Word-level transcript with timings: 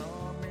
saw 0.00 0.32
me 0.40 0.49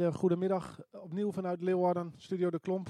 hele 0.00 0.12
goede 0.12 0.36
middag. 0.36 0.80
Opnieuw 0.92 1.32
vanuit 1.32 1.60
Leeuwarden, 1.62 2.12
Studio 2.16 2.50
De 2.50 2.58
Klomp. 2.60 2.88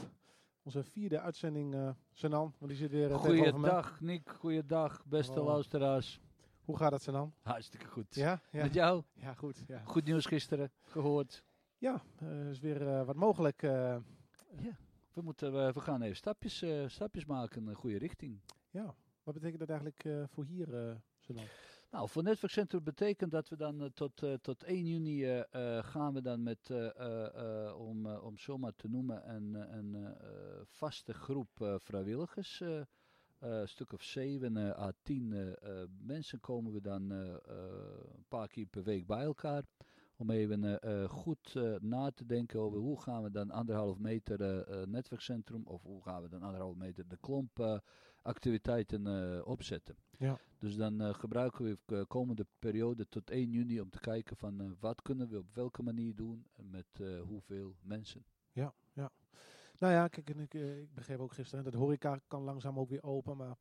Onze 0.62 0.82
vierde 0.82 1.20
uitzending, 1.20 1.74
eh 1.74 1.90
Senan. 2.12 2.54
Want 2.58 2.70
die 2.70 2.76
zit 2.80 2.90
weer 2.90 3.10
uh. 3.10 3.16
Goeiedag 3.16 4.00
Nick, 4.00 4.28
goeiedag 4.38 5.04
beste 5.06 5.40
Oh. 5.40 5.46
luisteraars. 5.46 6.20
Hoe 6.64 6.76
gaat 6.76 6.92
het, 6.92 7.02
Senan? 7.02 7.34
Hartstikke 7.42 7.86
goed. 7.86 8.14
Ja? 8.14 8.40
Ja, 8.50 8.62
Met 8.62 8.74
jou? 8.74 9.02
ja 9.12 9.34
goed. 9.34 9.64
Ja, 9.66 9.82
Goed 9.84 10.04
nieuws 10.04 10.26
gisteren 10.26 10.72
gehoord. 10.82 11.44
ja 11.78 12.02
eh, 12.18 12.48
is 12.50 12.58
weer 12.60 13.04
wat 13.04 13.16
mogelijk. 13.16 13.60
Ja, 13.62 14.02
we, 15.12 15.22
moeten, 15.22 15.52
we 15.74 15.80
gaan 15.80 16.02
even 16.02 16.16
stapjes, 16.16 16.64
stapjes 16.86 17.24
maken 17.24 17.60
in 17.62 17.68
een 17.68 17.74
goede 17.74 17.98
richting. 17.98 18.40
ja. 18.70 18.94
Wat 19.22 19.34
betekent 19.34 19.60
dat 19.60 19.68
eigenlijk 19.68 20.28
voor 20.30 20.44
hier, 20.44 20.66
Senan? 21.18 21.44
Nou, 21.90 22.08
voor 22.08 22.22
Netwerkcentrum 22.22 22.82
betekent 22.82 23.30
dat 23.30 23.48
we 23.48 23.56
dan 23.56 23.80
eh, 23.80 23.86
tot, 23.94 24.22
eh, 24.22 24.34
tot 24.34 24.62
1 24.62 24.86
juni 24.86 25.24
eh, 25.24 25.42
gaan 25.84 26.14
we 26.14 26.22
dan 26.22 26.42
met, 26.42 26.70
om, 27.76 28.06
om 28.06 28.38
zomaar 28.38 28.72
te 28.76 28.88
noemen, 28.88 29.34
een, 29.34 29.54
een 29.54 30.16
vaste 30.66 31.12
groep 31.14 31.78
vrijwilligers. 31.78 32.62
een 33.38 33.68
stuk 33.68 33.92
of 33.92 34.02
7 34.02 34.56
eh, 34.56 34.78
à 34.78 34.92
10 35.02 35.32
eh, 35.32 35.80
eh, 35.82 35.88
mensen 36.00 36.40
komen 36.40 36.72
we 36.72 36.80
dan 36.80 37.10
een 37.10 38.24
paar 38.28 38.48
keer 38.48 38.66
per 38.66 38.82
week 38.82 39.06
bij 39.06 39.22
elkaar. 39.22 39.62
Om 40.16 40.30
even 40.30 40.80
goed 41.08 41.54
na 41.80 42.10
te 42.10 42.26
denken 42.26 42.60
over 42.60 42.78
hoe 42.78 43.00
gaan 43.00 43.22
we 43.22 43.30
dan 43.30 43.50
anderhalf 43.50 43.98
meter 43.98 44.66
netwerkcentrum 44.88 45.66
of 45.66 45.82
hoe 45.82 46.02
gaan 46.02 46.22
we 46.22 46.28
dan 46.28 46.42
anderhalf 46.42 46.76
meter 46.76 47.08
de 47.08 47.16
klomp 47.16 47.82
activiteiten 48.22 49.06
eh, 49.06 49.46
opzetten. 49.46 49.96
Ja. 50.18 50.38
Dus 50.58 50.76
dan 50.76 51.00
eh, 51.00 51.14
gebruiken 51.14 51.64
we 51.64 51.78
de 51.84 52.04
komende 52.08 52.46
periode 52.58 53.08
tot 53.08 53.30
1 53.30 53.50
juni 53.50 53.80
om 53.80 53.90
te 53.90 54.00
kijken 54.00 54.36
van 54.36 54.60
eh, 54.60 54.66
wat 54.80 55.02
kunnen 55.02 55.28
we 55.28 55.38
op 55.38 55.54
welke 55.54 55.82
manier 55.82 56.14
doen 56.14 56.46
en 56.56 56.70
met 56.70 56.86
eh, 57.00 57.20
hoeveel 57.20 57.76
mensen. 57.82 58.24
Ja, 58.52 58.74
ja. 58.92 59.10
Nou 59.80 59.92
ja, 59.92 60.08
kijk, 60.08 60.30
en 60.30 60.38
ik, 60.38 60.54
eh, 60.54 60.80
ik 60.80 60.94
begreep 60.94 61.18
ook 61.18 61.32
gisteren, 61.32 61.64
dat 61.64 61.74
horeca 61.74 62.20
kan 62.26 62.42
langzaam 62.42 62.78
ook 62.78 62.88
weer 62.88 63.02
open. 63.02 63.36
Maar 63.36 63.56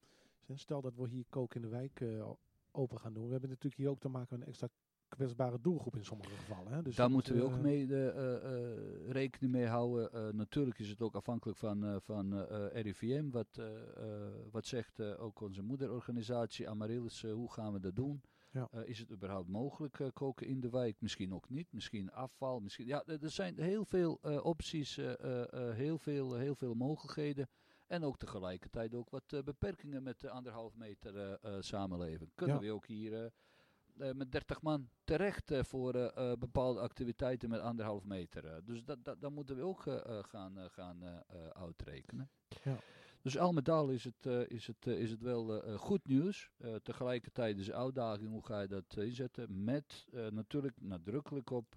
stel 0.56 0.82
dat 0.82 0.96
we 0.96 1.08
hier 1.08 1.26
koken 1.30 1.56
in 1.56 1.70
de 1.70 1.76
wijk 1.76 2.02
eh, 2.02 2.30
open 2.72 3.00
gaan 3.00 3.14
doen. 3.14 3.26
We 3.26 3.32
hebben 3.32 3.50
natuurlijk 3.50 3.82
hier 3.82 3.90
ook 3.90 4.00
te 4.00 4.10
maken 4.10 4.28
met 4.30 4.42
een 4.42 4.48
extra 4.48 4.70
kwetsbare 5.10 5.60
doelgroep 5.62 5.96
in 5.96 6.06
sommige 6.06 6.30
gevallen. 6.30 6.72
Hè? 6.72 6.82
Dus 6.82 6.96
Daar 6.96 7.10
moeten 7.10 7.36
we 7.36 7.44
ook 7.44 7.52
eh, 7.54 7.60
mee 7.60 7.88
eh, 7.88 8.08
eh, 8.08 8.36
eh, 8.36 9.12
rekening 9.12 9.52
mee 9.52 9.66
houden. 9.66 10.36
Natuurlijk 10.36 10.80
is 10.80 10.90
het 10.90 11.02
ook 11.02 11.16
afhankelijk 11.16 11.58
van, 11.58 12.02
van 12.02 12.42
RIVM. 12.72 13.30
Wat, 13.30 13.62
wat 14.52 14.66
zegt 14.66 15.02
ook 15.02 15.42
onze 15.42 15.62
moederorganisatie 15.62 16.70
Amaryllis, 16.70 17.22
hoe 17.22 17.52
gaan 17.52 17.74
we 17.74 17.80
dat 17.80 17.96
doen? 17.96 18.22
Ja. 18.52 18.70
Is 18.86 19.00
het 19.00 19.12
überhaupt 19.12 19.50
mogelijk 19.50 20.10
koken 20.14 20.48
in 20.48 20.60
de 20.60 20.70
wijk? 20.70 20.96
Misschien 21.00 21.34
ook 21.34 21.50
niet. 21.50 21.72
Misschien 21.72 22.12
afval. 22.12 22.60
Misschien, 22.60 22.86
ja, 22.86 23.04
er 23.06 23.30
zijn 23.30 23.60
heel 23.60 23.86
veel 23.86 24.14
opties, 24.44 24.96
heel, 25.76 25.98
veel, 25.98 26.36
heel 26.36 26.56
veel 26.56 26.74
mogelijkheden. 26.74 27.50
En 27.88 28.04
ook 28.04 28.18
tegelijkertijd 28.18 28.96
ook 28.96 29.10
wat 29.10 29.42
beperkingen 29.46 30.04
met 30.04 30.20
de 30.20 30.30
anderhalf 30.30 30.76
meter 30.76 31.40
samenleven. 31.60 32.32
Kunnen 32.36 32.56
Ja. 32.56 32.62
we 32.62 32.72
ook 32.72 32.88
hier 32.88 33.32
eh, 34.00 34.12
met 34.12 34.32
30 34.32 34.62
man 34.62 34.90
terecht 35.04 35.52
eh, 35.52 35.64
voor 35.64 35.94
eh, 35.94 36.34
bepaalde 36.40 36.80
activiteiten 36.80 37.50
met 37.50 37.60
anderhalf 37.60 38.06
meter. 38.06 38.66
dus 38.66 38.84
dat, 38.84 39.04
dat, 39.04 39.22
dat 39.22 39.32
moeten 39.32 39.56
we 39.56 39.62
ook 39.62 39.82
gaan, 40.22 40.70
gaan 40.70 41.24
uitrekenen. 41.54 42.30
Ja. 42.64 42.78
Dus 43.22 43.38
al 43.38 43.52
met 43.52 43.70
al 43.70 43.90
is 43.90 44.04
het, 44.04 44.26
is 44.48 44.68
het, 44.68 44.88
is 44.88 45.12
het 45.12 45.22
wel 45.22 45.62
goed 45.78 46.08
nieuws. 46.08 46.52
Tegelijkertijd 46.82 47.58
is 47.58 47.66
de 47.66 47.76
uitdaging, 47.76 48.30
hoe 48.30 48.46
ga 48.46 48.62
je 48.62 48.68
dat 48.68 48.98
inzetten? 48.98 49.64
Met 49.64 50.08
natuurlijk 50.30 50.82
nadrukkelijk 50.82 51.50
op 51.50 51.76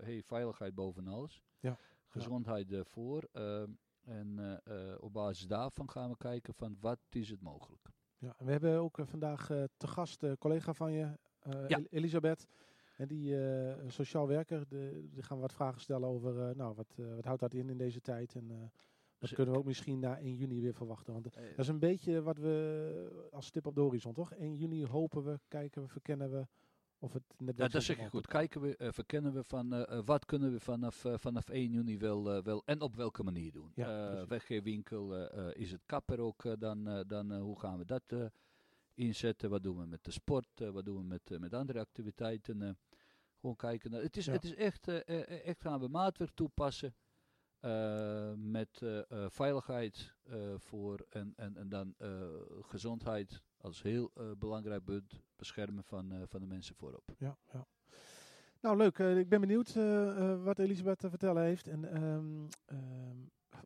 hey, 0.00 0.22
veiligheid 0.22 0.74
boven 0.74 1.08
alles. 1.08 1.42
Ja. 1.60 1.78
Gezondheid 2.08 2.72
ervoor. 2.72 3.28
eh, 3.32 3.62
en 4.02 4.60
op 5.00 5.12
basis 5.12 5.46
daarvan 5.46 5.90
gaan 5.90 6.10
we 6.10 6.16
kijken 6.16 6.54
van 6.54 6.76
wat 6.80 6.98
is 7.10 7.30
het 7.30 7.42
mogelijk. 7.42 7.88
Ja, 8.18 8.34
we 8.38 8.50
hebben 8.50 8.78
ook 8.78 8.98
vandaag 9.02 9.46
te 9.76 9.86
gast 9.86 10.22
een 10.22 10.38
collega 10.38 10.74
van 10.74 10.92
je, 10.92 11.18
Ja. 11.68 11.76
El- 11.76 11.86
Elisabeth. 11.90 12.46
En 12.96 13.08
die 13.08 13.36
eh, 13.46 13.74
sociaal 13.86 14.26
werker, 14.28 14.68
de, 14.68 15.08
die 15.12 15.22
gaan 15.22 15.36
we 15.36 15.42
wat 15.42 15.52
vragen 15.52 15.80
stellen 15.80 16.08
over, 16.08 16.48
eh, 16.48 16.54
nou, 16.54 16.74
wat, 16.74 16.94
eh, 16.98 17.14
wat 17.14 17.24
houdt 17.24 17.40
dat 17.40 17.54
in 17.54 17.68
in 17.70 17.76
deze 17.78 18.00
tijd? 18.00 18.34
En 18.34 18.50
eh, 18.50 18.56
wat 18.60 18.70
Dus- 19.18 19.32
kunnen 19.32 19.54
we 19.54 19.60
ook 19.60 19.66
misschien 19.66 19.98
na 19.98 20.18
1 20.20 20.34
juni 20.36 20.60
weer 20.60 20.74
verwachten? 20.74 21.12
Want 21.12 21.26
Eh, 21.26 21.42
dat 21.50 21.58
is 21.58 21.68
een 21.68 21.78
beetje 21.78 22.22
wat 22.22 22.38
we 22.38 23.28
als 23.32 23.46
stip 23.46 23.66
op 23.66 23.74
de 23.74 23.80
horizon, 23.80 24.12
toch? 24.12 24.32
1 24.32 24.54
juni 24.56 24.86
hopen 24.86 25.24
we, 25.24 25.40
kijken 25.48 25.82
we, 25.82 25.88
verkennen 25.88 26.30
we 26.30 26.46
Of 27.00 27.12
het 27.12 27.22
Ja, 27.36 27.44
netwerk 27.44 27.72
dat 27.72 27.82
zeg 27.82 27.98
je 28.00 28.08
goed. 28.08 28.26
Kijken 28.26 28.60
we, 28.60 28.76
eh, 28.76 28.92
verkennen 28.92 29.32
we 29.32 29.42
van 29.44 29.72
eh, 29.74 29.98
eh, 29.98 30.04
wat 30.04 30.24
kunnen 30.24 30.52
we 30.52 30.60
vanaf, 30.60 31.04
eh, 31.04 31.14
vanaf 31.16 31.48
1 31.48 31.70
juni 31.70 31.98
wel, 31.98 32.32
eh, 32.32 32.42
wel 32.42 32.62
en 32.64 32.80
op 32.80 32.94
welke 32.94 33.22
manier 33.22 33.52
doen. 33.52 33.72
Ja, 33.74 33.86
Eh, 33.86 34.20
eh, 34.20 35.48
eh, 35.48 35.54
is 35.54 35.70
het 35.72 35.82
kapper 35.86 36.20
ook 36.20 36.44
eh, 36.44 36.52
dan, 36.58 36.88
eh, 36.88 37.00
dan 37.06 37.32
eh, 37.32 37.40
hoe 37.40 37.58
gaan 37.58 37.78
we 37.78 37.84
dat 37.84 38.02
eh, 38.06 38.24
inzetten? 38.98 39.50
Wat 39.50 39.62
doen 39.62 39.76
we 39.78 39.86
met 39.86 40.04
de 40.04 40.10
sport? 40.10 40.60
Eh, 40.60 40.70
wat 40.70 40.84
doen 40.84 40.96
we 40.96 41.02
met, 41.02 41.30
eh, 41.30 41.38
met 41.38 41.54
andere 41.54 41.78
activiteiten? 41.80 42.62
eh. 42.62 42.70
gewoon 43.40 43.56
kijken. 43.56 43.90
Naar, 43.90 44.02
het, 44.02 44.16
is, 44.16 44.24
Ja. 44.24 44.32
het 44.32 44.44
is 44.44 44.54
echt, 44.54 44.88
echt 44.88 45.60
gaan 45.62 45.80
we 45.80 45.88
maatwerk 45.88 46.30
toepassen. 46.34 46.94
met 48.36 48.82
veiligheid 49.28 50.14
voor 50.56 51.06
en, 51.10 51.32
en, 51.36 51.56
en 51.56 51.68
dan 51.68 51.94
gezondheid 52.60 53.42
als 53.56 53.82
heel 53.82 54.10
belangrijk 54.38 54.84
punt. 54.84 55.22
Beschermen 55.36 55.84
van, 55.84 56.26
van 56.28 56.40
de 56.40 56.46
mensen 56.46 56.74
voorop. 56.74 57.14
Ja, 57.18 57.38
ja. 57.52 57.66
Nou, 58.60 58.76
leuk. 58.76 58.98
Ik 58.98 59.28
ben 59.28 59.40
benieuwd 59.40 59.74
wat 60.44 60.58
Elisabeth 60.58 60.98
te 60.98 61.08
vertellen 61.08 61.42
heeft. 61.42 61.68
En, 61.68 61.84
ehm, 61.84 62.46
ehm, 62.64 63.16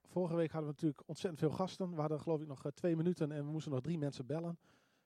vorige 0.02 0.36
week 0.36 0.50
hadden 0.50 0.68
we 0.68 0.74
natuurlijk 0.74 1.08
ontzettend 1.08 1.40
veel 1.40 1.50
gasten. 1.58 1.94
We 1.94 2.00
hadden 2.00 2.20
geloof 2.20 2.40
ik 2.40 2.46
nog 2.46 2.70
twee 2.74 2.96
minuten 2.96 3.32
en 3.32 3.44
we 3.44 3.50
moesten 3.50 3.72
nog 3.72 3.80
drie 3.80 3.98
mensen 3.98 4.26
bellen. 4.26 4.58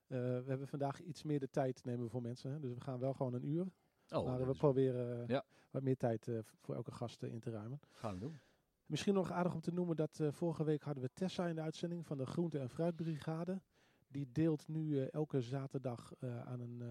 Eh, 0.06 0.18
we 0.18 0.44
hebben 0.46 0.68
vandaag 0.68 1.00
iets 1.02 1.22
meer 1.22 1.40
de 1.40 1.50
tijd 1.50 1.84
nemen 1.84 2.10
voor 2.10 2.22
mensen. 2.22 2.50
Hè? 2.50 2.60
Dus 2.60 2.74
we 2.74 2.80
gaan 2.80 2.98
wel 2.98 3.12
gewoon 3.12 3.34
een 3.34 3.46
uur. 3.46 3.66
Oh, 4.08 4.26
maar 4.26 4.46
we 4.46 4.52
proberen 4.56 5.22
eh, 5.22 5.28
Ja. 5.28 5.44
wat 5.70 5.82
meer 5.82 5.96
tijd 5.96 6.28
eh, 6.28 6.38
voor 6.42 6.74
elke 6.74 6.90
gast 6.90 7.22
in 7.22 7.40
te 7.40 7.50
ruimen. 7.50 7.80
gaan 7.92 8.12
we 8.14 8.20
doen. 8.20 8.40
Misschien 8.86 9.14
nog 9.14 9.30
aardig 9.30 9.54
om 9.54 9.60
te 9.60 9.72
noemen 9.72 9.96
dat 9.96 10.20
vorige 10.30 10.64
week 10.64 10.82
hadden 10.82 11.02
we 11.02 11.10
Tessa 11.12 11.46
in 11.46 11.54
de 11.54 11.60
uitzending 11.60 12.06
van 12.06 12.16
de 12.18 12.26
Groente- 12.26 12.58
en 12.58 12.70
Fruitbrigade. 12.70 13.62
Die 14.08 14.32
deelt 14.32 14.68
nu 14.68 15.00
elke 15.04 15.40
zaterdag 15.40 16.12
aan 16.20 16.60
een 16.60 16.82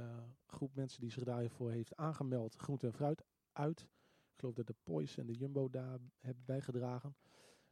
groep 0.45 0.75
mensen 0.75 1.01
die 1.01 1.11
zich 1.11 1.23
daarvoor 1.23 1.71
heeft 1.71 1.95
aangemeld 1.95 2.55
groente 2.55 2.87
en 2.87 2.93
fruit 2.93 3.23
uit. 3.51 3.81
Ik 4.31 4.39
geloof 4.39 4.53
dat 4.53 4.67
de 4.67 4.75
Poise 4.83 5.21
en 5.21 5.27
de 5.27 5.33
Jumbo 5.33 5.69
daar 5.69 5.99
hebben 6.19 6.43
bijgedragen. 6.45 7.15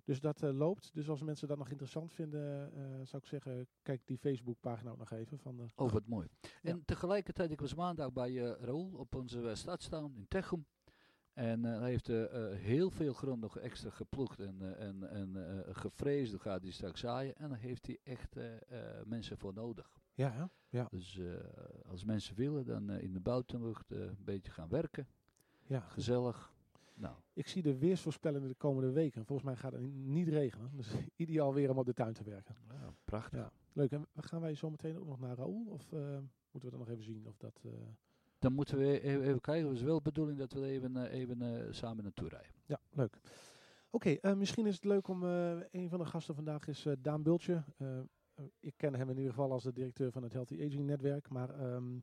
Dus 0.03 0.19
dat 0.19 0.41
eh, 0.43 0.51
loopt. 0.53 0.93
Dus 0.93 1.09
als 1.09 1.21
mensen 1.21 1.47
dat 1.47 1.57
nog 1.57 1.69
interessant 1.69 2.13
vinden, 2.13 2.73
eh, 2.73 2.83
zou 3.05 3.21
ik 3.21 3.25
zeggen, 3.27 3.67
kijk 3.81 4.01
die 4.05 4.17
Facebookpagina 4.17 4.91
ook 4.91 4.97
nog 4.97 5.11
even. 5.11 5.39
Van 5.39 5.57
de 5.57 5.65
Oh, 5.75 5.91
wat 5.91 6.07
mooi. 6.07 6.27
Ja. 6.41 6.49
En 6.61 6.85
tegelijkertijd, 6.85 7.51
ik 7.51 7.61
was 7.61 7.75
maandag 7.75 8.13
bij 8.13 8.43
eh 8.51 8.61
Raoul 8.65 8.91
op 8.95 9.15
onze 9.15 9.49
eh, 9.49 9.55
stad 9.55 9.81
staan 9.81 10.13
in 10.15 10.27
Techum. 10.27 10.65
En 11.33 11.65
eh, 11.65 11.79
hij 11.79 11.89
heeft 11.89 12.09
eh, 12.09 12.51
eh, 12.51 12.57
heel 12.59 12.89
veel 12.89 13.13
grond 13.13 13.41
nog 13.41 13.57
extra 13.57 13.89
geploegd 13.89 14.39
en, 14.39 14.61
eh, 14.61 14.87
en, 14.87 15.09
en 15.09 15.35
eh, 15.65 15.75
gevreesd. 15.75 16.31
Dan 16.31 16.39
gaat 16.39 16.61
hij 16.61 16.71
straks 16.71 16.99
zaaien. 16.99 17.35
En 17.35 17.49
daar 17.49 17.57
heeft 17.59 17.85
hij 17.85 17.99
echt 18.03 18.35
eh, 18.37 18.55
eh, 18.55 19.05
mensen 19.05 19.37
voor 19.37 19.53
nodig. 19.53 19.91
Ja, 20.13 20.31
hè? 20.31 20.45
ja, 20.77 20.87
Dus 20.89 21.17
eh, 21.17 21.33
als 21.89 22.03
mensen 22.03 22.35
willen, 22.35 22.65
dan 22.65 22.89
eh, 22.89 23.03
in 23.03 23.13
de 23.13 23.19
buitenlucht 23.19 23.91
eh, 23.91 23.99
een 23.99 24.23
beetje 24.23 24.51
gaan 24.51 24.69
werken. 24.69 25.07
ja. 25.63 25.79
Gezellig. 25.79 26.52
Nou, 26.95 27.15
Ik 27.33 27.47
zie 27.47 27.61
de 27.61 27.77
weersvoorspellingen 27.77 28.47
de 28.47 28.55
komende 28.55 28.91
weken. 28.91 29.25
Volgens 29.25 29.47
mij 29.47 29.57
gaat 29.57 29.71
het 29.71 29.81
niet 29.93 30.27
regenen. 30.27 30.71
Dus 30.75 30.93
ideaal 31.15 31.53
weer 31.53 31.69
om 31.69 31.77
op 31.77 31.85
de 31.85 31.93
tuin 31.93 32.13
te 32.13 32.23
werken. 32.23 32.55
ja, 32.69 32.93
prachtig. 33.05 33.39
Ja. 33.39 33.51
Leuk. 33.73 33.91
En 33.91 34.07
gaan 34.15 34.41
wij 34.41 34.55
zo 34.55 34.69
meteen 34.69 34.97
ook 34.97 35.07
nog 35.07 35.19
naar 35.19 35.35
Raoul? 35.35 35.65
Of 35.69 35.91
eh, 35.91 35.99
moeten 36.51 36.69
we 36.69 36.77
dat 36.77 36.79
nog 36.79 36.89
even 36.89 37.03
zien? 37.03 37.27
Of 37.27 37.37
dat, 37.37 37.61
eh, 37.65 37.71
Dan 38.39 38.53
moeten 38.53 38.77
we 38.77 39.01
even, 39.01 39.21
even 39.21 39.41
kijken. 39.41 39.67
Het 39.67 39.77
is 39.77 39.83
wel 39.83 39.95
de 39.95 40.01
bedoeling 40.01 40.37
dat 40.37 40.53
we 40.53 40.65
even, 40.65 40.97
eh, 40.97 41.19
even 41.19 41.67
samen 41.75 42.03
naartoe 42.03 42.29
rijden. 42.29 42.51
Ja, 42.65 42.79
leuk. 42.91 43.19
Oké, 43.89 44.35
misschien 44.35 44.65
is 44.65 44.75
het 44.75 44.83
leuk 44.83 45.07
om... 45.07 45.23
een 45.23 45.89
van 45.89 45.99
de 45.99 46.05
gasten 46.05 46.35
vandaag 46.35 46.67
is 46.67 46.87
Daan 46.99 47.23
Bultje. 47.23 47.63
Ik 48.59 48.73
ken 48.77 48.95
hem 48.95 49.09
in 49.09 49.17
ieder 49.17 49.33
geval 49.33 49.51
als 49.51 49.63
de 49.63 49.73
directeur 49.73 50.11
van 50.11 50.23
het 50.23 50.33
Healthy 50.33 50.65
Aging 50.65 50.85
Netwerk. 50.85 51.29
Maar 51.29 51.49
ehm, 51.49 51.97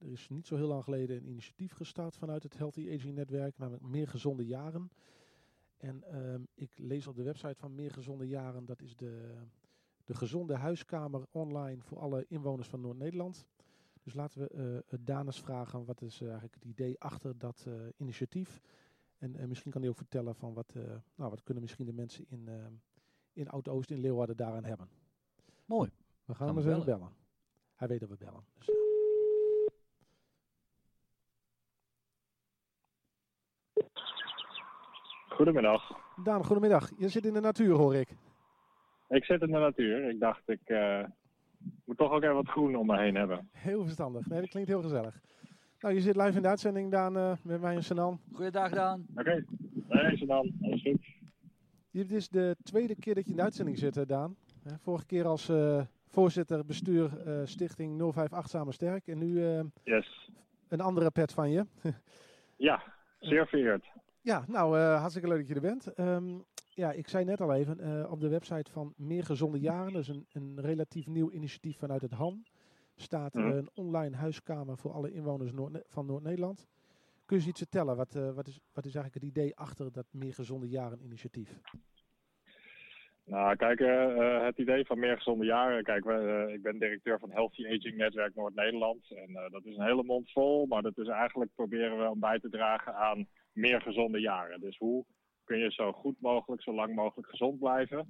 er 0.00 0.10
is 0.10 0.28
niet 0.28 0.46
zo 0.46 0.56
heel 0.56 0.66
lang 0.68 0.84
geleden 0.84 1.16
een 1.16 1.28
initiatief 1.28 1.72
gestart 1.72 2.16
vanuit 2.16 2.42
het 2.42 2.56
Healthy 2.58 2.94
Aging 2.94 3.14
Netwerk. 3.14 3.58
Namelijk 3.58 3.82
Meer 3.84 4.08
Gezonde 4.08 4.46
Jaren. 4.46 4.90
En 5.76 6.02
ehm, 6.04 6.42
ik 6.54 6.78
lees 6.78 7.06
op 7.06 7.16
de 7.16 7.22
website 7.22 7.58
van 7.58 7.74
Meer 7.74 7.90
Gezonde 7.90 8.28
Jaren. 8.28 8.64
Dat 8.64 8.82
is 8.82 8.96
de, 8.96 9.34
de 10.04 10.14
gezonde 10.14 10.54
huiskamer 10.54 11.26
online 11.30 11.82
voor 11.82 11.98
alle 11.98 12.24
inwoners 12.28 12.68
van 12.68 12.80
Noord-Nederland. 12.80 13.46
Dus 14.02 14.14
laten 14.14 14.40
we 14.40 14.82
eh 14.88 14.98
Daan 15.00 15.26
eens 15.26 15.40
vragen 15.40 15.84
wat 15.84 16.02
is 16.02 16.14
eh, 16.20 16.26
eigenlijk 16.26 16.54
het 16.54 16.64
idee 16.64 17.00
achter 17.00 17.38
dat 17.38 17.64
eh, 17.66 17.74
initiatief. 17.96 18.60
En 19.20 19.36
eh, 19.36 19.46
misschien 19.46 19.70
kan 19.70 19.80
hij 19.80 19.90
ook 19.90 19.96
vertellen 19.96 20.34
van 20.34 20.54
wat, 20.54 20.72
eh, 20.74 20.82
nou, 21.14 21.30
wat 21.30 21.42
kunnen 21.42 21.62
misschien 21.62 21.86
de 21.86 21.92
mensen 21.92 22.24
in, 22.28 22.48
eh, 22.48 22.66
in 23.32 23.48
Oud-Oost, 23.48 23.90
in 23.90 24.00
Leeuwarden 24.00 24.36
daaraan 24.36 24.64
hebben. 24.64 24.88
Mooi. 25.64 25.90
We 26.24 26.34
gaan 26.34 26.36
Gaan 26.36 26.46
hem 26.46 26.56
eens 26.56 26.66
bellen. 26.66 26.84
bellen. 26.86 27.12
Hij 27.74 27.88
weet 27.88 28.00
dat 28.00 28.08
we 28.08 28.16
bellen. 28.16 28.44
Dus, 28.54 28.66
Goedemiddag. 35.40 35.82
Daan, 36.24 36.44
goedemiddag. 36.44 36.90
Je 36.98 37.08
zit 37.08 37.24
in 37.24 37.32
de 37.32 37.40
natuur, 37.40 37.74
hoor 37.74 37.94
ik. 37.94 38.08
Ik 39.08 39.24
zit 39.24 39.42
in 39.42 39.52
de 39.52 39.58
natuur. 39.58 40.08
Ik 40.08 40.20
dacht, 40.20 40.42
ik 40.48 40.60
eh, 40.64 41.04
moet 41.84 41.96
toch 41.96 42.12
ook 42.12 42.22
even 42.22 42.34
wat 42.34 42.48
groen 42.48 42.76
om 42.76 42.86
me 42.86 42.98
heen 42.98 43.14
hebben. 43.14 43.48
Heel 43.52 43.82
verstandig. 43.82 44.26
Nee, 44.26 44.40
dat 44.40 44.48
klinkt 44.48 44.68
heel 44.68 44.82
gezellig. 44.82 45.20
Nou, 45.80 45.94
je 45.94 46.00
zit 46.00 46.16
live 46.16 46.36
in 46.36 46.42
de 46.42 46.48
uitzending, 46.48 46.90
Daan, 46.90 47.16
eh, 47.16 47.32
met 47.42 47.60
mij 47.60 47.74
en 47.74 47.82
Sanan. 47.82 48.20
Goeiedag 48.32 48.70
Daan. 48.70 49.06
Oké, 49.16 49.44
is 49.88 50.18
ze 50.18 50.26
dan. 50.26 50.52
Alles 50.62 50.82
goed. 50.82 51.06
Dit 51.90 52.10
is 52.12 52.28
de 52.28 52.56
tweede 52.62 52.94
keer 52.96 53.14
dat 53.14 53.24
je 53.24 53.30
in 53.30 53.36
de 53.36 53.42
uitzending 53.42 53.78
zit, 53.78 53.94
hè, 53.94 54.06
Daan. 54.06 54.36
Hè, 54.62 54.78
vorige 54.78 55.06
keer 55.06 55.26
als 55.26 55.48
eh, 55.48 55.82
voorzitter 56.08 56.64
bestuur 56.66 57.20
eh, 57.26 57.40
Stichting 57.44 58.02
058 58.02 58.48
Samen 58.48 58.72
Sterk. 58.72 59.06
En 59.06 59.18
nu 59.18 59.44
eh, 59.46 59.60
Yes. 59.84 60.30
een 60.68 60.80
andere 60.80 61.10
pet 61.10 61.32
van 61.32 61.50
je. 61.50 61.66
Ja, 62.56 62.82
zeer 63.20 63.46
vereerd. 63.46 63.84
Ja, 64.22 64.44
nou, 64.48 64.78
eh, 64.78 64.98
hartstikke 64.98 65.28
leuk 65.28 65.38
dat 65.38 65.48
je 65.48 65.54
er 65.54 65.60
bent. 65.60 65.86
Ehm, 65.94 66.38
ja, 66.68 66.92
ik 66.92 67.08
zei 67.08 67.24
net 67.24 67.40
al 67.40 67.54
even, 67.54 67.80
eh, 67.80 68.10
op 68.12 68.20
de 68.20 68.28
website 68.28 68.70
van 68.70 68.94
Meer 68.96 69.24
Gezonde 69.24 69.58
Jaren, 69.60 69.92
dus 69.92 70.08
een, 70.08 70.26
een 70.32 70.60
relatief 70.60 71.06
nieuw 71.06 71.30
initiatief 71.30 71.78
vanuit 71.78 72.02
het 72.02 72.12
HAN, 72.12 72.44
staat 72.96 73.34
Mhm. 73.34 73.46
een 73.50 73.68
online 73.74 74.16
huiskamer 74.16 74.76
voor 74.78 74.92
alle 74.92 75.12
inwoners 75.12 75.52
Noord- 75.52 75.84
van 75.88 76.06
Noord-Nederland. 76.06 76.66
Kun 77.26 77.36
je 77.36 77.42
eens 77.42 77.46
iets 77.50 77.60
vertellen? 77.60 77.96
Wat, 77.96 78.14
eh, 78.14 78.30
wat, 78.34 78.46
is, 78.46 78.60
wat 78.72 78.84
is 78.84 78.94
eigenlijk 78.94 79.14
het 79.24 79.36
idee 79.36 79.56
achter 79.56 79.92
dat 79.92 80.06
Meer 80.10 80.34
Gezonde 80.34 80.68
Jaren 80.68 81.02
initiatief? 81.02 81.60
Nou, 83.24 83.56
kijk, 83.56 83.78
het 84.44 84.58
idee 84.58 84.84
van 84.86 84.98
meer 84.98 85.16
gezonde 85.16 85.44
jaren. 85.44 85.82
Kijk, 85.82 86.04
we, 86.04 86.50
ik 86.52 86.62
ben 86.62 86.78
directeur 86.78 87.18
van 87.18 87.30
Healthy 87.30 87.66
Aging 87.66 87.96
Netwerk 87.96 88.34
Noord-Nederland. 88.34 89.10
En 89.10 89.48
dat 89.50 89.64
is 89.64 89.76
een 89.76 89.84
hele 89.84 90.02
mond 90.02 90.32
vol, 90.32 90.66
maar 90.66 90.82
dat 90.82 90.98
is 90.98 91.08
eigenlijk 91.08 91.50
proberen 91.54 91.98
we 91.98 92.10
om 92.10 92.20
bij 92.20 92.38
te 92.38 92.48
dragen 92.48 92.94
aan 92.94 93.26
meer 93.52 93.80
gezonde 93.80 94.20
jaren. 94.20 94.60
Dus 94.60 94.78
hoe 94.78 95.04
kun 95.44 95.58
je 95.58 95.72
zo 95.72 95.92
goed 95.92 96.20
mogelijk, 96.20 96.62
zo 96.62 96.74
lang 96.74 96.94
mogelijk 96.94 97.28
gezond 97.28 97.58
blijven? 97.58 98.06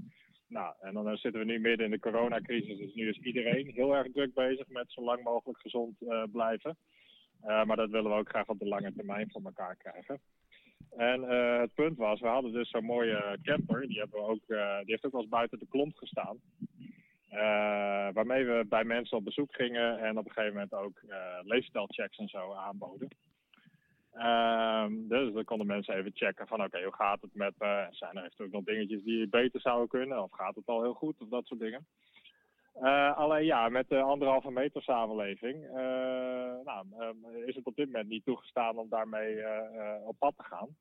Nou, 0.50 0.74
en 0.80 0.94
dan 0.94 1.08
eh, 1.08 1.16
zitten 1.16 1.40
we 1.40 1.46
nu 1.46 1.58
midden 1.58 1.86
in 1.86 1.92
de 1.92 1.98
coronacrisis, 1.98 2.78
dus 2.78 2.94
nu 2.94 3.08
is 3.08 3.18
iedereen 3.18 3.70
heel 3.74 3.96
erg 3.96 4.12
druk 4.12 4.34
bezig 4.34 4.68
met 4.68 4.92
zo 4.92 5.02
lang 5.02 5.22
mogelijk 5.22 5.60
gezond 5.60 6.02
eh, 6.02 6.22
blijven. 6.32 6.76
Eh, 7.40 7.64
maar 7.64 7.76
dat 7.76 7.90
willen 7.90 8.10
we 8.10 8.16
ook 8.16 8.28
graag 8.28 8.48
op 8.48 8.58
de 8.58 8.68
lange 8.68 8.92
termijn 8.92 9.30
voor 9.30 9.42
elkaar 9.44 9.76
krijgen. 9.76 10.20
En 10.96 11.22
het 11.60 11.74
punt 11.74 11.96
was, 11.96 12.20
we 12.20 12.26
hadden 12.26 12.52
dus 12.52 12.70
zo'n 12.70 12.84
mooie 12.84 13.38
camper, 13.42 13.88
die, 13.88 13.98
hebben 13.98 14.20
we 14.20 14.26
ook, 14.26 14.46
die 14.46 14.90
heeft 14.92 15.04
ook 15.04 15.12
wel 15.12 15.28
buiten 15.28 15.58
de 15.58 15.66
klomp 15.68 15.96
gestaan. 15.96 16.40
Waarmee 18.12 18.44
we 18.44 18.64
bij 18.68 18.84
mensen 18.84 19.16
op 19.16 19.24
bezoek 19.24 19.54
gingen 19.54 19.98
en 19.98 20.18
op 20.18 20.24
een 20.24 20.32
gegeven 20.32 20.52
moment 20.54 20.72
ook 20.72 21.00
leefstijlchecks 21.42 22.18
en 22.18 22.28
zo 22.28 22.52
aanboden. 22.52 23.08
Ehm, 24.12 25.08
dus 25.08 25.32
dan 25.32 25.44
konden 25.44 25.66
mensen 25.66 25.94
even 25.94 26.10
checken 26.14 26.46
van 26.46 26.64
oké, 26.64 26.82
hoe 26.82 26.94
gaat 26.94 27.20
het 27.20 27.34
met 27.34 27.54
me? 27.58 27.86
Zijn 27.90 28.16
er 28.16 28.24
eventueel 28.24 28.48
nog 28.50 28.64
dingetjes 28.64 29.02
die 29.02 29.28
beter 29.28 29.60
zouden 29.60 29.88
kunnen? 29.88 30.22
Of 30.22 30.32
gaat 30.32 30.54
het 30.54 30.66
al 30.66 30.82
heel 30.82 30.94
goed? 30.94 31.20
Of 31.20 31.28
dat 31.28 31.46
soort 31.46 31.60
dingen. 31.60 31.86
Eh, 32.74 33.16
alleen 33.16 33.44
ja, 33.44 33.68
met 33.68 33.88
de 33.88 34.00
anderhalve 34.00 34.50
meter 34.50 34.82
samenleving 34.82 35.64
eh, 35.64 35.72
nou, 36.64 36.86
ehm, 36.98 37.34
is 37.46 37.54
het 37.54 37.66
op 37.66 37.76
dit 37.76 37.86
moment 37.86 38.08
niet 38.08 38.24
toegestaan 38.24 38.78
om 38.78 38.88
daarmee 38.88 39.40
eh, 39.40 39.96
eh, 39.96 40.06
op 40.06 40.16
pad 40.18 40.36
te 40.36 40.42
gaan. 40.42 40.76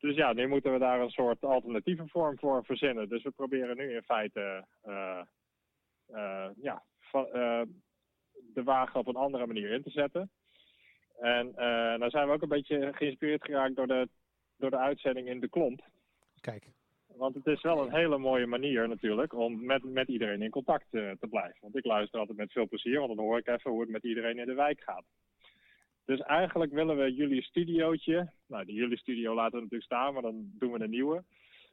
Dus 0.00 0.16
ja, 0.16 0.32
nu 0.32 0.46
moeten 0.46 0.72
we 0.72 0.78
daar 0.78 1.00
een 1.00 1.10
soort 1.10 1.44
alternatieve 1.44 2.08
vorm 2.08 2.38
voor 2.38 2.64
verzinnen. 2.64 3.08
Dus 3.08 3.22
we 3.22 3.30
proberen 3.30 3.76
nu 3.76 3.94
in 3.94 4.02
feite 4.02 4.64
eh, 4.82 5.20
eh, 6.06 6.48
ja, 6.56 6.84
eh, 7.12 7.62
de 8.54 8.62
wagen 8.64 9.00
op 9.00 9.06
een 9.06 9.16
andere 9.16 9.46
manier 9.46 9.70
in 9.70 9.82
te 9.82 9.90
zetten. 9.90 10.30
En 11.20 11.52
eh 11.56 11.98
nou 11.98 12.10
zijn 12.10 12.26
we 12.26 12.32
ook 12.32 12.42
een 12.42 12.48
beetje 12.48 12.92
geïnspireerd 12.92 13.44
geraakt 13.44 13.76
door 13.76 13.86
de, 13.86 14.08
door 14.56 14.70
de 14.70 14.78
uitzending 14.78 15.28
in 15.28 15.40
de 15.40 15.48
klomp. 15.48 15.80
Kijk, 16.40 16.66
Want 17.06 17.34
het 17.34 17.46
is 17.46 17.62
wel 17.62 17.82
een 17.82 17.94
hele 17.94 18.18
mooie 18.18 18.46
manier 18.46 18.88
natuurlijk 18.88 19.32
om 19.32 19.64
met, 19.64 19.84
met 19.84 20.08
iedereen 20.08 20.42
in 20.42 20.50
contact 20.50 20.86
eh, 20.90 21.10
te 21.20 21.26
blijven. 21.26 21.58
Want 21.60 21.76
ik 21.76 21.84
luister 21.84 22.20
altijd 22.20 22.38
met 22.38 22.52
veel 22.52 22.68
plezier, 22.68 22.98
want 22.98 23.16
dan 23.16 23.24
hoor 23.24 23.38
ik 23.38 23.46
even 23.46 23.70
hoe 23.70 23.80
het 23.80 23.90
met 23.90 24.04
iedereen 24.04 24.38
in 24.38 24.46
de 24.46 24.54
wijk 24.54 24.80
gaat. 24.80 25.04
Dus 26.04 26.20
eigenlijk 26.20 26.72
willen 26.72 26.96
we 26.96 27.14
jullie 27.14 27.42
studiootje, 27.42 28.30
nou 28.46 28.64
die 28.64 28.74
jullie 28.74 28.98
studio 28.98 29.34
laten 29.34 29.52
we 29.52 29.56
natuurlijk 29.56 29.92
staan, 29.92 30.12
maar 30.12 30.22
dan 30.22 30.50
doen 30.58 30.72
we 30.72 30.80
een 30.80 30.90
nieuwe. 30.90 31.24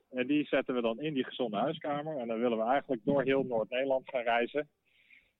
En 0.09 0.27
die 0.27 0.45
zetten 0.45 0.75
we 0.75 0.81
dan 0.81 0.99
in 0.99 1.13
die 1.13 1.23
gezonde 1.23 1.57
huiskamer. 1.57 2.17
En 2.17 2.27
dan 2.27 2.39
willen 2.39 2.57
we 2.57 2.63
eigenlijk 2.63 3.01
door 3.05 3.23
heel 3.23 3.43
Noord-Nederland 3.43 4.09
gaan 4.09 4.21
reizen. 4.21 4.69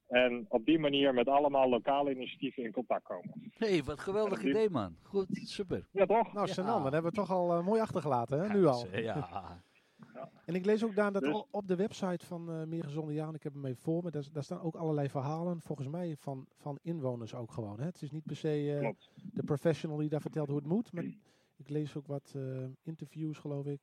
En 0.08 0.46
op 0.50 0.66
die 0.66 0.80
manier 0.80 1.14
met 1.14 1.28
allemaal 1.28 1.70
lokale 1.70 2.12
initiatieven 2.12 2.64
in 2.64 2.72
contact 2.72 3.04
komen. 3.04 3.52
hey, 3.58 3.84
wat 3.84 4.00
geweldig 4.00 4.40
die- 4.40 4.50
idee, 4.50 4.70
man. 4.70 4.96
Goed, 5.04 5.28
super. 5.32 5.88
Ja, 5.92 6.06
toch? 6.06 6.34
Nou, 6.34 6.48
Ja. 6.48 6.54
Senan, 6.54 6.84
dat 6.84 6.92
hebben 6.94 7.12
we 7.12 7.18
toch 7.18 7.32
al 7.32 7.54
eh, 7.54 7.66
mooi 7.66 7.82
achtergelaten, 7.82 8.40
hè, 8.40 8.54
nu 8.54 8.66
al. 8.66 8.86
Ja. 8.98 9.62
En 10.46 10.56
ik 10.56 10.66
lees 10.66 10.84
ook 10.84 10.96
daar 10.96 11.12
dat 11.12 11.22
Dus- 11.22 11.44
op 11.52 11.68
de 11.68 11.76
website 11.76 12.26
van 12.26 12.52
eh 12.52 12.64
Meer 12.64 12.84
Gezonde 12.84 13.14
Jaren, 13.14 13.34
ik 13.36 13.44
heb 13.44 13.54
hem 13.54 13.62
mee 13.62 13.76
voor 13.76 14.04
me, 14.04 14.12
daar, 14.12 14.24
daar 14.34 14.44
staan 14.44 14.62
ook 14.62 14.76
allerlei 14.76 15.10
verhalen, 15.10 15.62
volgens 15.62 15.88
mij 15.88 16.16
van, 16.18 16.46
van 16.58 16.78
inwoners 16.82 17.36
ook 17.36 17.52
gewoon. 17.52 17.80
Hè? 17.80 17.86
Het 17.86 18.02
is 18.02 18.12
niet 18.12 18.26
per 18.26 18.36
se 18.36 18.78
eh, 18.82 18.90
de 19.34 19.44
professional 19.44 19.98
die 19.98 20.10
daar 20.10 20.22
vertelt 20.22 20.48
hoe 20.48 20.58
het 20.58 20.68
moet, 20.68 20.94
maar 20.94 21.04
ik 21.58 21.70
lees 21.70 21.96
ook 21.96 22.08
wat 22.08 22.34
eh, 22.36 22.64
interviews, 22.84 23.38
geloof 23.38 23.66
ik. 23.66 23.80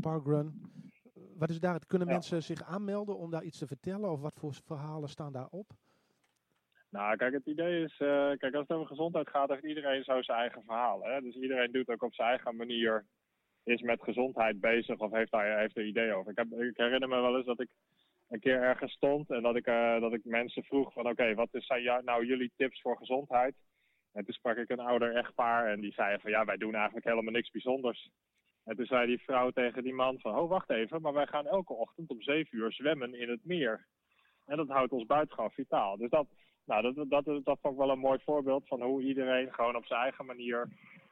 Parkrun. 0.00 0.62
Wat 1.38 1.50
is 1.50 1.60
daar? 1.60 1.86
Kunnen 1.86 2.08
mensen 2.08 2.42
zich 2.42 2.62
aanmelden 2.62 3.16
om 3.16 3.30
daar 3.30 3.44
iets 3.44 3.58
te 3.58 3.66
vertellen? 3.66 4.10
Of 4.10 4.20
wat 4.20 4.38
voor 4.38 4.54
verhalen 4.64 5.08
staan 5.08 5.32
daarop? 5.32 5.70
Nou, 6.90 7.16
kijk, 7.16 7.32
het 7.32 7.46
idee 7.46 7.84
is, 7.84 7.92
eh, 7.98 8.30
kijk, 8.36 8.54
als 8.54 8.66
het 8.68 8.72
over 8.72 8.86
gezondheid 8.86 9.28
gaat, 9.28 9.48
heeft 9.48 9.64
iedereen 9.64 10.04
zo 10.04 10.22
zijn 10.22 10.38
eigen 10.38 10.62
verhaal. 10.64 11.02
Hè? 11.02 11.20
Dus 11.20 11.34
iedereen 11.34 11.72
doet 11.72 11.88
ook 11.88 12.02
op 12.02 12.14
zijn 12.14 12.28
eigen 12.28 12.56
manier, 12.56 13.06
is 13.64 13.80
met 13.82 14.02
gezondheid 14.02 14.60
bezig 14.60 14.98
of 14.98 15.12
heeft 15.12 15.30
daar 15.30 15.58
heeft 15.58 15.76
er 15.76 15.86
ideeën 15.86 16.12
over. 16.14 16.30
Ik, 16.30 16.38
heb, 16.38 16.52
ik 16.52 16.76
herinner 16.76 17.08
me 17.08 17.20
wel 17.20 17.36
eens 17.36 17.46
dat 17.46 17.60
ik 17.60 17.70
een 18.28 18.40
keer 18.40 18.62
ergens 18.62 18.92
stond 18.92 19.30
en 19.30 19.42
dat 19.42 19.56
ik, 19.56 19.66
eh, 19.66 20.00
dat 20.00 20.12
ik 20.12 20.24
mensen 20.24 20.62
vroeg 20.64 20.92
van, 20.92 21.08
oké, 21.08 21.34
wat 21.34 21.48
is, 21.54 21.66
zijn 21.66 22.04
nou 22.04 22.26
jullie 22.26 22.52
tips 22.56 22.80
voor 22.80 22.96
gezondheid? 22.96 23.54
En 24.12 24.24
toen 24.24 24.34
sprak 24.34 24.56
ik 24.56 24.70
een 24.70 24.80
ouder 24.80 25.14
echtpaar 25.14 25.66
en 25.66 25.80
die 25.80 25.92
zei 25.92 26.18
van, 26.18 26.30
ja, 26.30 26.44
wij 26.44 26.56
doen 26.56 26.74
eigenlijk 26.74 27.06
helemaal 27.06 27.32
niks 27.32 27.50
bijzonders. 27.50 28.10
En 28.64 28.76
toen 28.76 28.86
zei 28.86 29.06
die 29.06 29.22
vrouw 29.22 29.50
tegen 29.50 29.82
die 29.82 29.94
man 29.94 30.20
van, 30.20 30.36
oh, 30.36 30.48
wacht 30.48 30.70
even, 30.70 31.00
maar 31.00 31.12
wij 31.12 31.26
gaan 31.26 31.46
elke 31.46 31.72
ochtend 31.72 32.10
om 32.10 32.22
zeven 32.22 32.58
uur 32.58 32.72
zwemmen 32.72 33.14
in 33.14 33.28
het 33.28 33.44
meer. 33.44 33.86
En 34.46 34.56
dat 34.56 34.68
houdt 34.68 34.92
ons 34.92 35.06
buitengewoon 35.06 35.50
vitaal. 35.50 35.96
Dus 35.96 36.10
dat, 36.10 36.26
nou, 36.64 36.94
dat, 36.94 37.10
dat, 37.10 37.24
dat 37.24 37.58
vond 37.60 37.74
ik 37.74 37.80
wel 37.80 37.90
een 37.90 37.98
mooi 37.98 38.18
voorbeeld 38.24 38.66
van 38.66 38.82
hoe 38.82 39.02
iedereen 39.02 39.52
gewoon 39.52 39.76
op 39.76 39.86
zijn 39.86 40.00
eigen 40.00 40.26
manier 40.26 40.68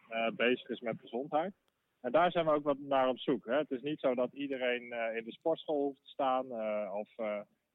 eh, 0.08 0.28
bezig 0.36 0.68
is 0.68 0.80
met 0.80 1.00
gezondheid. 1.00 1.52
En 2.00 2.12
daar 2.12 2.30
zijn 2.30 2.44
we 2.44 2.52
ook 2.52 2.64
wat 2.64 2.78
naar 2.78 3.08
op 3.08 3.18
zoek. 3.18 3.46
Hè. 3.46 3.56
Het 3.56 3.70
is 3.70 3.82
niet 3.82 4.00
zo 4.00 4.14
dat 4.14 4.32
iedereen 4.32 4.92
eh, 4.92 5.16
in 5.16 5.24
de 5.24 5.32
sportschool 5.32 5.82
hoeft 5.82 6.02
te 6.02 6.08
staan 6.08 6.52
eh, 6.52 6.94
of, 6.94 7.08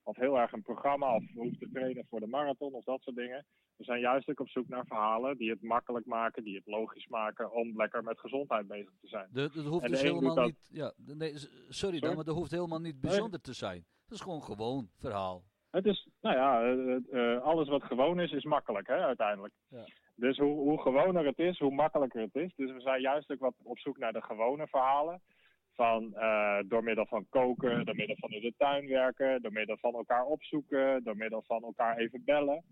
of 0.03 0.15
heel 0.15 0.39
erg 0.39 0.51
een 0.51 0.61
programma 0.61 1.15
of 1.15 1.23
hoeft 1.33 1.59
te 1.59 1.69
trainen 1.73 2.05
voor 2.09 2.19
de 2.19 2.27
marathon 2.27 2.73
of 2.73 2.83
dat 2.83 3.01
soort 3.01 3.15
dingen. 3.15 3.45
We 3.77 3.83
zijn 3.83 3.99
juist 3.99 4.29
ook 4.29 4.39
op 4.39 4.49
zoek 4.49 4.67
naar 4.67 4.85
verhalen 4.85 5.37
die 5.37 5.49
het 5.49 5.61
makkelijk 5.61 6.05
maken, 6.05 6.43
die 6.43 6.55
het 6.55 6.65
logisch 6.65 7.07
maken 7.07 7.51
om 7.51 7.73
lekker 7.77 8.03
met 8.03 8.19
gezondheid 8.19 8.67
bezig 8.67 8.91
te 9.01 9.07
zijn. 9.07 9.27
Dat, 9.31 9.53
dat 9.53 9.65
hoeft 9.65 9.83
En 9.83 9.91
dus 9.91 10.01
helemaal 10.01 10.35
dat- 10.35 10.45
niet. 10.45 10.69
Ja, 10.71 10.93
nee, 10.95 11.33
sorry 11.69 11.99
dan, 11.99 12.15
maar 12.15 12.23
dat 12.23 12.35
hoeft 12.35 12.51
helemaal 12.51 12.79
niet 12.79 12.99
bijzonder 13.01 13.41
te 13.41 13.53
zijn. 13.53 13.85
Dat 14.07 14.17
is 14.17 14.23
gewoon 14.23 14.43
gewoon 14.43 14.89
verhaal. 14.97 15.43
Het 15.69 15.85
is, 15.85 16.07
nou 16.21 16.35
ja, 16.35 16.61
eh, 17.11 17.41
alles 17.41 17.67
wat 17.69 17.83
gewoon 17.83 18.19
is, 18.19 18.31
is 18.31 18.43
makkelijk 18.43 18.87
hè, 18.87 18.95
uiteindelijk. 18.95 19.53
Ja. 19.69 19.85
Dus 20.15 20.37
hoe, 20.37 20.53
hoe 20.55 20.81
gewoner 20.81 21.25
het 21.25 21.39
is, 21.39 21.59
hoe 21.59 21.73
makkelijker 21.73 22.21
het 22.21 22.35
is. 22.35 22.53
Dus 22.55 22.71
we 22.71 22.81
zijn 22.81 23.01
juist 23.01 23.31
ook 23.31 23.39
wat 23.39 23.53
op 23.63 23.79
zoek 23.79 23.97
naar 23.97 24.13
de 24.13 24.21
gewone 24.21 24.67
verhalen. 24.67 25.21
Van, 25.73 26.15
eh, 26.15 26.59
door 26.65 26.83
middel 26.83 27.05
van 27.05 27.25
koken, 27.29 27.85
door 27.85 27.95
middel 27.95 28.15
van 28.19 28.29
in 28.31 28.41
de 28.41 28.53
tuin 28.57 28.87
werken, 28.87 29.41
door 29.41 29.51
middel 29.51 29.77
van 29.77 29.93
elkaar 29.93 30.25
opzoeken, 30.25 31.03
door 31.03 31.17
middel 31.17 31.43
van 31.47 31.63
elkaar 31.63 31.97
even 31.97 32.23
bellen. 32.25 32.63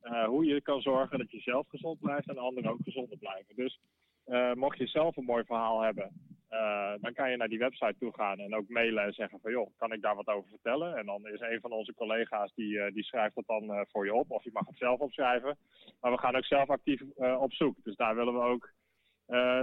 Eh, 0.00 0.24
hoe 0.24 0.44
je 0.44 0.60
kan 0.60 0.80
zorgen 0.80 1.18
dat 1.18 1.30
je 1.30 1.40
zelf 1.40 1.68
gezond 1.68 2.00
blijft 2.00 2.28
en 2.28 2.38
anderen 2.38 2.70
ook 2.70 2.82
gezonder 2.84 3.18
blijven. 3.18 3.54
Dus 3.56 3.80
eh, 4.24 4.52
mocht 4.52 4.78
je 4.78 4.86
zelf 4.86 5.16
een 5.16 5.24
mooi 5.24 5.44
verhaal 5.44 5.80
hebben, 5.80 6.10
eh, 6.48 6.92
dan 7.00 7.12
kan 7.12 7.30
je 7.30 7.36
naar 7.36 7.48
die 7.48 7.58
website 7.58 7.94
toe 7.98 8.14
gaan 8.14 8.38
en 8.38 8.54
ook 8.54 8.68
mailen 8.68 9.04
en 9.04 9.12
zeggen 9.12 9.40
van 9.40 9.50
joh, 9.50 9.70
kan 9.76 9.92
ik 9.92 10.02
daar 10.02 10.14
wat 10.14 10.26
over 10.26 10.48
vertellen? 10.48 10.96
En 10.96 11.06
dan 11.06 11.28
is 11.28 11.40
een 11.40 11.60
van 11.60 11.72
onze 11.72 11.94
collega's 11.94 12.52
die, 12.54 12.92
die 12.92 13.04
schrijft 13.04 13.34
dat 13.34 13.46
dan 13.46 13.86
voor 13.90 14.04
je 14.04 14.14
op 14.14 14.30
of 14.30 14.44
je 14.44 14.50
mag 14.52 14.66
het 14.66 14.76
zelf 14.76 15.00
opschrijven. 15.00 15.58
Maar 16.00 16.12
we 16.12 16.18
gaan 16.18 16.36
ook 16.36 16.44
zelf 16.44 16.70
actief 16.70 17.02
op 17.16 17.52
zoek. 17.52 17.76
Dus 17.82 17.96
daar 17.96 18.14
willen 18.14 18.34
we 18.34 18.40
ook 18.40 18.72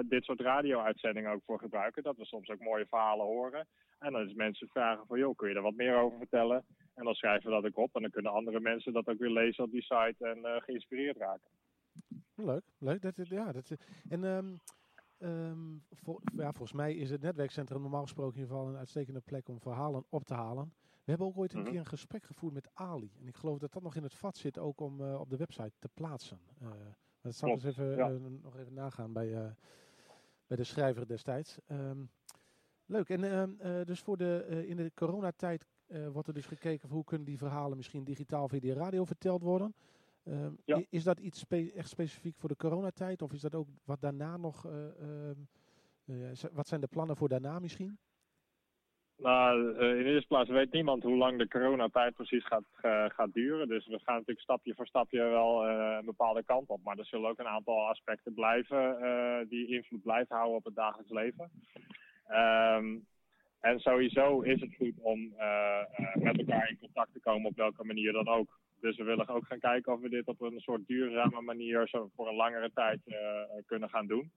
dit 0.10 0.24
soort 0.24 0.42
radio-uitzendingen 0.42 1.32
ook 1.32 1.44
voor 1.46 1.60
gebruiken. 1.60 2.04
Dat 2.04 2.18
we 2.18 2.26
soms 2.26 2.50
ook 2.50 2.60
mooie 2.60 2.86
verhalen 2.86 3.26
horen. 3.26 3.68
En 4.00 4.12
dan 4.12 4.28
is 4.28 4.34
mensen 4.34 4.68
vragen 4.68 5.06
van 5.08 5.20
joh, 5.20 5.36
kun 5.36 5.50
je 5.50 5.56
er 5.56 5.62
wat 5.62 5.76
meer 5.76 5.96
over 5.98 6.18
vertellen? 6.18 6.66
En 6.94 7.04
dan 7.04 7.14
schrijven 7.14 7.50
we 7.50 7.56
dat 7.62 7.66
ook 7.66 7.78
op 7.78 7.96
en 7.96 8.02
dan 8.02 8.12
kunnen 8.12 8.32
andere 8.32 8.60
mensen 8.60 8.94
dat 8.94 9.08
ook 9.08 9.18
weer 9.18 9.30
lezen 9.30 9.64
op 9.64 9.72
die 9.72 9.82
site 9.82 10.16
en 10.28 10.46
eh, 10.46 10.62
geïnspireerd 10.62 11.18
raken. 11.18 11.50
Leuk, 12.36 12.64
leuk. 12.78 13.02
Dat, 13.02 13.28
ja, 13.28 13.52
dat, 13.52 13.72
en 14.10 14.24
ehm, 14.24 14.56
ehm, 15.18 15.74
ja, 16.36 16.52
volgens 16.52 16.74
mij 16.74 16.96
is 16.96 17.10
het 17.10 17.22
netwerkcentrum 17.22 17.82
normaal 17.82 18.02
gesproken 18.02 18.34
in 18.36 18.40
ieder 18.42 18.56
geval 18.56 18.72
een 18.72 18.78
uitstekende 18.80 19.22
plek 19.22 19.48
om 19.48 19.60
verhalen 19.60 20.04
op 20.10 20.24
te 20.26 20.34
halen. 20.34 20.74
We 21.04 21.14
hebben 21.14 21.28
ook 21.28 21.38
ooit 21.38 21.54
een 21.54 21.60
Mhm. 21.62 21.70
keer 21.70 21.80
een 21.80 21.86
gesprek 21.86 22.24
gevoerd 22.24 22.54
met 22.54 22.70
Ali. 22.74 23.12
En 23.20 23.28
ik 23.28 23.36
geloof 23.36 23.58
dat 23.60 23.72
dat 23.74 23.84
nog 23.84 23.96
in 23.96 24.04
het 24.04 24.14
vat 24.16 24.38
zit 24.38 24.58
ook 24.58 24.80
om 24.82 25.02
eh, 25.02 25.20
op 25.20 25.30
de 25.30 25.38
website 25.38 25.72
te 25.80 25.90
plaatsen. 25.94 26.40
Eh, 26.62 26.70
dat 27.22 27.36
zal 27.36 27.50
ik 27.50 27.64
even, 27.64 27.96
ja. 27.96 28.08
nog 28.42 28.58
even 28.58 28.74
nagaan 28.74 29.14
bij, 29.14 29.56
bij 30.48 30.58
de 30.58 30.64
schrijver 30.64 31.08
destijds. 31.08 31.60
Ehm, 31.68 32.04
leuk. 32.88 33.10
En 33.10 33.24
ehm, 33.24 33.50
eh, 33.60 33.86
dus 33.86 34.00
voor 34.02 34.18
de, 34.18 34.46
eh, 34.50 34.70
in 34.70 34.76
de 34.76 34.92
coronatijd 34.96 35.66
eh, 35.88 36.08
wordt 36.08 36.28
er 36.28 36.34
dus 36.34 36.46
gekeken 36.46 36.90
hoe 36.90 37.04
kunnen 37.04 37.26
die 37.28 37.38
verhalen 37.38 37.78
misschien 37.78 38.04
digitaal 38.04 38.48
via 38.48 38.60
de 38.60 38.74
radio 38.74 39.06
verteld 39.06 39.42
worden. 39.42 39.74
Ehm, 40.24 40.52
Ja. 40.66 40.82
Is 40.90 41.04
dat 41.04 41.20
iets 41.20 41.40
spe- 41.40 41.72
echt 41.76 41.90
specifiek 41.90 42.38
voor 42.38 42.50
de 42.50 42.56
coronatijd? 42.56 43.22
Of 43.22 43.34
is 43.34 43.42
dat 43.42 43.56
ook 43.56 43.68
wat 43.86 44.02
daarna 44.02 44.38
nog... 44.38 44.66
eh, 44.66 45.02
ehm, 45.02 45.36
eh, 46.06 46.50
wat 46.54 46.68
zijn 46.68 46.82
de 46.82 46.88
plannen 46.88 47.16
voor 47.18 47.30
daarna 47.30 47.60
misschien? 47.60 47.98
Nou, 49.18 49.70
in 49.98 50.04
de 50.04 50.10
eerste 50.10 50.28
plaats 50.28 50.50
weet 50.50 50.72
niemand 50.72 51.04
hoe 51.04 51.18
lang 51.18 51.38
de 51.38 51.48
coronatijd 51.48 52.14
precies 52.14 52.46
gaat, 52.46 52.64
gaat 53.14 53.34
duren. 53.34 53.68
Dus 53.68 53.86
we 53.88 54.00
gaan 54.00 54.14
natuurlijk 54.16 54.40
stapje 54.40 54.76
voor 54.76 54.88
stapje 54.88 55.20
wel 55.24 55.68
een 55.68 56.06
bepaalde 56.06 56.44
kant 56.44 56.70
op. 56.70 56.84
Maar 56.84 56.98
er 56.98 57.06
zullen 57.06 57.30
ook 57.30 57.40
een 57.40 57.48
aantal 57.48 57.88
aspecten 57.88 58.34
blijven 58.34 58.98
die 59.50 59.68
invloed 59.68 60.02
blijven 60.02 60.36
houden 60.36 60.58
op 60.58 60.64
het 60.66 60.76
dagelijks 60.76 61.12
leven. 61.12 61.52
Ehm, 62.28 62.98
en 63.60 63.80
sowieso 63.80 64.42
is 64.42 64.62
het 64.62 64.76
goed 64.76 65.00
om 65.00 65.34
eh, 65.38 65.80
eh, 65.80 66.16
met 66.16 66.38
elkaar 66.38 66.70
in 66.70 66.78
contact 66.80 67.14
te 67.14 67.20
komen 67.20 67.50
op 67.50 67.56
welke 67.56 67.84
manier 67.84 68.12
dan 68.12 68.28
ook. 68.28 68.60
Dus 68.80 68.98
we 68.98 69.04
willen 69.04 69.28
ook 69.28 69.46
gaan 69.46 69.60
kijken 69.60 69.94
of 69.94 70.00
we 70.00 70.10
dit 70.10 70.28
op 70.28 70.42
een 70.42 70.60
soort 70.60 70.88
duurzame 70.88 71.42
manier 71.42 71.88
zo 71.88 72.10
voor 72.16 72.28
een 72.28 72.36
langere 72.36 72.72
tijd 72.74 73.00
eh, 73.04 73.18
kunnen 73.66 73.90
gaan 73.90 74.08
doen. 74.08 74.32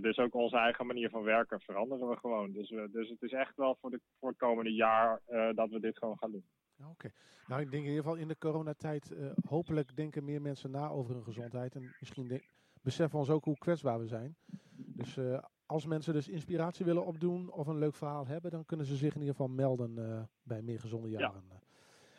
Dus 0.00 0.18
ook 0.18 0.34
onze 0.34 0.56
eigen 0.56 0.86
manier 0.86 1.10
van 1.10 1.22
werken 1.22 1.60
veranderen 1.60 2.08
we 2.08 2.16
gewoon. 2.16 2.52
Dus, 2.52 2.68
dus 2.68 3.08
het 3.08 3.22
is 3.22 3.32
echt 3.32 3.56
wel 3.56 3.76
voor, 3.80 3.90
de, 3.90 4.00
voor 4.18 4.28
het 4.28 4.38
komende 4.38 4.72
jaar 4.72 5.20
dat 5.54 5.70
we 5.70 5.80
dit 5.80 5.98
gewoon 5.98 6.18
gaan 6.18 6.30
doen. 6.30 6.44
Oké. 6.90 7.10
Nou, 7.46 7.60
ik 7.60 7.70
denk 7.70 7.82
in 7.82 7.88
ieder 7.88 8.04
geval 8.04 8.18
in 8.18 8.28
de 8.28 8.38
coronatijd, 8.38 9.16
hopelijk 9.48 9.96
denken 9.96 10.24
meer 10.24 10.42
mensen 10.42 10.70
na 10.70 10.88
over 10.88 11.14
hun 11.14 11.24
gezondheid. 11.24 11.74
En 11.74 11.96
misschien 12.00 12.42
beseffen 12.82 13.14
we 13.14 13.24
ons 13.24 13.30
ook 13.30 13.44
hoe 13.44 13.58
kwetsbaar 13.58 13.98
we 13.98 14.06
zijn. 14.06 14.36
Dus 14.76 15.18
als 15.66 15.86
mensen 15.86 16.12
dus 16.12 16.28
inspiratie 16.28 16.84
willen 16.84 17.06
opdoen 17.06 17.52
of 17.52 17.66
een 17.66 17.78
leuk 17.78 17.94
verhaal 17.94 18.26
hebben, 18.26 18.50
dan 18.50 18.64
kunnen 18.64 18.86
ze 18.86 18.96
zich 18.96 19.14
in 19.14 19.20
ieder 19.20 19.34
geval 19.34 19.48
melden 19.48 19.98
eh, 19.98 20.22
bij 20.42 20.62
Meer 20.62 20.80
Gezonde 20.80 21.10
Ja. 21.10 21.18
Jaren. 21.18 21.64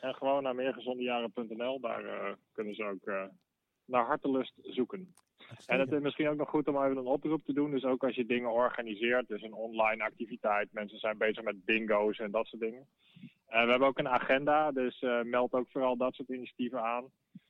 En 0.01 0.15
gewoon 0.15 0.43
naar 0.43 0.55
meergezondejaren.nl, 0.55 1.79
daar 1.79 2.05
eh, 2.05 2.33
kunnen 2.51 2.75
ze 2.75 2.83
ook 2.83 3.05
eh, 3.05 3.23
naar 3.85 4.05
hartelust 4.05 4.53
zoeken. 4.61 5.13
En 5.65 5.79
het 5.79 5.91
is 5.91 5.99
misschien 5.99 6.27
ook 6.27 6.37
nog 6.37 6.49
goed 6.49 6.67
om 6.67 6.83
even 6.83 6.97
een 6.97 7.05
oproep 7.05 7.45
te 7.45 7.53
doen. 7.53 7.71
Dus 7.71 7.83
ook 7.83 8.03
als 8.03 8.15
je 8.15 8.25
dingen 8.25 8.51
organiseert, 8.51 9.27
dus 9.27 9.41
een 9.41 9.53
online 9.53 10.03
activiteit. 10.03 10.73
Mensen 10.73 10.99
zijn 10.99 11.17
bezig 11.17 11.43
met 11.43 11.65
bingo's 11.65 12.17
en 12.17 12.31
dat 12.31 12.47
soort 12.47 12.61
dingen. 12.61 12.87
We 13.47 13.55
hebben 13.55 13.87
ook 13.87 13.99
een 13.99 14.09
agenda, 14.09 14.71
dus 14.71 15.05
meld 15.23 15.53
ook 15.53 15.69
vooral 15.69 15.97
dat 15.97 16.13
soort 16.13 16.29
initiatieven 16.29 16.83
aan. 16.83 17.05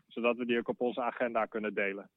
Zodat 0.08 0.38
we 0.38 0.46
die 0.46 0.58
ook 0.58 0.68
op 0.68 0.82
onze 0.82 1.02
agenda 1.02 1.46
kunnen 1.46 1.74
delen. 1.74 2.10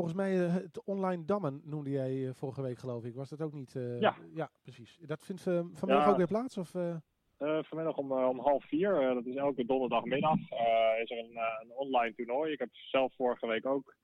Volgens 0.00 0.20
mij 0.20 0.44
eh, 0.46 0.54
het 0.54 0.84
online 0.84 1.24
dammen 1.24 1.60
noemde 1.64 1.90
jij 1.90 2.26
eh, 2.26 2.34
vorige 2.34 2.62
week 2.62 2.78
geloof 2.78 3.04
ik. 3.04 3.14
Was 3.14 3.28
dat 3.28 3.42
ook 3.42 3.52
niet? 3.52 3.76
eh, 3.76 4.00
Ja. 4.00 4.14
Ja, 4.34 4.50
precies. 4.62 4.98
Dat 5.00 5.24
vindt 5.24 5.42
vanmiddag 5.42 6.04
Ja. 6.04 6.10
ook 6.10 6.16
weer 6.16 6.26
plaats? 6.26 6.58
Of? 6.58 6.74
Eh, 6.74 6.96
vanmiddag 7.62 7.96
om, 7.96 8.12
om 8.12 8.38
half 8.38 8.64
vier, 8.68 9.00
eh, 9.00 9.14
dat 9.14 9.26
is 9.26 9.34
elke 9.34 9.64
donderdagmiddag, 9.66 10.38
is 11.02 11.10
er 11.10 11.18
een, 11.18 11.36
een 11.60 11.70
online 11.74 12.14
toernooi. 12.14 12.52
Ik 12.52 12.58
heb 12.58 12.68
zelf 12.72 13.14
vorige 13.14 13.46
week 13.46 13.66
ook 13.66 13.94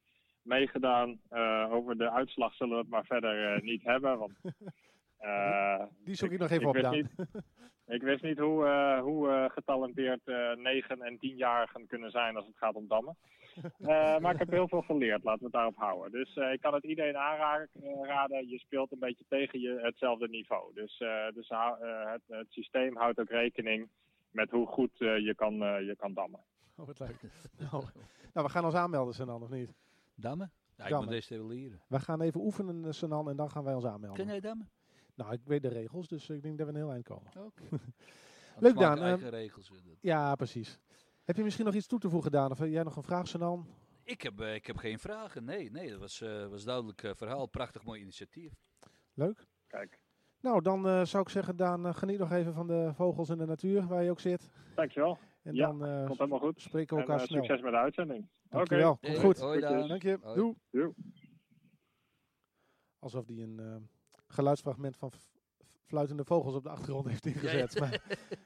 meegedaan. 0.43 1.21
Over 1.71 1.99
de 1.99 2.11
uitslag 2.11 2.55
zullen 2.55 2.75
we 2.75 2.81
het 2.81 2.91
maar 2.91 3.05
verder 3.05 3.63
niet 3.63 3.83
hebben. 3.93 4.19
Want, 4.19 4.33
Die 6.05 6.15
zoek 6.15 6.31
ik 6.31 6.39
nog 6.39 6.51
even 6.51 6.67
op, 6.67 6.73
wist 6.75 6.85
Daan. 6.85 6.95
niet, 6.95 7.11
ik 7.97 8.03
wist 8.03 8.23
niet 8.23 8.39
hoe, 8.39 8.65
hoe 9.03 9.49
getalenteerd 9.53 10.21
9 10.57 11.01
en 11.03 11.17
10-jarigen 11.17 11.87
kunnen 11.87 12.11
zijn 12.11 12.37
als 12.37 12.47
het 12.47 12.57
gaat 12.57 12.75
om 12.75 12.87
dammen. 12.89 13.17
Eh, 13.79 14.19
maar 14.19 14.33
ik 14.33 14.39
heb 14.39 14.51
heel 14.51 14.69
veel 14.69 14.83
geleerd, 14.83 15.23
laten 15.25 15.39
we 15.39 15.45
het 15.45 15.55
daarop 15.55 15.77
houden. 15.77 16.11
Dus 16.13 16.37
eh, 16.37 16.53
ik 16.53 16.61
kan 16.61 16.75
het 16.75 16.85
iedereen 16.85 17.17
aanraden. 17.17 18.49
Je 18.49 18.59
speelt 18.59 18.93
een 18.93 18.99
beetje 18.99 19.25
tegen 19.29 19.61
je 19.61 19.79
hetzelfde 19.83 20.29
niveau. 20.29 20.75
Dus, 20.75 20.99
eh, 20.99 21.27
dus 21.35 21.49
eh, 21.49 21.71
het, 22.13 22.23
het 22.27 22.47
systeem 22.51 22.97
houdt 22.97 23.21
ook 23.21 23.29
rekening 23.29 23.89
met 24.31 24.51
hoe 24.51 24.67
goed 24.67 25.01
eh, 25.01 25.19
je, 25.19 25.35
kan, 25.35 25.63
eh, 25.63 25.87
je 25.87 25.97
kan 25.97 26.15
dammen. 26.15 26.41
Oh, 26.77 26.87
wat 26.87 26.99
leuk. 26.99 27.21
nou, 27.71 27.85
nou, 28.33 28.47
we 28.47 28.49
gaan 28.53 28.65
ons 28.65 28.75
aanmelden, 28.75 29.15
Sanan, 29.15 29.43
of 29.43 29.51
niet? 29.51 29.73
Dammen? 30.15 30.51
Ja, 30.77 30.85
ik 30.85 30.91
Dammen. 30.91 31.09
moet 31.09 31.15
deze 31.17 31.35
even 31.35 31.47
leren. 31.47 31.81
We 31.89 32.01
gaan 32.01 32.21
even 32.21 32.41
oefenen, 32.41 32.85
eh, 32.85 32.91
Sanan, 32.93 33.29
en 33.29 33.37
dan 33.37 33.51
gaan 33.51 33.65
wij 33.65 33.75
ons 33.75 33.85
aanmelden. 33.85 34.17
Ken 34.19 34.27
jij 34.27 34.41
dammen? 34.41 34.69
Nou, 35.15 35.33
ik 35.33 35.41
weet 35.45 35.63
de 35.63 35.69
regels, 35.69 36.09
dus 36.09 36.31
ik 36.31 36.43
denk 36.43 36.59
dat 36.59 36.67
we 36.67 36.73
een 36.73 36.79
heel 36.79 36.91
eind 36.93 37.05
komen. 37.05 37.31
Oké. 37.39 37.63
Leuk, 38.59 38.75
Leuk 38.75 38.77
Daan, 38.79 39.19
regels. 39.29 39.71
eh, 39.71 39.77
Ja, 40.01 40.35
precies. 40.35 40.79
Heb 41.27 41.37
je 41.37 41.43
misschien 41.43 41.65
nog 41.65 41.75
iets 41.75 41.87
toe 41.87 41.99
te 41.99 42.09
voegen, 42.11 42.31
Daan? 42.31 42.51
Of 42.51 42.59
heb 42.59 42.69
jij 42.69 42.83
nog 42.83 42.97
een 42.97 43.03
vraag, 43.03 43.29
Sanan? 43.29 43.67
Ik 44.03 44.21
heb, 44.23 44.41
eh, 44.41 44.55
ik 44.55 44.67
heb 44.67 44.77
geen 44.77 44.99
vragen. 44.99 45.45
Nee, 45.45 45.71
nee, 45.71 45.91
dat 45.91 45.99
was, 46.01 46.21
eh 46.21 46.47
was 46.47 46.65
duidelijk 46.65 47.03
eh, 47.03 47.15
verhaal. 47.15 47.47
Prachtig 47.47 47.85
mooi 47.85 48.01
initiatief. 48.01 48.53
Leuk. 49.15 49.47
Kijk, 49.67 50.01
Nou, 50.41 50.63
dan 50.63 50.87
eh, 50.89 51.05
zou 51.05 51.23
ik 51.23 51.29
zeggen, 51.29 51.57
Daan, 51.57 51.95
geniet 51.95 52.19
nog 52.19 52.33
even 52.33 52.55
van 52.55 52.67
de 52.67 52.91
vogels 52.95 53.29
in 53.29 53.39
de 53.39 53.47
natuur, 53.47 53.87
waar 53.87 54.03
je 54.03 54.11
ook 54.11 54.21
zit. 54.21 54.51
dankjewel. 54.75 55.19
En 55.43 55.55
Ja, 55.55 55.67
dan 55.67 55.85
eh, 55.85 56.07
Komt 56.07 56.19
helemaal 56.19 56.39
goed. 56.39 56.61
spreken 56.61 56.97
we 56.97 57.03
En, 57.03 57.09
elkaar 57.09 57.27
snel. 57.27 57.43
succes 57.45 57.63
met 57.63 57.73
de 57.73 57.79
uitzending. 57.79 58.21
Oké. 58.23 58.57
Dankjewel. 58.57 58.97
Komt 58.97 59.13
Hey, 59.13 59.23
goed. 59.25 59.39
Hoi, 59.39 59.61
Daan. 59.61 59.89
Dank 59.89 60.03
je. 60.03 60.19
Doei. 60.35 60.55
Doei. 60.71 60.93
Alsof 62.99 63.25
die 63.25 63.43
een 63.43 63.61
eh, 63.61 63.77
geluidsfragment 64.27 64.97
van 64.97 65.11
fluitende 65.87 66.25
vogels 66.25 66.55
op 66.55 66.63
de 66.63 66.69
achtergrond 66.69 67.09
heeft 67.09 67.27
ingezet. 67.27 67.79
Maar 67.81 67.95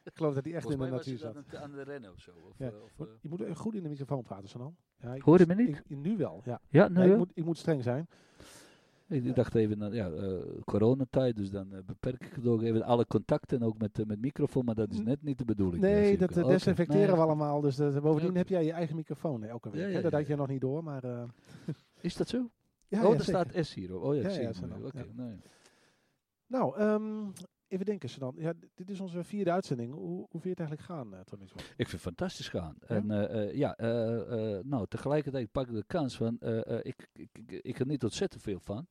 ik 0.04 0.12
geloof 0.14 0.34
dat 0.34 0.44
hij 0.44 0.54
echt 0.54 0.62
Volgens 0.62 0.84
in 0.84 0.90
de 0.90 0.96
natuur 0.96 1.18
zat. 1.18 1.34
dan 1.50 1.60
aan 1.60 1.72
het 1.74 1.86
rennen 1.88 2.12
of 2.12 2.20
zo. 2.20 2.30
Of, 2.30 2.58
Ja. 2.58 2.66
eh, 2.66 2.82
of, 2.82 3.06
eh, 3.06 3.06
Je 3.20 3.28
moet 3.28 3.40
even 3.40 3.56
goed 3.56 3.74
in 3.74 3.82
de 3.82 3.88
microfoon 3.88 4.22
praten, 4.22 4.48
Sanan. 4.48 4.76
Ja, 5.00 5.16
Hoor 5.18 5.38
je 5.38 5.46
me 5.46 5.54
niet? 5.54 5.68
ik- 5.88 5.96
nu 5.98 6.16
wel, 6.16 6.40
ja. 6.44 6.60
ja, 6.68 6.82
Ja, 6.82 6.88
nou 6.88 7.10
ik, 7.10 7.16
moet, 7.16 7.30
ik 7.34 7.44
moet 7.44 7.58
streng 7.58 7.82
zijn. 7.82 8.08
Ik 9.08 9.34
dacht 9.34 9.54
even, 9.54 9.78
nou, 9.78 9.94
ja, 9.94 10.10
eh, 10.10 10.38
coronatijd, 10.64 11.36
dus 11.36 11.50
dan 11.50 11.68
beperk 11.86 12.24
ik 12.24 12.32
het 12.34 12.46
ook 12.46 12.62
even 12.62 12.82
alle 12.82 13.06
contacten, 13.06 13.62
ook 13.62 13.78
met, 13.78 14.06
met 14.06 14.20
microfoon, 14.20 14.64
maar 14.64 14.74
dat 14.74 14.92
is 14.92 15.00
net 15.02 15.22
niet 15.22 15.38
de 15.38 15.44
bedoeling. 15.44 15.82
Nee, 15.82 16.16
dat 16.18 16.34
desinfecteren 16.34 17.06
Nee, 17.06 17.16
we 17.16 17.22
allemaal. 17.22 17.60
Dus 17.60 17.76
bovendien 17.76 18.36
heb 18.36 18.48
jij 18.48 18.64
je 18.64 18.72
eigen 18.72 18.96
microfoon 18.96 19.42
elke 19.44 19.70
week. 19.70 19.80
Ja, 19.80 19.86
hè? 19.86 19.92
ja, 19.92 20.00
Dat 20.00 20.12
had 20.12 20.26
je 20.26 20.36
nog 20.36 20.48
niet 20.48 20.60
door, 20.60 20.84
maar... 20.84 21.04
eh, 21.04 21.22
Is 22.00 22.16
dat 22.16 22.28
zo? 22.28 22.50
ja, 22.88 23.02
oh, 23.04 23.08
ja, 23.12 23.18
er 23.18 23.24
zeker. 23.24 23.46
staat 23.50 23.64
S 23.66 23.74
hier. 23.74 24.00
Oh 24.00 24.14
ja, 24.14 24.20
ik 24.20 24.26
Ja, 24.26 24.32
zie 24.32 24.42
ja, 24.42 24.76
Oké, 24.84 24.98
ja. 24.98 25.04
nou 25.14 25.30
ja. 25.30 25.36
Nou, 26.50 26.76
ehm, 26.76 27.30
even 27.68 27.86
denken, 27.86 28.08
Sanan. 28.08 28.34
Ja, 28.36 28.52
d- 28.52 28.66
dit 28.74 28.90
is 28.90 29.00
onze 29.00 29.24
vierde 29.24 29.52
uitzending. 29.52 29.92
Hoe, 29.92 30.26
hoe 30.30 30.40
vind 30.40 30.42
je 30.42 30.48
het 30.48 30.58
eigenlijk 30.58 30.88
gaan 30.88 31.08
nu 31.38 31.46
toe? 31.46 31.60
Ik 31.60 31.74
vind 31.76 31.90
het 31.90 32.00
fantastisch 32.00 32.48
gaan. 32.48 32.76
En 32.80 33.10
eh, 33.10 33.48
eh, 33.48 33.54
ja, 33.54 33.74
nou, 34.62 34.86
tegelijkertijd 34.88 35.50
pak 35.52 35.66
ik 35.68 35.74
de 35.74 35.84
kans 35.86 36.16
van, 36.16 36.34
ik, 36.82 37.08
ik, 37.12 37.28
ik, 37.32 37.52
ik 37.52 37.76
geniet 37.76 38.04
ontzettend 38.04 38.42
veel 38.42 38.60
van. 38.60 38.86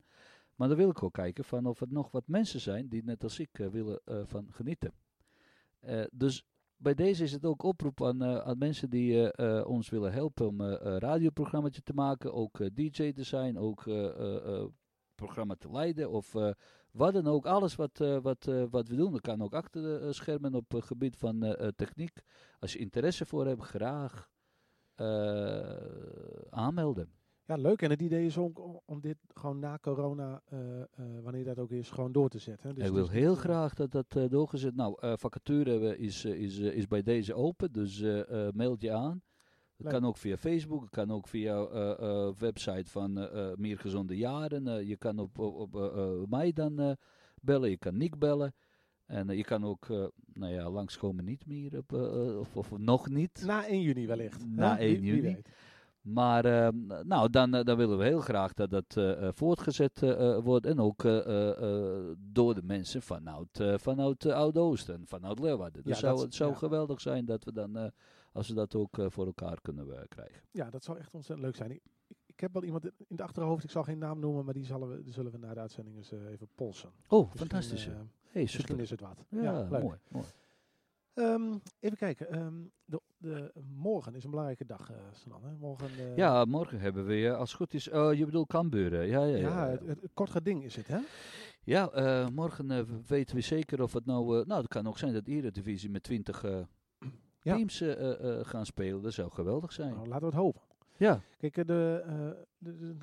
Maar 0.54 0.68
dan 0.68 0.76
wil 0.76 0.90
ik 0.90 1.02
ook 1.02 1.12
kijken 1.12 1.44
van 1.44 1.66
of 1.66 1.80
er 1.80 1.86
nog 1.90 2.10
wat 2.10 2.26
mensen 2.26 2.60
zijn 2.60 2.88
die 2.88 3.04
net 3.04 3.22
als 3.22 3.38
ik 3.38 3.56
willen 3.56 4.00
van 4.26 4.46
genieten. 4.52 4.92
Dus 6.12 6.44
bij 6.76 6.94
deze 6.94 7.22
is 7.22 7.32
het 7.32 7.44
ook 7.44 7.62
oproep 7.62 8.04
aan, 8.04 8.24
aan 8.24 8.58
mensen 8.58 8.90
die 8.90 9.38
ons 9.64 9.88
willen 9.88 10.12
helpen 10.12 10.46
om 10.46 10.60
een 10.60 10.98
radioprogrammaatje 10.98 11.82
te 11.82 11.94
maken, 11.94 12.32
ook 12.32 12.74
DJ 12.74 13.12
te 13.12 13.22
zijn, 13.24 13.58
ook 13.58 13.84
programma 15.14 15.54
te 15.54 15.70
leiden 15.70 16.10
of 16.10 16.34
wat 16.92 17.12
dan 17.12 17.26
ook. 17.26 17.46
Alles 17.46 17.74
wat, 17.74 18.00
eh, 18.00 18.18
wat, 18.22 18.46
eh, 18.46 18.64
wat 18.70 18.88
we 18.88 18.96
doen, 18.96 19.12
dat 19.12 19.20
kan 19.20 19.42
ook 19.42 19.54
achter 19.54 19.82
de 19.82 19.98
eh, 19.98 20.10
schermen 20.10 20.54
op 20.54 20.72
het 20.72 20.84
gebied 20.84 21.16
van 21.16 21.56
techniek. 21.76 22.20
Als 22.58 22.72
je 22.72 22.78
interesse 22.78 23.26
voor 23.26 23.46
hebt, 23.46 23.62
graag 23.62 24.28
aanmelden. 26.50 27.12
Ja, 27.44 27.56
leuk. 27.56 27.82
En 27.82 27.90
het 27.90 28.02
idee 28.02 28.26
is 28.26 28.36
om, 28.36 28.52
om 28.84 29.00
dit 29.00 29.16
gewoon 29.28 29.58
na 29.58 29.78
corona, 29.80 30.42
wanneer 31.22 31.44
dat 31.44 31.58
ook 31.58 31.70
is, 31.70 31.90
gewoon 31.90 32.12
door 32.12 32.28
te 32.28 32.38
zetten. 32.38 32.74
Dus 32.74 32.86
ik 32.86 32.92
wil 32.92 33.08
heel 33.08 33.34
graag 33.34 33.74
dat 33.74 33.90
dat 33.90 34.16
eh, 34.16 34.28
doorgezet. 34.28 34.74
Nou, 34.74 35.16
vacature 35.18 35.98
is, 35.98 36.24
is, 36.24 36.58
is 36.58 36.86
bij 36.86 37.02
deze 37.02 37.34
open, 37.34 37.72
dus 37.72 38.00
meld 38.52 38.80
je 38.80 38.92
aan. 38.92 39.22
Het 39.82 39.92
kan 39.92 40.04
ook 40.04 40.16
via 40.16 40.36
Facebook, 40.36 40.80
het 40.80 40.90
kan 40.90 41.10
ook 41.10 41.28
via 41.28 41.64
eh, 41.64 42.28
website 42.38 42.90
van 42.90 43.18
eh, 43.18 43.46
Meer 43.56 43.78
Gezonde 43.78 44.16
Jaren. 44.16 44.86
Je 44.86 44.96
kan 44.96 45.18
op, 45.18 45.38
op, 45.38 45.74
op 45.74 46.26
mij 46.30 46.52
dan 46.52 46.96
bellen, 47.42 47.70
je 47.70 47.76
kan 47.76 47.96
Nick 47.96 48.18
bellen. 48.18 48.54
En 49.06 49.36
je 49.36 49.44
kan 49.44 49.64
ook, 49.64 49.86
nou 50.34 50.52
ja, 50.52 50.70
langskomen 50.70 51.24
niet 51.24 51.46
meer, 51.46 51.78
op, 51.78 51.92
of, 52.38 52.56
of 52.56 52.78
nog 52.78 53.08
niet. 53.08 53.42
Na 53.46 53.66
1 53.66 53.80
juni 53.82 54.06
wellicht. 54.06 54.46
Na 54.46 54.74
hè? 54.76 54.80
1 54.82 55.00
Wie- 55.00 55.12
wie 55.12 55.22
juni. 55.22 55.42
Maar 56.00 56.44
ehm, 56.44 56.86
nou, 57.06 57.30
dan, 57.30 57.50
dan 57.50 57.76
willen 57.76 57.98
we 57.98 58.04
heel 58.04 58.20
graag 58.20 58.52
dat 58.54 58.70
dat 58.70 58.96
voortgezet 59.34 60.00
wordt. 60.42 60.66
En 60.66 60.78
ook 60.80 61.02
door 62.18 62.54
de 62.54 62.62
mensen 62.62 63.02
vanuit, 63.02 63.64
vanuit 63.76 64.26
Oud-Oosten, 64.26 65.02
vanuit 65.06 65.38
Leeuwarden. 65.38 65.82
Dus 65.82 65.92
Ja, 65.94 65.98
zou, 66.00 66.14
dat- 66.14 66.24
het 66.24 66.34
zou 66.34 66.50
ja. 66.50 66.56
geweldig 66.56 67.00
zijn 67.00 67.24
dat 67.24 67.44
we 67.44 67.52
dan, 67.52 67.90
als 68.32 68.48
we 68.48 68.54
dat 68.54 68.74
ook 68.74 68.98
eh, 68.98 69.06
voor 69.08 69.26
elkaar 69.26 69.60
kunnen 69.60 69.96
eh, 69.96 70.02
krijgen. 70.08 70.42
Ja, 70.50 70.70
dat 70.70 70.84
zou 70.84 70.98
echt 70.98 71.14
ontzettend 71.14 71.46
leuk 71.46 71.56
zijn. 71.56 71.70
Ik, 72.26 72.40
heb 72.40 72.52
wel 72.52 72.64
iemand 72.64 72.84
in 72.84 72.92
het 73.08 73.20
achterhoofd, 73.20 73.64
ik 73.64 73.70
zal 73.70 73.82
geen 73.82 73.98
naam 73.98 74.18
noemen, 74.18 74.44
maar 74.44 74.54
die 74.54 74.64
zullen 74.64 74.88
we, 74.96 75.02
die 75.02 75.12
zullen 75.12 75.32
we 75.32 75.38
na 75.38 75.54
de 75.54 75.60
uitzending 75.60 75.96
eens 75.96 76.12
eh, 76.12 76.26
even 76.30 76.48
polsen. 76.54 76.90
Oh, 77.08 77.18
Misschien, 77.20 77.40
fantastisch. 77.40 77.84
hey, 77.84 78.42
misschien 78.42 78.64
super. 78.66 78.80
is 78.82 78.90
het 78.90 79.00
wat. 79.00 79.24
Ja, 79.28 79.68
leuk. 79.70 79.82
mooi. 79.82 79.98
mooi. 80.08 80.26
Ehm, 81.14 81.54
even 81.80 81.96
kijken. 81.96 82.30
ehm, 82.30 82.54
de, 82.84 83.00
de, 83.16 83.52
morgen 83.76 84.14
is 84.14 84.24
een 84.24 84.30
belangrijke 84.30 84.66
dag, 84.66 84.90
eh 84.90 84.96
Sanan. 85.12 85.44
Hè? 85.44 85.54
Morgen, 85.56 85.88
Ja, 86.16 86.44
morgen 86.44 86.80
hebben 86.80 87.06
we, 87.06 87.26
eh, 87.26 87.36
als 87.36 87.48
het 87.48 87.58
goed 87.58 87.74
is, 87.74 87.90
oh, 87.90 88.14
je 88.14 88.24
bedoelt 88.24 88.48
Cambuur. 88.48 88.92
hè? 88.92 89.00
Ja, 89.00 89.24
ja, 89.24 89.36
ja. 89.36 89.64
ja, 89.64 89.68
het, 89.68 89.86
het, 89.86 90.00
het 90.02 90.10
kort 90.14 90.30
geding 90.30 90.64
is 90.64 90.76
het, 90.76 90.86
hè? 90.88 90.98
Ja, 91.64 92.28
morgen 92.32 93.04
weten 93.06 93.36
we 93.36 93.42
zeker 93.42 93.82
of 93.82 93.92
het 93.92 94.06
nou... 94.06 94.46
nou, 94.46 94.60
het 94.60 94.68
kan 94.68 94.86
ook 94.86 94.98
zijn 94.98 95.12
dat 95.12 95.24
de 95.24 95.30
Eredivisie 95.32 95.90
met 95.90 96.02
20 96.02 96.44
eh, 96.44 96.50
Ja. 96.50 96.66
Teams 97.42 97.80
eh, 97.80 97.92
eh, 97.92 98.38
eh, 98.38 98.46
gaan 98.46 98.66
spelen. 98.66 99.02
Dat 99.02 99.12
zou 99.12 99.30
geweldig 99.30 99.72
zijn. 99.72 99.94
Nou, 99.94 100.08
laten 100.08 100.20
we 100.20 100.26
het 100.26 100.44
hopen. 100.44 100.60
Ja, 100.96 101.20
Kijk, 101.38 101.66
de, 101.66 102.02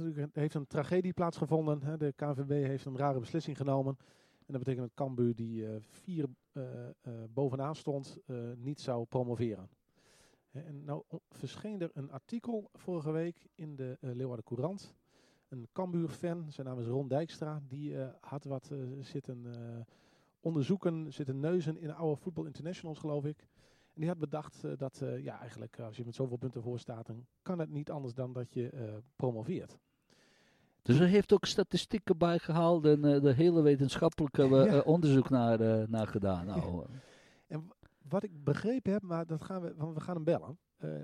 er 0.09 0.29
heeft 0.33 0.53
een 0.53 0.67
tragedie 0.67 1.13
plaatsgevonden. 1.13 1.81
Hè. 1.83 1.97
De 1.97 2.13
KNVB 2.15 2.49
heeft 2.49 2.85
een 2.85 2.97
rare 2.97 3.19
beslissing 3.19 3.57
genomen. 3.57 3.97
En 4.45 4.53
dat 4.53 4.63
betekent 4.63 4.87
dat 4.87 5.05
Cambuur, 5.05 5.35
die 5.35 5.65
vier 5.79 6.25
bovenaan 7.29 7.75
stond, 7.75 8.17
niet 8.57 8.81
zou 8.81 9.05
promoveren. 9.05 9.69
En 10.51 10.83
nou 10.83 11.03
verscheen 11.29 11.81
er 11.81 11.89
een 11.93 12.11
artikel 12.11 12.69
vorige 12.73 13.11
week 13.11 13.47
in 13.55 13.75
de 13.75 13.97
Leeuwarden 13.99 14.45
Courant. 14.45 14.95
Een 15.47 15.67
Cambuur-fan, 15.73 16.45
zijn 16.49 16.67
naam 16.67 16.79
is 16.79 16.85
Ron 16.85 17.07
Dijkstra, 17.07 17.61
die 17.67 17.95
had 18.19 18.43
wat 18.43 18.71
zitten 19.01 19.45
onderzoeken, 20.39 21.13
zitten 21.13 21.39
neuzen 21.39 21.77
in 21.77 21.93
oude 21.93 22.21
Football 22.21 22.45
Internationals, 22.45 22.99
geloof 22.99 23.25
ik. 23.25 23.47
En 23.97 24.03
die 24.03 24.11
had 24.11 24.19
bedacht 24.19 24.63
eh, 24.63 24.71
dat, 24.77 25.01
eh, 25.01 25.23
ja, 25.23 25.39
eigenlijk 25.39 25.77
eh, 25.77 25.85
als 25.85 25.97
je 25.97 26.05
met 26.05 26.15
zoveel 26.15 26.37
punten 26.37 26.61
voor 26.61 26.79
staat, 26.79 27.05
dan 27.05 27.25
kan 27.41 27.59
het 27.59 27.69
niet 27.69 27.91
anders 27.91 28.13
dan 28.13 28.33
dat 28.33 28.53
je 28.53 28.99
promoveert. 29.15 29.77
dus 30.81 30.99
er 30.99 31.07
heeft 31.07 31.33
ook 31.33 31.45
statistieken 31.45 32.17
bijgehaald 32.17 32.85
en 32.85 33.05
eh, 33.05 33.21
de 33.21 33.33
hele 33.33 33.61
wetenschappelijke 33.61 34.43
Ja. 34.47 34.79
onderzoek 34.79 35.29
naar, 35.29 35.89
naar 35.89 36.07
gedaan. 36.07 36.45
Nou, 36.45 36.85
eh, 37.47 37.57
Wat 38.09 38.23
ik 38.23 38.43
begrepen 38.43 38.91
heb, 38.91 39.01
maar 39.01 39.25
dat 39.25 39.43
gaan 39.43 39.61
we, 39.61 39.73
want 39.75 39.93
we 39.93 40.01
gaan 40.01 40.15
hem 40.15 40.23
bellen. 40.23 40.57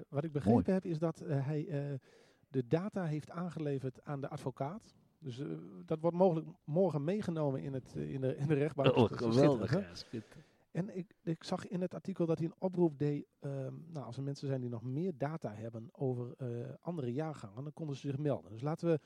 Wat 0.09 0.23
ik 0.23 0.31
begrepen 0.31 0.73
heb 0.73 0.85
is 0.85 0.99
dat 0.99 1.19
hij 1.25 1.99
de 2.47 2.67
data 2.67 3.05
heeft 3.05 3.29
aangeleverd 3.29 4.03
aan 4.03 4.21
de 4.21 4.29
advocaat. 4.29 4.95
Dus 5.19 5.41
dat 5.85 5.99
wordt 5.99 6.17
mogelijk 6.17 6.47
morgen 6.63 7.03
meegenomen 7.03 7.61
in, 7.61 7.73
het, 7.73 7.95
in, 7.95 8.21
de, 8.21 8.37
in 8.37 8.47
de 8.47 8.53
rechtbank. 8.53 8.95
oh, 8.95 9.11
is 9.11 9.17
geweldig. 9.17 9.69
Schitterend. 9.93 10.52
En 10.73 10.97
ik, 10.97 11.15
ik 11.23 11.43
zag 11.43 11.67
in 11.67 11.81
het 11.81 11.93
artikel 11.93 12.25
dat 12.25 12.37
hij 12.37 12.47
een 12.47 12.55
oproep 12.57 12.97
deed. 12.99 13.25
ehm, 13.39 13.73
nou, 13.87 14.05
als 14.05 14.17
er 14.17 14.23
mensen 14.23 14.47
zijn 14.47 14.61
die 14.61 14.69
nog 14.69 14.83
meer 14.83 15.17
data 15.17 15.53
hebben 15.53 15.89
over 15.91 16.33
eh, 16.37 16.47
andere 16.79 17.13
jaargangen, 17.13 17.63
dan 17.63 17.73
konden 17.73 17.95
ze 17.95 18.07
zich 18.07 18.17
melden. 18.17 18.51
Dus 18.51 18.61
laten 18.61 18.89
we 18.89 18.99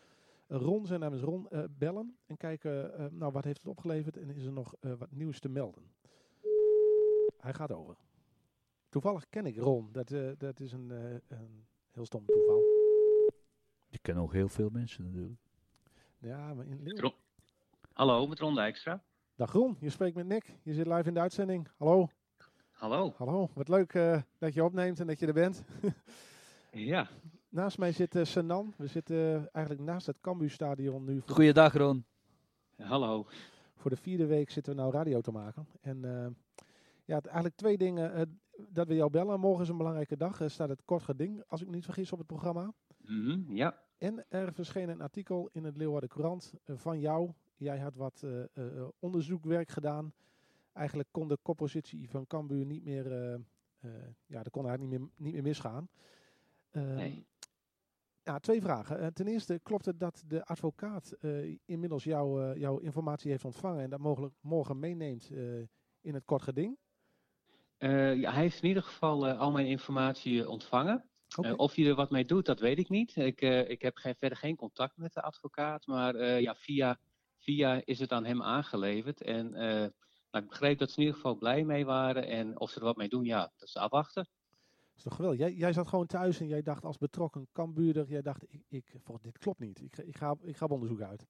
Ron, 0.55 0.85
zijn 0.85 0.99
naam 0.99 1.13
is 1.13 1.21
Ron, 1.21 1.49
eh, 1.49 1.63
bellen 1.77 2.17
en 2.25 2.37
kijken, 2.37 2.93
eh, 2.97 3.05
nou, 3.11 3.31
wat 3.31 3.43
heeft 3.43 3.57
het 3.57 3.67
opgeleverd 3.67 4.17
en 4.17 4.29
is 4.29 4.45
er 4.45 4.51
nog 4.51 4.75
eh, 4.79 4.93
wat 4.97 5.11
nieuws 5.11 5.39
te 5.39 5.49
melden. 5.49 5.83
Hij 7.37 7.53
gaat 7.53 7.71
over. 7.71 7.97
Toevallig 8.89 9.29
ken 9.29 9.45
ik 9.45 9.57
Ron. 9.57 9.91
Dat, 9.91 10.11
eh, 10.11 10.31
dat 10.37 10.59
is 10.59 10.71
een, 10.71 10.91
eh, 10.91 11.37
een 11.37 11.65
heel 11.91 12.05
stom 12.05 12.25
toeval. 12.25 12.61
Je 13.87 13.99
kent 14.01 14.17
ook 14.17 14.33
heel 14.33 14.47
veel 14.49 14.69
mensen 14.69 15.03
natuurlijk. 15.03 15.39
Ja, 16.17 16.53
maar 16.53 16.65
in 16.65 17.13
Hallo, 17.93 18.27
met 18.27 18.39
Ron 18.39 18.55
Dijkstra. 18.55 19.03
Dag 19.37 19.51
Ron, 19.51 19.77
je 19.79 19.89
spreekt 19.89 20.15
met 20.15 20.25
Nick. 20.27 20.53
Je 20.63 20.73
zit 20.73 20.87
live 20.87 21.07
in 21.07 21.13
de 21.13 21.19
uitzending. 21.19 21.67
Hallo. 21.77 22.09
Hallo. 22.71 23.13
Hallo. 23.17 23.49
Wat 23.53 23.67
leuk 23.67 23.93
eh, 23.93 24.21
dat 24.37 24.53
je 24.53 24.63
opneemt 24.63 24.99
en 24.99 25.07
dat 25.07 25.19
je 25.19 25.27
er 25.27 25.33
bent. 25.33 25.63
Ja, 26.71 27.07
Naast 27.49 27.77
mij 27.77 27.91
zit 27.91 28.15
eh, 28.15 28.23
Sanan. 28.23 28.73
We 28.77 28.87
zitten 28.87 29.15
eh, 29.17 29.45
eigenlijk 29.51 29.85
naast 29.85 30.05
het 30.07 30.19
Cambuurstadion 30.21 31.03
nu. 31.03 31.21
Voor, 31.21 31.35
Goeiedag 31.35 31.73
Ron. 31.73 32.05
hallo. 32.77 33.25
voor 33.75 33.89
de 33.89 33.95
vierde 33.97 34.25
week 34.25 34.49
zitten 34.49 34.75
we 34.75 34.79
nou 34.81 34.91
radio 34.93 35.21
te 35.21 35.31
maken. 35.31 35.67
En 35.81 36.05
eh, 36.05 36.27
ja, 37.05 37.21
eigenlijk 37.21 37.55
twee 37.55 37.77
dingen 37.77 38.37
dat 38.69 38.87
we 38.87 38.95
jou 38.95 39.09
bellen. 39.09 39.39
Morgen 39.39 39.63
is 39.63 39.69
een 39.69 39.77
belangrijke 39.77 40.17
dag. 40.17 40.39
Er 40.41 40.49
staat 40.49 40.69
het 40.69 40.81
kort 40.85 41.03
geding, 41.03 41.43
als 41.47 41.61
ik 41.61 41.67
me 41.67 41.73
niet 41.75 41.85
vergis, 41.85 42.11
op 42.11 42.17
het 42.17 42.27
programma. 42.27 42.73
Mhm, 42.97 43.55
ja, 43.55 43.77
En 43.97 44.25
er 44.29 44.53
verscheen 44.53 44.89
een 44.89 45.01
artikel 45.01 45.49
in 45.51 45.63
het 45.63 45.77
Leeuwarden 45.77 46.09
Courant 46.09 46.53
van 46.65 46.99
jou. 46.99 47.31
Jij 47.57 47.79
had 47.79 47.95
wat 47.95 48.23
eh, 48.23 48.43
eh, 48.53 48.87
onderzoekwerk 48.99 49.69
gedaan. 49.69 50.13
Eigenlijk 50.73 51.09
kon 51.11 51.27
de 51.27 51.37
koppositie 51.41 52.09
van 52.09 52.27
Cambuur 52.27 52.65
niet 52.65 52.83
meer, 52.83 53.11
eh, 53.11 53.33
eh, 53.79 53.91
ja, 54.25 54.43
dat 54.43 54.49
kon 54.49 54.67
eigenlijk 54.67 54.91
niet 54.91 54.99
meer, 54.99 55.09
niet 55.15 55.33
meer 55.33 55.43
misgaan. 55.43 55.89
Eh, 56.69 56.95
nee. 56.95 57.25
Ja, 58.23 58.39
twee 58.39 58.61
vragen. 58.61 58.99
Eh, 58.99 59.07
ten 59.07 59.27
eerste, 59.27 59.59
klopt 59.63 59.85
het 59.85 59.99
dat 59.99 60.23
de 60.27 60.45
advocaat 60.45 61.11
eh, 61.11 61.57
inmiddels 61.65 62.03
jouw 62.03 62.41
eh, 62.41 62.59
jouw 62.59 62.77
informatie 62.77 63.31
heeft 63.31 63.45
ontvangen 63.45 63.83
en 63.83 63.89
dat 63.89 63.99
mogelijk 63.99 64.33
morgen 64.41 64.79
meeneemt 64.79 65.29
eh, 65.31 65.59
in 66.01 66.13
het 66.13 66.25
kort 66.25 66.41
geding? 66.41 66.77
Eh, 67.77 68.15
ja, 68.15 68.31
hij 68.31 68.41
heeft 68.41 68.61
in 68.61 68.67
ieder 68.67 68.83
geval 68.83 69.27
eh, 69.27 69.39
al 69.39 69.51
mijn 69.51 69.67
informatie 69.67 70.41
eh, 70.41 70.49
ontvangen. 70.49 71.09
Eh, 71.41 71.53
of 71.57 71.75
hij 71.75 71.85
er 71.87 71.95
wat 71.95 72.11
mee 72.11 72.25
doet, 72.25 72.45
dat 72.45 72.59
weet 72.59 72.79
ik 72.79 72.89
niet. 72.89 73.15
Ik, 73.15 73.41
eh, 73.41 73.69
ik 73.69 73.81
heb 73.81 73.95
geen, 73.95 74.15
verder 74.15 74.37
geen 74.37 74.55
contact 74.55 74.97
met 74.97 75.13
de 75.13 75.21
advocaat, 75.21 75.85
maar 75.85 76.15
eh, 76.15 76.41
ja, 76.41 76.55
via, 76.55 76.99
via 77.47 77.81
is 77.85 77.99
het 77.99 78.11
aan 78.11 78.25
hem 78.25 78.43
aangeleverd. 78.43 79.21
En 79.21 79.53
eh, 79.53 79.89
nou, 80.31 80.43
ik 80.43 80.47
begreep 80.49 80.77
dat 80.77 80.89
ze 80.89 80.95
in 80.95 81.01
ieder 81.01 81.15
geval 81.15 81.37
blij 81.37 81.63
mee 81.63 81.85
waren. 81.85 82.27
En 82.27 82.59
of 82.59 82.69
ze 82.69 82.79
er 82.79 82.85
wat 82.85 82.97
mee 82.97 83.09
doen, 83.09 83.23
ja, 83.25 83.51
dat 83.57 83.67
is 83.67 83.75
afwachten. 83.75 84.23
Dat 84.23 84.95
is 84.95 85.03
toch 85.03 85.15
geweldig. 85.15 85.39
Jij, 85.39 85.53
jij 85.53 85.73
zat 85.73 85.87
gewoon 85.87 86.05
thuis 86.05 86.39
en 86.39 86.47
jij 86.47 86.61
dacht 86.61 86.83
als 86.83 86.97
betrokken 86.97 87.47
kambuurder, 87.51 88.07
jij 88.07 88.21
dacht, 88.21 88.43
ik, 88.47 88.63
ik, 88.67 88.93
dit 89.21 89.37
klopt 89.37 89.59
niet. 89.59 89.81
Ik, 89.81 89.95
ga- 89.95 90.03
ik, 90.03 90.17
ga, 90.17 90.35
ik 90.41 90.57
ga 90.57 90.65
op 90.65 90.71
onderzoek 90.71 91.01
uit. 91.01 91.25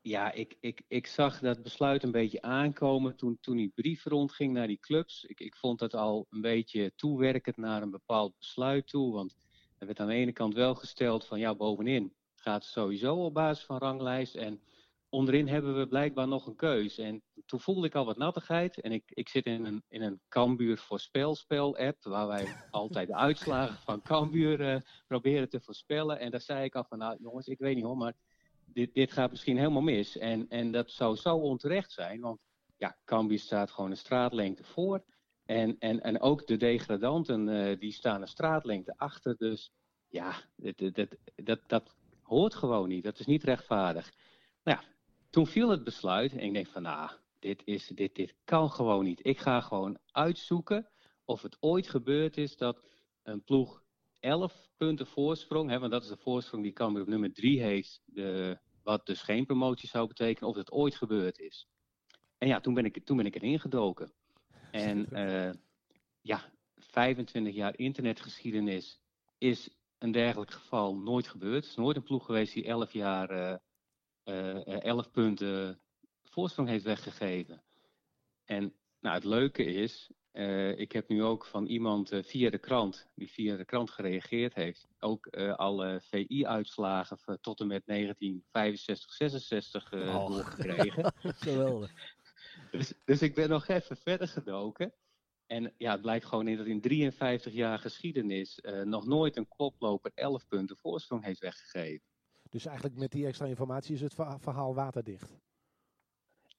Ja, 0.00 0.32
ik, 0.32 0.56
ik, 0.60 0.82
ik 0.88 1.06
zag 1.06 1.40
dat 1.40 1.62
besluit 1.62 2.02
een 2.02 2.10
beetje 2.10 2.42
aankomen 2.42 3.16
toen, 3.16 3.38
toen 3.40 3.56
die 3.56 3.72
brief 3.74 4.04
rondging 4.04 4.52
naar 4.52 4.66
die 4.66 4.78
clubs. 4.78 5.24
Ik, 5.24 5.40
ik 5.40 5.56
vond 5.56 5.78
dat 5.78 5.94
al 5.94 6.26
een 6.30 6.40
beetje 6.40 6.92
toewerkend 6.96 7.56
naar 7.56 7.82
een 7.82 7.90
bepaald 7.90 8.38
besluit 8.38 8.86
toe. 8.86 9.12
Want 9.12 9.36
er 9.78 9.86
werd 9.86 10.00
aan 10.00 10.06
de 10.06 10.14
ene 10.14 10.32
kant 10.32 10.54
wel 10.54 10.74
gesteld 10.74 11.26
van 11.26 11.38
ja, 11.38 11.54
bovenin 11.54 12.14
gaat 12.34 12.62
het 12.62 12.72
sowieso 12.72 13.24
op 13.24 13.34
basis 13.34 13.64
van 13.64 13.78
ranglijst. 13.78 14.34
En 14.34 14.60
onderin 15.08 15.48
hebben 15.48 15.78
we 15.78 15.88
blijkbaar 15.88 16.28
nog 16.28 16.46
een 16.46 16.56
keus. 16.56 16.98
En 16.98 17.22
toen 17.46 17.60
voelde 17.60 17.86
ik 17.86 17.94
al 17.94 18.04
wat 18.04 18.16
nattigheid. 18.16 18.80
En 18.80 18.92
ik, 18.92 19.04
ik 19.06 19.28
zit 19.28 19.46
in 19.46 19.64
een, 19.64 19.82
in 19.88 20.02
een 20.02 20.20
Cambuur 20.28 20.78
voorspelspel-app, 20.78 22.04
waar 22.04 22.26
wij 22.26 22.46
altijd 22.70 23.08
de 23.08 23.14
uitslagen 23.14 23.78
van 23.78 24.02
Cambuur 24.02 24.60
eh, 24.60 24.80
proberen 25.06 25.48
te 25.48 25.60
voorspellen. 25.60 26.18
En 26.18 26.30
daar 26.30 26.40
zei 26.40 26.64
ik 26.64 26.74
al 26.74 26.84
van, 26.88 26.98
nou 26.98 27.16
jongens, 27.20 27.46
ik 27.46 27.58
weet 27.58 27.74
niet 27.74 27.84
hoor, 27.84 27.96
maar 27.96 28.14
dit, 28.66 28.94
dit 28.94 29.12
gaat 29.12 29.30
misschien 29.30 29.58
helemaal 29.58 29.82
mis. 29.82 30.16
En, 30.16 30.48
en 30.48 30.72
dat 30.72 30.90
zou 30.90 31.16
zo 31.16 31.36
onterecht 31.36 31.92
zijn, 31.92 32.20
want 32.20 32.40
ja, 32.76 32.96
Cambuur 33.04 33.38
staat 33.38 33.70
gewoon 33.70 33.90
een 33.90 33.96
straatlengte 33.96 34.64
voor. 34.64 35.04
En, 35.44 35.76
en, 35.78 36.00
en 36.00 36.20
ook 36.20 36.46
de 36.46 36.56
degradanten, 36.56 37.48
eh, 37.48 37.78
die 37.78 37.92
staan 37.92 38.20
een 38.20 38.28
straatlengte 38.28 38.94
achter. 38.96 39.36
Dus 39.36 39.72
ja, 40.08 40.34
dat, 40.56 40.78
dat, 40.78 40.94
dat, 40.94 41.16
dat, 41.34 41.60
dat 41.66 41.96
hoort 42.22 42.54
gewoon 42.54 42.88
niet. 42.88 43.04
Dat 43.04 43.18
is 43.18 43.26
niet 43.26 43.44
rechtvaardig. 43.44 44.12
Nou 44.62 44.78
ja, 44.80 44.88
toen 45.38 45.46
viel 45.46 45.68
het 45.68 45.84
besluit 45.84 46.32
en 46.32 46.40
ik 46.40 46.52
denk 46.52 46.66
van, 46.66 46.82
nou, 46.82 47.10
dit, 47.38 47.62
is, 47.64 47.86
dit, 47.86 48.14
dit 48.14 48.34
kan 48.44 48.70
gewoon 48.70 49.04
niet. 49.04 49.26
Ik 49.26 49.38
ga 49.38 49.60
gewoon 49.60 49.98
uitzoeken 50.10 50.88
of 51.24 51.42
het 51.42 51.56
ooit 51.60 51.88
gebeurd 51.88 52.36
is 52.36 52.56
dat 52.56 52.82
een 53.22 53.44
ploeg 53.44 53.82
11 54.20 54.68
punten 54.76 55.06
voorsprong, 55.06 55.70
hè, 55.70 55.78
want 55.78 55.92
dat 55.92 56.02
is 56.02 56.08
de 56.08 56.16
voorsprong 56.16 56.62
die 56.62 56.72
Cambuur 56.72 57.02
op 57.02 57.08
nummer 57.08 57.32
3 57.32 57.62
heeft, 57.62 58.02
de, 58.04 58.58
wat 58.82 59.06
dus 59.06 59.22
geen 59.22 59.46
promotie 59.46 59.88
zou 59.88 60.06
betekenen, 60.06 60.48
of 60.48 60.56
het 60.56 60.72
ooit 60.72 60.94
gebeurd 60.94 61.38
is. 61.38 61.68
En 62.38 62.48
ja, 62.48 62.60
toen 62.60 62.74
ben 62.74 62.84
ik, 62.84 63.04
toen 63.04 63.16
ben 63.16 63.26
ik 63.26 63.34
erin 63.34 63.60
gedoken. 63.60 64.12
En 64.70 65.10
eh, 65.10 65.54
ja, 66.20 66.52
25 66.76 67.54
jaar 67.54 67.78
internetgeschiedenis 67.78 69.00
is 69.38 69.70
een 69.98 70.12
dergelijk 70.12 70.50
geval 70.50 70.96
nooit 70.96 71.28
gebeurd. 71.28 71.64
Er 71.64 71.70
is 71.70 71.76
nooit 71.76 71.96
een 71.96 72.02
ploeg 72.02 72.24
geweest 72.24 72.54
die 72.54 72.64
11 72.64 72.92
jaar 72.92 73.30
eh, 73.30 73.56
11 74.28 75.10
punten 75.10 75.80
voorsprong 76.24 76.68
heeft 76.68 76.84
weggegeven. 76.84 77.62
En 78.44 78.74
nou, 79.00 79.14
het 79.14 79.24
leuke 79.24 79.64
is, 79.64 80.10
eh, 80.30 80.78
ik 80.78 80.92
heb 80.92 81.08
nu 81.08 81.22
ook 81.22 81.44
van 81.44 81.66
iemand 81.66 82.12
eh, 82.12 82.22
via 82.22 82.50
de 82.50 82.58
krant, 82.58 83.08
die 83.14 83.30
via 83.30 83.56
de 83.56 83.64
krant 83.64 83.90
gereageerd 83.90 84.54
heeft, 84.54 84.88
ook 84.98 85.26
eh, 85.26 85.54
alle 85.54 86.00
VI-uitslagen 86.02 87.18
tot 87.40 87.60
en 87.60 87.66
met 87.66 87.82
1965, 87.86 89.12
66 89.12 89.92
eh 89.92 90.16
Och. 90.16 90.28
doorgekregen. 90.28 91.12
Geweldig. 91.48 91.92
Dus, 92.70 92.92
dus 93.04 93.22
ik 93.22 93.34
ben 93.34 93.48
nog 93.48 93.68
even 93.68 93.96
verder 93.96 94.28
gedoken. 94.28 94.92
En 95.48 95.74
ja, 95.76 95.92
het 95.92 96.00
blijkt 96.00 96.24
gewoon 96.24 96.48
in 96.48 96.56
dat 96.56 96.66
in 96.66 96.80
53 96.80 97.52
jaar 97.52 97.78
geschiedenis 97.78 98.60
eh, 98.60 98.82
nog 98.82 99.06
nooit 99.06 99.36
een 99.36 99.48
koploper 99.48 100.10
11 100.14 100.46
punten 100.48 100.76
voorsprong 100.76 101.24
heeft 101.24 101.40
weggegeven. 101.40 102.06
Dus 102.50 102.66
eigenlijk 102.66 102.96
met 102.96 103.10
die 103.10 103.26
extra 103.26 103.46
informatie 103.46 103.94
is 103.94 104.00
het 104.00 104.14
verha- 104.14 104.38
verhaal 104.38 104.74
waterdicht. 104.74 105.38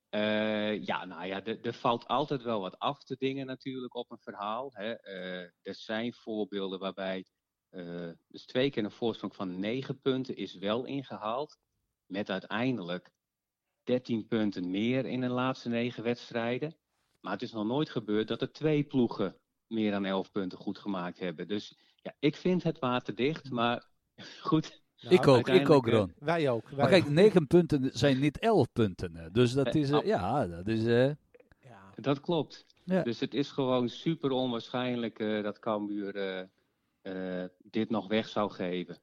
Eh, 0.09 0.85
ja, 0.85 1.05
nou 1.05 1.25
ja, 1.25 1.43
er 1.43 1.73
valt 1.73 2.07
altijd 2.07 2.41
wel 2.41 2.59
wat 2.59 2.79
af 2.79 3.03
te 3.03 3.15
dingen 3.17 3.45
natuurlijk 3.45 3.95
op 3.95 4.11
een 4.11 4.19
verhaal. 4.19 4.71
Hè. 4.73 4.93
Eh, 4.93 5.41
er 5.61 5.75
zijn 5.75 6.13
voorbeelden 6.13 6.79
waarbij 6.79 7.25
eh, 7.69 8.09
dus 8.27 8.45
twee 8.45 8.69
keer 8.71 8.83
een 8.83 8.91
voorsprong 8.91 9.35
van 9.35 9.59
9 9.59 10.01
punten 10.01 10.35
is 10.35 10.55
wel 10.55 10.85
ingehaald. 10.85 11.57
Met 12.05 12.29
uiteindelijk 12.29 13.11
13 13.83 14.27
punten 14.27 14.69
meer 14.69 15.05
in 15.05 15.21
de 15.21 15.29
laatste 15.29 15.69
negen 15.69 16.03
wedstrijden. 16.03 16.77
Maar 17.19 17.33
het 17.33 17.41
is 17.41 17.51
nog 17.51 17.65
nooit 17.65 17.89
gebeurd 17.89 18.27
dat 18.27 18.41
er 18.41 18.51
twee 18.51 18.83
ploegen 18.83 19.39
meer 19.67 19.91
dan 19.91 20.05
11 20.05 20.31
punten 20.31 20.57
goed 20.57 20.77
gemaakt 20.77 21.19
hebben. 21.19 21.47
Dus 21.47 21.77
ja, 21.95 22.15
ik 22.19 22.35
vind 22.35 22.63
het 22.63 22.79
waterdicht, 22.79 23.49
maar 23.49 23.89
goed. 24.41 24.81
Nou, 25.01 25.15
ik 25.15 25.27
ook, 25.27 25.37
ik 25.37 25.39
ook, 25.39 25.47
uiteindelijk, 25.49 25.87
Ron. 25.87 26.13
Wij 26.19 26.49
ook. 26.49 26.69
Wij 26.69 26.77
Maar 26.77 26.87
kijk, 26.89 27.09
negen 27.09 27.47
punten 27.47 27.89
zijn 27.93 28.19
niet 28.19 28.39
elf 28.39 28.67
punten. 28.73 29.15
hè. 29.15 29.31
Dus 29.31 29.53
dat 29.53 29.67
Eh, 29.67 29.73
is, 29.81 29.89
eh, 29.89 29.95
ab- 29.95 30.03
ja, 30.05 30.47
dat 30.47 30.67
is... 30.67 30.85
eh, 30.85 31.05
Ja. 31.59 31.91
Dat 31.95 32.19
klopt. 32.19 32.65
Ja. 32.83 33.03
Dus 33.03 33.19
het 33.19 33.33
is 33.33 33.51
gewoon 33.51 33.89
super 33.89 34.31
onwaarschijnlijk 34.31 35.19
eh, 35.19 35.43
dat 35.43 35.59
Cambuur 35.59 36.15
eh, 36.15 37.41
eh, 37.41 37.49
dit 37.63 37.89
nog 37.89 38.07
weg 38.07 38.27
zou 38.27 38.51
geven. 38.51 38.97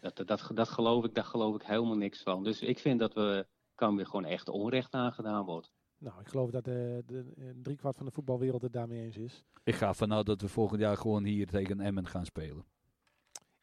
Dat, 0.00 0.16
dat, 0.16 0.26
dat, 0.26 0.50
dat 0.54 0.68
geloof 0.68 1.04
ik, 1.04 1.14
daar 1.14 1.24
geloof 1.24 1.54
ik 1.54 1.62
helemaal 1.62 1.96
niks 1.96 2.22
van. 2.22 2.44
Dus 2.44 2.60
ik 2.60 2.78
vind 2.78 2.98
dat 3.00 3.14
we 3.14 3.46
Cambuur 3.74 4.06
gewoon 4.06 4.24
echt 4.24 4.48
onrecht 4.48 4.94
aangedaan 4.94 5.44
wordt. 5.44 5.72
Nou, 5.98 6.20
ik 6.20 6.28
geloof 6.28 6.50
dat 6.50 6.64
de, 6.64 7.02
de, 7.06 7.24
eh, 7.38 7.44
driekwart 7.62 7.96
van 7.96 8.06
de 8.06 8.12
voetbalwereld 8.12 8.62
het 8.62 8.72
daarmee 8.72 9.02
eens 9.04 9.16
is. 9.16 9.44
ik 9.64 9.74
ga 9.74 9.94
vanuit 9.94 10.26
dat 10.26 10.40
we 10.40 10.48
volgend 10.48 10.80
jaar 10.80 10.96
gewoon 10.96 11.24
hier 11.24 11.46
tegen 11.46 11.80
Emmen 11.80 12.06
gaan 12.06 12.24
spelen. 12.24 12.64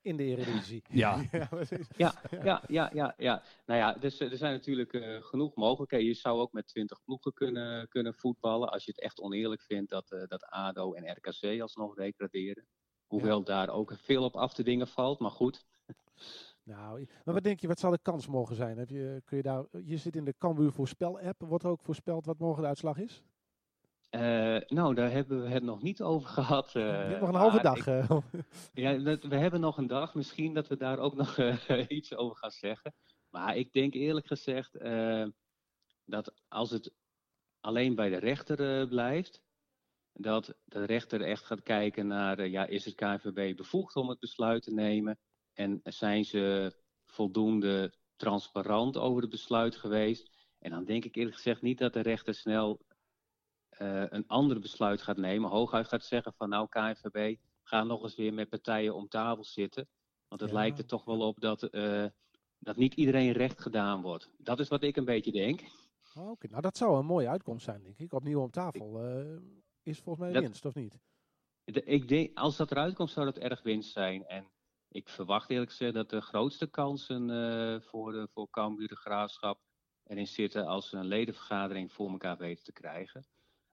In 0.01 0.17
de 0.17 0.23
Eredivisie. 0.23 0.83
Ja. 0.89 1.23
ja, 1.31 1.45
precies. 1.59 1.87
Ja, 1.97 2.13
ja, 2.43 2.63
ja, 2.67 2.89
ja. 2.93 3.13
ja. 3.17 3.43
Nou 3.65 3.79
ja, 3.79 3.93
dus 3.93 4.19
eh, 4.19 4.31
er 4.31 4.37
zijn 4.37 4.53
natuurlijk 4.53 4.93
eh, 4.93 5.21
genoeg 5.21 5.55
mogelijkheden. 5.55 6.07
Je 6.07 6.13
zou 6.13 6.39
ook 6.39 6.51
met 6.51 6.67
20 6.67 7.03
ploegen 7.03 7.33
kunnen, 7.33 7.87
kunnen 7.87 8.13
voetballen. 8.13 8.69
Als 8.69 8.85
je 8.85 8.91
het 8.91 9.01
echt 9.01 9.19
oneerlijk 9.19 9.61
vindt 9.61 9.89
dat, 9.89 10.11
eh, 10.11 10.27
dat 10.27 10.45
ADO 10.45 10.93
en 10.93 11.11
RKC 11.11 11.61
alsnog 11.61 11.95
degraderen. 11.95 12.65
Hoewel 13.07 13.43
daar 13.43 13.69
ook 13.69 13.93
veel 13.95 14.23
op 14.23 14.35
af 14.35 14.53
te 14.53 14.63
dingen 14.63 14.87
valt. 14.87 15.19
Maar 15.19 15.31
goed, 15.31 15.65
Nou, 16.63 17.07
maar 17.25 17.33
wat 17.33 17.43
denk 17.43 17.59
je, 17.59 17.67
wat 17.67 17.79
zal 17.79 17.91
de 17.91 17.99
kans 18.01 18.27
morgen 18.27 18.55
zijn? 18.55 18.77
Heb 18.77 18.89
je, 18.89 19.21
kun 19.25 19.37
je, 19.37 19.43
daar, 19.43 19.65
je 19.85 19.97
zit 19.97 20.15
in 20.15 20.25
de 20.25 20.35
Cambuur 20.37 20.71
voorspel-app. 20.71 21.41
Wordt 21.41 21.65
ook 21.65 21.81
voorspeld 21.81 22.25
wat 22.25 22.39
morgen 22.39 22.61
de 22.61 22.67
uitslag 22.67 22.97
is? 22.97 23.23
Eh, 24.09 24.57
nou, 24.67 24.95
daar 24.95 25.11
hebben 25.11 25.41
we 25.41 25.47
het 25.49 25.63
nog 25.63 25.81
niet 25.81 26.01
over 26.01 26.29
gehad. 26.29 26.75
eh, 26.75 26.81
je 26.83 26.87
hebt 26.89 27.19
nog 27.19 27.29
een 27.29 27.35
halve 27.35 27.61
dag. 27.61 27.77
ik- 27.77 27.85
eh. 27.85 28.17
ja, 28.83 28.97
dat- 28.97 29.23
we 29.23 29.35
hebben 29.35 29.59
nog 29.59 29.77
een 29.77 29.87
dag. 29.87 30.13
Misschien 30.13 30.53
dat 30.53 30.67
we 30.67 30.77
daar 30.77 30.99
ook 30.99 31.15
nog 31.15 31.37
eh, 31.37 31.57
iets 31.97 32.15
over 32.15 32.37
gaan 32.37 32.51
zeggen. 32.51 32.93
Maar 33.29 33.57
ik 33.57 33.73
denk 33.73 33.93
eerlijk 33.93 34.27
gezegd 34.27 34.75
eh, 34.75 35.25
dat 36.05 36.33
als 36.47 36.69
het 36.71 36.93
alleen 37.59 37.95
bij 37.95 38.09
de 38.09 38.17
rechter 38.19 38.81
eh, 38.81 38.87
blijft, 38.87 39.41
dat 40.13 40.55
de 40.65 40.83
rechter 40.85 41.21
echt 41.21 41.45
gaat 41.45 41.63
kijken 41.63 42.07
naar, 42.07 42.39
eh, 42.39 42.51
ja, 42.51 42.65
is 42.65 42.85
het 42.85 42.95
KNVB 42.95 43.55
bevoegd 43.55 43.95
om 43.95 44.09
het 44.09 44.19
besluit 44.19 44.63
te 44.63 44.73
nemen? 44.73 45.19
En 45.53 45.79
zijn 45.83 46.25
ze 46.25 46.73
voldoende 47.05 47.93
transparant 48.15 48.97
over 48.97 49.21
het 49.21 49.31
besluit 49.31 49.75
geweest? 49.75 50.37
En 50.59 50.71
dan 50.71 50.85
denk 50.85 51.05
ik 51.05 51.15
eerlijk 51.15 51.35
gezegd 51.35 51.61
niet 51.61 51.77
dat 51.77 51.93
de 51.93 51.99
rechter 52.01 52.33
snel 52.33 52.79
eh, 53.79 54.03
een 54.09 54.27
ander 54.27 54.59
besluit 54.59 55.01
gaat 55.01 55.17
nemen. 55.17 55.49
Hooguit 55.49 55.87
gaat 55.87 56.03
zeggen 56.03 56.33
van 56.33 56.49
nou 56.49 56.67
KNVB, 56.69 57.35
ga 57.63 57.83
nog 57.83 58.03
eens 58.03 58.15
weer 58.15 58.33
met 58.33 58.49
partijen 58.49 58.95
om 58.95 59.07
tafel 59.07 59.43
zitten. 59.43 59.87
Want 60.27 60.41
het 60.41 60.49
Ja. 60.49 60.55
lijkt 60.55 60.77
er 60.77 60.85
toch 60.85 61.03
wel 61.05 61.19
op 61.27 61.39
dat, 61.39 61.63
eh, 61.63 62.05
dat 62.57 62.75
niet 62.75 62.93
iedereen 62.93 63.31
recht 63.31 63.61
gedaan 63.61 64.01
wordt. 64.01 64.29
Dat 64.37 64.59
is 64.59 64.67
wat 64.67 64.83
ik 64.83 64.97
een 64.97 65.05
beetje 65.05 65.31
denk. 65.31 65.61
Oh, 66.15 66.29
Oké, 66.29 66.47
nou 66.47 66.61
dat 66.61 66.77
zou 66.77 66.97
een 66.99 67.05
mooie 67.05 67.29
uitkomst 67.29 67.65
zijn, 67.65 67.83
denk 67.83 67.99
ik. 67.99 68.13
Opnieuw 68.13 68.41
om 68.41 68.51
tafel. 68.51 68.99
eh, 69.03 69.35
is 69.83 69.99
volgens 69.99 70.25
mij 70.25 70.33
Dat- 70.33 70.43
winst, 70.43 70.65
of 70.65 70.75
niet? 70.75 70.99
De- 71.63 71.83
ik 71.83 72.07
denk, 72.07 72.37
als 72.37 72.57
dat 72.57 72.71
eruit 72.71 72.95
komt, 72.95 73.09
zou 73.11 73.25
dat 73.25 73.37
erg 73.37 73.61
winst 73.61 73.91
zijn. 73.91 74.25
En 74.25 74.47
ik 74.87 75.09
verwacht 75.09 75.49
eerlijk 75.49 75.69
gezegd 75.69 75.93
dat 75.93 76.09
de 76.09 76.21
grootste 76.21 76.67
kansen 76.67 77.83
voor, 77.83 78.11
de, 78.11 78.27
voor 78.33 78.49
Cambuur 78.49 78.87
de 78.87 78.95
Graafschap 78.95 79.59
erin 80.03 80.27
zitten 80.27 80.65
als 80.67 80.89
ze 80.89 80.97
een 80.97 81.05
ledenvergadering 81.05 81.93
voor 81.93 82.09
elkaar 82.09 82.37
weten 82.37 82.63
te 82.63 82.71
krijgen. 82.71 83.25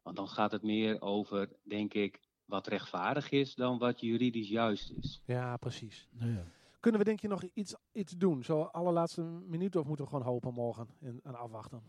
Want 0.07 0.19
dan 0.19 0.29
gaat 0.29 0.53
het 0.53 0.63
meer 0.63 1.01
over, 1.01 1.49
denk 1.63 1.95
ik, 1.95 2.21
wat 2.45 2.67
rechtvaardig 2.67 3.31
is 3.31 3.55
dan 3.55 3.79
wat 3.79 4.01
juridisch 4.01 4.49
juist 4.49 4.91
is. 4.91 5.23
Ja, 5.25 5.57
precies. 5.57 6.09
Ja. 6.19 6.45
Kunnen 6.81 7.01
we 7.01 7.07
denk 7.07 7.21
je 7.21 7.29
nog 7.29 7.43
iets, 7.55 7.75
iets 7.93 8.13
doen? 8.13 8.43
Zo 8.45 8.63
allerlaatste 8.63 9.23
minuut 9.23 9.77
of 9.77 9.87
moeten 9.87 10.05
we 10.05 10.11
gewoon 10.11 10.27
hopen 10.27 10.55
morgen 10.55 10.89
en, 11.01 11.21
en 11.23 11.35
afwachten? 11.35 11.83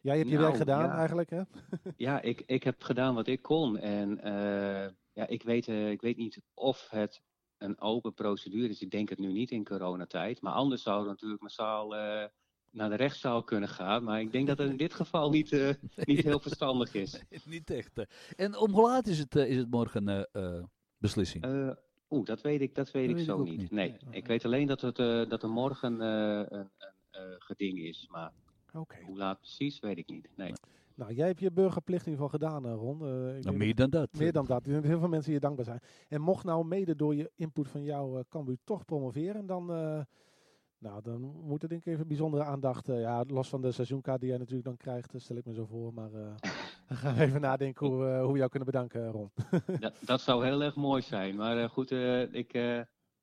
Jij 0.00 0.16
hebt 0.16 0.28
je 0.28 0.34
Nou, 0.34 0.46
werk 0.46 0.58
gedaan 0.58 0.84
ja. 0.84 0.96
eigenlijk, 0.96 1.30
hè? 1.30 1.42
Ja, 2.06 2.20
ik, 2.20 2.42
ik 2.46 2.62
heb 2.62 2.82
gedaan 2.82 3.14
wat 3.14 3.26
ik 3.26 3.42
kon. 3.42 3.78
En 3.78 4.20
eh, 4.20 4.92
ja, 5.12 5.26
ik, 5.26 5.42
weet, 5.42 5.68
eh, 5.68 5.90
ik 5.90 6.00
weet 6.00 6.16
niet 6.16 6.42
of 6.54 6.88
het 6.90 7.22
een 7.58 7.80
open 7.80 8.14
procedure 8.14 8.68
is. 8.68 8.80
Ik 8.80 8.90
denk 8.90 9.08
het 9.08 9.18
nu 9.18 9.32
niet 9.32 9.50
in 9.50 9.64
coronatijd. 9.64 10.40
Maar 10.40 10.52
anders 10.52 10.82
zouden 10.82 11.04
we 11.04 11.10
natuurlijk 11.12 11.42
massaal 11.42 11.96
eh, 11.96 12.28
naar 12.70 12.88
de 12.90 12.94
rechtszaal 12.96 13.42
kunnen 13.42 13.68
gaan. 13.68 14.04
Maar 14.04 14.20
ik 14.20 14.32
denk 14.32 14.46
dat 14.46 14.58
het 14.58 14.70
in 14.70 14.76
dit 14.76 14.94
geval 14.94 15.30
niet, 15.30 15.52
eh, 15.52 15.68
niet 16.04 16.24
heel 16.24 16.40
verstandig 16.40 16.94
is. 16.94 17.22
Niet 17.44 17.70
echt. 17.70 18.06
En 18.36 18.56
om 18.56 18.70
hoe 18.72 18.88
laat 18.88 19.06
is 19.06 19.18
het, 19.18 19.36
eh, 19.36 19.48
is 19.50 19.56
het 19.56 19.70
morgen 19.70 20.08
eh, 20.08 20.22
eh, 20.56 20.64
beslissing? 20.98 21.44
Eh, 21.44 21.70
Oeh, 22.10 22.24
dat 22.24 22.40
weet 22.40 22.60
ik, 22.60 22.74
dat 22.74 22.90
weet 22.90 23.02
Dat 23.02 23.10
ik 23.10 23.16
weet 23.16 23.26
zo 23.36 23.42
ik 23.42 23.48
niet. 23.48 23.58
niet. 23.58 23.70
Nee, 23.70 23.88
Nee. 24.04 24.16
ik 24.20 24.26
weet 24.26 24.44
alleen 24.44 24.66
dat, 24.66 24.80
het, 24.80 24.98
eh, 24.98 25.28
dat 25.28 25.42
er 25.42 25.48
morgen 25.50 26.00
eh, 26.00 26.08
een, 26.48 26.58
een 26.58 26.70
eh, 27.10 27.22
geding 27.38 27.78
is. 27.78 28.08
Maar 28.10 28.32
Oké. 28.72 28.96
hoe 29.06 29.18
laat 29.18 29.38
precies, 29.40 29.78
weet 29.78 29.98
ik 29.98 30.08
niet. 30.10 30.28
Nee. 30.36 30.52
Nou, 30.94 31.12
jij 31.14 31.26
hebt 31.26 31.40
je 31.40 31.50
burgerplicht 31.52 32.06
in 32.06 32.12
ieder 32.12 32.24
geval 32.30 32.38
gedaan, 32.48 32.72
Ron. 32.74 33.02
Eh, 33.06 33.36
ik 33.38 33.44
Nou, 33.44 33.56
meer 33.56 33.74
dan 33.74 33.90
dat. 33.90 34.08
Meer 34.12 34.32
dan 34.32 34.46
dat. 34.46 34.66
Er 34.66 34.72
zijn 34.72 34.84
heel 34.84 34.98
veel 34.98 35.08
mensen 35.08 35.24
die 35.24 35.34
je 35.34 35.40
dankbaar 35.40 35.64
zijn. 35.64 35.80
En 36.08 36.20
mocht 36.20 36.44
nou 36.44 36.64
mede 36.66 36.96
door 36.96 37.14
je 37.14 37.30
input 37.34 37.68
van 37.68 37.82
jou 37.82 38.18
uh, 38.18 38.24
Cambuur 38.28 38.56
toch 38.64 38.84
promoveren, 38.84 39.46
dan, 39.46 39.70
uh, 39.70 40.00
nou, 40.78 41.02
dan 41.02 41.20
moet 41.20 41.62
er 41.62 41.68
denk 41.68 41.84
ik 41.84 41.92
even 41.92 42.06
bijzondere 42.06 42.44
aandacht. 42.44 42.88
Uh, 42.88 43.00
ja, 43.00 43.24
los 43.26 43.48
van 43.48 43.60
de 43.60 43.72
seizoenkaart 43.72 44.20
die 44.20 44.28
jij 44.28 44.38
natuurlijk 44.38 44.66
dan 44.66 44.76
krijgt, 44.76 45.12
stel 45.16 45.36
ik 45.36 45.44
me 45.44 45.54
zo 45.54 45.64
voor. 45.64 45.94
Maar 45.94 46.12
uh, 46.12 46.34
dan 46.88 46.96
gaan 46.96 47.14
we 47.14 47.22
even 47.22 47.40
nadenken 47.40 47.86
hoe, 47.86 48.04
uh, 48.04 48.22
hoe 48.22 48.32
we 48.32 48.38
jou 48.38 48.50
kunnen 48.50 48.68
bedanken, 48.68 49.10
Ron. 49.10 49.30
dat, 49.80 49.94
dat, 50.00 50.20
zou 50.20 50.44
heel 50.44 50.62
erg 50.62 50.74
mooi 50.74 51.02
zijn. 51.02 51.36
Maar 51.36 51.56
uh, 51.56 51.68
goed, 51.68 51.90
ik, 52.32 52.52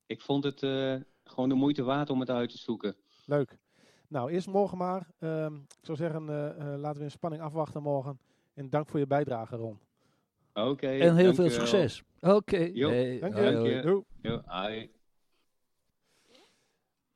ik 0.06 0.20
vond 0.20 0.44
het 0.44 0.58
gewoon 1.24 1.48
de 1.48 1.54
moeite 1.54 1.82
waard 1.82 2.10
om 2.10 2.20
het 2.20 2.30
uit 2.30 2.50
te 2.50 2.58
zoeken. 2.58 2.94
Leuk. 3.24 3.58
Nou, 4.08 4.30
eerst 4.30 4.46
morgen 4.46 4.78
maar. 4.78 5.08
Um, 5.18 5.54
ik 5.54 5.84
zou 5.84 5.96
zeggen, 5.98 6.24
laten 6.78 6.98
we 6.98 7.04
in 7.04 7.10
spanning 7.10 7.42
afwachten 7.42 7.82
morgen. 7.82 8.18
En 8.54 8.70
dank 8.70 8.88
voor 8.88 8.98
je 8.98 9.06
bijdrage, 9.06 9.56
Ron. 9.56 9.78
Oké. 10.54 10.68
Okay, 10.68 11.00
en 11.00 11.16
heel 11.16 11.34
veel 11.34 11.50
succes. 11.50 12.02
Oké. 12.20 12.34
Okay. 12.34 12.72
Hey, 12.72 13.18
dank 13.18 13.36
je. 13.36 13.80
Dank 13.82 14.04
je. 14.22 14.94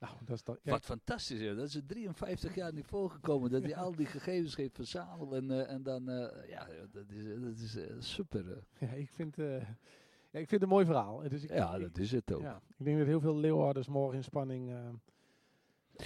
Nou, 0.01 0.15
dat 0.25 0.37
is 0.37 0.43
toch. 0.43 0.59
Wat 0.63 0.85
fantastisch, 0.85 1.41
joh. 1.41 1.57
dat 1.57 1.67
is 1.67 1.75
er 1.75 1.87
53 1.87 2.55
jaar 2.55 2.73
niet 2.73 2.87
voorgekomen. 2.87 3.51
dat 3.51 3.63
hij 3.63 3.77
al 3.77 3.97
die 3.97 4.07
gegevens 4.07 4.57
heeft 4.57 4.75
verzameld. 4.75 5.33
En, 5.33 5.51
uh, 5.51 5.71
en 5.71 5.83
dan, 5.83 6.11
uh, 6.11 6.49
ja, 6.49 6.67
dat 6.93 7.11
is, 7.11 7.25
dat 7.41 7.57
is 7.57 7.77
uh, 7.77 7.85
super. 7.99 8.65
Ja, 8.79 8.89
ik 8.89 9.11
vind, 9.11 9.37
ja, 9.37 10.39
ik 10.39 10.49
vind 10.49 10.51
het 10.51 10.63
een 10.63 10.69
mooi 10.69 10.85
verhaal. 10.85 11.29
Dus 11.29 11.43
ik, 11.43 11.51
ja, 11.51 11.75
ik, 11.75 11.81
dat 11.81 11.99
is 11.99 12.13
het 12.13 12.33
ook. 12.33 12.41
Ja, 12.41 12.61
ik 12.77 12.85
denk 12.85 12.99
dat 12.99 13.07
heel 13.07 13.21
veel 13.21 13.37
Leeuwarders 13.37 13.89
morgen 13.89 14.17
in 14.17 14.25
spanning 14.25 14.73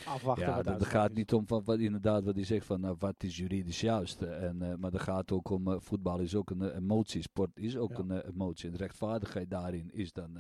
afwachten. 0.07 0.47
Ja, 0.47 0.63
dat 0.63 0.85
gaat 0.85 1.13
niet 1.13 1.33
om 1.33 1.47
van 1.47 1.65
wat 1.65 1.79
inderdaad 1.79 2.25
wat 2.25 2.35
hij 2.35 2.45
zegt 2.45 2.67
van 2.67 2.81
nou, 2.81 2.97
wat 2.99 3.23
is 3.23 3.37
juridisch 3.37 3.81
juist. 3.81 4.23
En, 4.23 4.63
uh, 4.63 4.75
maar 4.75 4.91
dat 4.91 5.01
gaat 5.01 5.33
ook 5.33 5.51
om 5.51 5.69
uh, 5.69 5.77
voetbal 5.79 6.19
is 6.19 6.35
ook 6.35 6.51
een 6.51 6.63
uh, 6.63 6.75
emotie, 6.75 7.23
sport 7.23 7.51
is 7.55 7.77
ook 7.77 7.91
ja. 7.91 7.99
een 7.99 8.21
emotie. 8.21 8.67
En 8.67 8.73
de 8.73 8.79
rechtvaardigheid 8.79 9.51
daarin 9.51 9.91
is 9.93 10.13
dan 10.13 10.39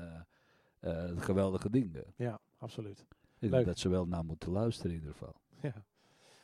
het 0.80 1.22
geweldige 1.22 1.70
ding. 1.70 1.96
Ja, 2.16 2.40
absoluut. 2.58 3.06
Dat 3.50 3.78
ze 3.78 3.88
wel 3.88 4.06
naar 4.06 4.24
moeten 4.24 4.50
luisteren 4.50 4.90
in 4.90 4.96
ieder 4.96 5.12
geval. 5.12 5.34
Ja. 5.62 5.84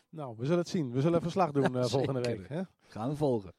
Nou, 0.09 0.35
we 0.37 0.45
zullen 0.45 0.59
het 0.59 0.69
zien. 0.69 0.91
We 0.91 1.01
zullen 1.01 1.23
verslag 1.23 1.53
doen 1.53 1.73
ja, 1.73 1.89
volgende 1.89 2.21
week. 2.21 2.49
Hè? 2.49 2.63
Gaan 2.87 3.09
we 3.09 3.17
volgen. 3.17 3.53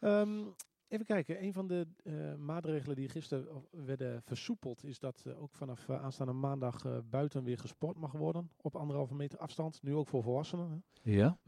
Um, 0.00 0.54
Even 0.90 1.06
kijken, 1.06 1.42
een 1.42 1.52
van 1.52 1.66
de 1.66 1.86
uh, 2.02 2.34
maatregelen 2.34 2.96
die 2.96 3.08
gisteren 3.08 3.64
werden 3.70 4.22
versoepeld 4.22 4.84
is 4.84 4.98
dat 4.98 5.24
uh, 5.26 5.42
ook 5.42 5.54
vanaf 5.54 5.88
uh, 5.88 6.02
aanstaande 6.02 6.32
maandag 6.32 7.02
buiten 7.10 7.44
weer 7.44 7.58
gesport 7.58 7.96
mag 7.96 8.12
worden 8.12 8.50
op 8.56 8.76
anderhalve 8.76 9.14
meter 9.14 9.38
afstand. 9.38 9.82
Nu 9.82 9.94
ook 9.94 10.08
voor 10.08 10.22
volwassenen. 10.22 10.70
Hè. 10.70 11.10
Ja. 11.12 11.38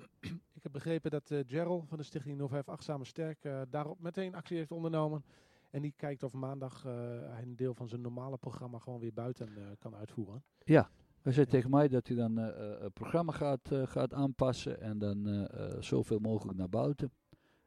Ik 0.53 0.63
heb 0.63 0.73
begrepen 0.73 1.11
dat 1.11 1.31
Gerald 1.47 1.89
van 1.89 1.99
de 1.99 2.05
stichting 2.05 2.41
058 2.41 2.83
Samen 2.83 3.07
Sterk 3.07 3.49
daarop 3.71 4.01
meteen 4.01 4.35
actie 4.35 4.57
heeft 4.57 4.73
ondernomen. 4.73 5.25
En 5.71 5.83
die 5.83 5.95
kijkt 5.97 6.23
of 6.23 6.33
maandag 6.33 6.83
hij 6.83 7.43
een 7.43 7.57
deel 7.57 7.75
van 7.75 7.89
zijn 7.89 8.01
normale 8.01 8.37
programma 8.37 8.79
gewoon 8.79 9.01
weer 9.01 9.13
buiten 9.13 9.77
kan 9.79 9.95
uitvoeren. 9.95 10.45
Ja, 10.65 10.91
hij 11.23 11.33
zei 11.33 11.47
tegen 11.47 11.71
mij 11.71 11.89
dat 11.89 12.07
hij 12.07 12.17
dan 12.17 12.37
het 12.37 12.93
programma 12.95 13.33
gaat, 13.33 13.71
gaat 13.85 14.13
aanpassen 14.15 14.81
en 14.81 14.99
dan 14.99 15.49
zoveel 15.81 16.19
mogelijk 16.19 16.59
naar 16.59 16.69
buiten. 16.69 17.13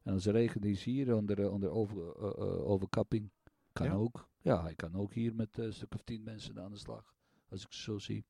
En 0.03 0.13
als 0.13 0.25
het 0.25 0.35
regent 0.35 0.65
is 0.65 0.83
hier 0.83 1.15
onder, 1.15 1.51
onder 1.51 1.69
over, 1.69 1.97
uh, 1.97 2.23
uh, 2.23 2.67
overkapping. 2.69 3.31
Kan 3.73 3.85
Ja. 3.87 3.93
ook. 3.93 4.27
Ja, 4.41 4.61
hij 4.63 4.75
kan 4.75 4.95
ook 4.95 5.13
hier 5.13 5.35
met 5.35 5.57
een 5.57 5.73
stuk 5.73 5.93
of 5.93 6.01
tien 6.01 6.23
mensen 6.23 6.59
aan 6.59 6.71
de 6.71 6.77
slag. 6.77 7.13
Als 7.49 7.61
ik 7.61 7.67
het 7.67 7.77
zo 7.77 7.97
zie. 7.97 8.25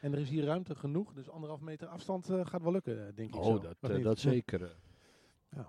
En 0.00 0.12
er 0.12 0.18
is 0.18 0.28
hier 0.28 0.44
ruimte 0.44 0.74
genoeg, 0.74 1.12
dus 1.12 1.28
anderhalf 1.30 1.60
meter 1.60 1.88
afstand 1.88 2.30
eh, 2.30 2.46
gaat 2.46 2.62
wel 2.62 2.72
lukken, 2.72 3.06
eh, 3.06 3.14
denk 3.14 3.28
ik. 3.34 3.42
zo. 3.44 3.50
Oh, 3.54 3.62
dat, 3.62 3.76
eh, 3.90 4.02
dat 4.02 4.18
zeker. 4.18 4.62
eh. 5.48 5.66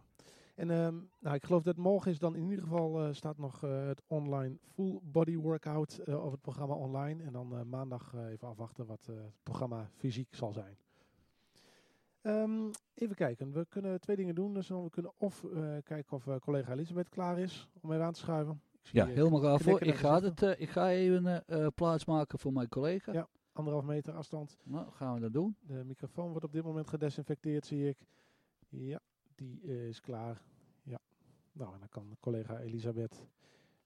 En 0.61 0.69
ehm, 0.69 0.95
nou, 1.19 1.35
ik 1.35 1.45
geloof 1.45 1.63
dat 1.63 1.77
morgen 1.77 2.11
is 2.11 2.19
dan 2.19 2.35
in 2.35 2.49
ieder 2.49 2.63
geval 2.63 3.01
eh, 3.01 3.13
staat 3.13 3.37
nog 3.37 3.63
eh, 3.63 3.87
het 3.87 4.01
online 4.07 4.57
full 4.73 4.99
body 5.03 5.37
workout 5.37 5.97
eh, 5.97 6.25
of 6.25 6.31
het 6.31 6.41
programma 6.41 6.73
online. 6.73 7.23
En 7.23 7.33
dan 7.33 7.69
maandag 7.69 8.13
even 8.15 8.47
afwachten 8.47 8.85
wat 8.85 9.05
het 9.05 9.43
programma 9.43 9.89
fysiek 9.95 10.35
zal 10.35 10.53
zijn. 10.53 10.77
Ehm, 12.21 12.69
even 12.93 13.15
kijken, 13.15 13.51
we 13.51 13.65
kunnen 13.69 13.99
twee 13.99 14.15
dingen 14.15 14.35
doen. 14.35 14.53
Dus 14.53 14.67
we 14.67 14.89
kunnen 14.89 15.13
of 15.17 15.45
kijken 15.83 16.11
of 16.11 16.39
collega 16.39 16.71
Elisabeth 16.71 17.09
klaar 17.09 17.39
is 17.39 17.69
om 17.81 17.91
even 17.91 18.05
aan 18.05 18.13
te 18.13 18.19
schuiven. 18.19 18.61
Ik 18.71 18.87
zie, 18.87 18.99
Ja, 18.99 19.05
helemaal 19.05 19.39
gaaf 19.39 19.61
voor. 19.61 19.81
Ik 19.81 19.95
ga, 19.95 20.21
het, 20.21 20.41
ik 20.41 20.69
ga 20.69 20.89
even 20.89 21.43
plaatsmaken 21.75 22.39
voor 22.39 22.53
mijn 22.53 22.69
collega. 22.69 23.13
Ja. 23.13 23.27
Anderhalf 23.51 23.85
meter 23.85 24.13
afstand. 24.13 24.57
Nou, 24.63 24.91
gaan 24.91 25.13
we 25.13 25.19
dat 25.19 25.33
doen. 25.33 25.55
De 25.59 25.83
microfoon 25.85 26.29
wordt 26.29 26.45
op 26.45 26.53
dit 26.53 26.63
moment 26.63 26.87
gedesinfecteerd, 26.87 27.65
zie 27.65 27.87
ik. 27.87 27.97
Ja, 28.69 29.01
die 29.41 29.61
eh, 29.63 29.87
is 29.87 30.01
klaar. 30.01 30.41
Ja. 30.83 30.99
Nou, 31.51 31.73
en 31.73 31.79
dan 31.79 31.89
kan 31.89 32.17
collega 32.19 32.59
Elisabeth. 32.59 33.27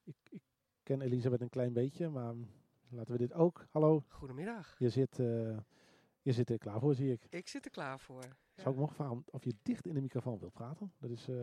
Ik, 0.03 0.15
ik 0.29 0.41
ken 0.83 1.01
Elisabeth 1.01 1.41
een 1.41 1.49
klein 1.49 1.73
beetje, 1.73 2.09
maar 2.09 2.33
laten 2.89 3.11
we 3.11 3.17
dit 3.17 3.33
ook. 3.33 3.65
Hallo, 3.71 4.03
Goedemiddag. 4.07 4.75
je 4.79 4.89
zit, 4.89 5.19
eh, 5.19 5.57
je 6.21 6.31
zit 6.31 6.49
er 6.49 6.57
klaar 6.57 6.79
voor, 6.79 6.95
zie 6.95 7.11
ik. 7.11 7.27
Ik 7.29 7.47
zit 7.47 7.65
er 7.65 7.71
klaar 7.71 7.99
voor. 7.99 8.23
Zou 8.55 8.69
ik 8.73 8.79
mogen 8.79 8.95
vragen 8.95 9.23
of 9.31 9.43
je 9.43 9.53
dicht 9.61 9.85
in 9.87 9.93
de 9.93 10.01
microfoon 10.01 10.39
wilt 10.39 10.53
praten? 10.53 10.91
Dat 10.99 11.09
is. 11.09 11.27
eh, 11.27 11.35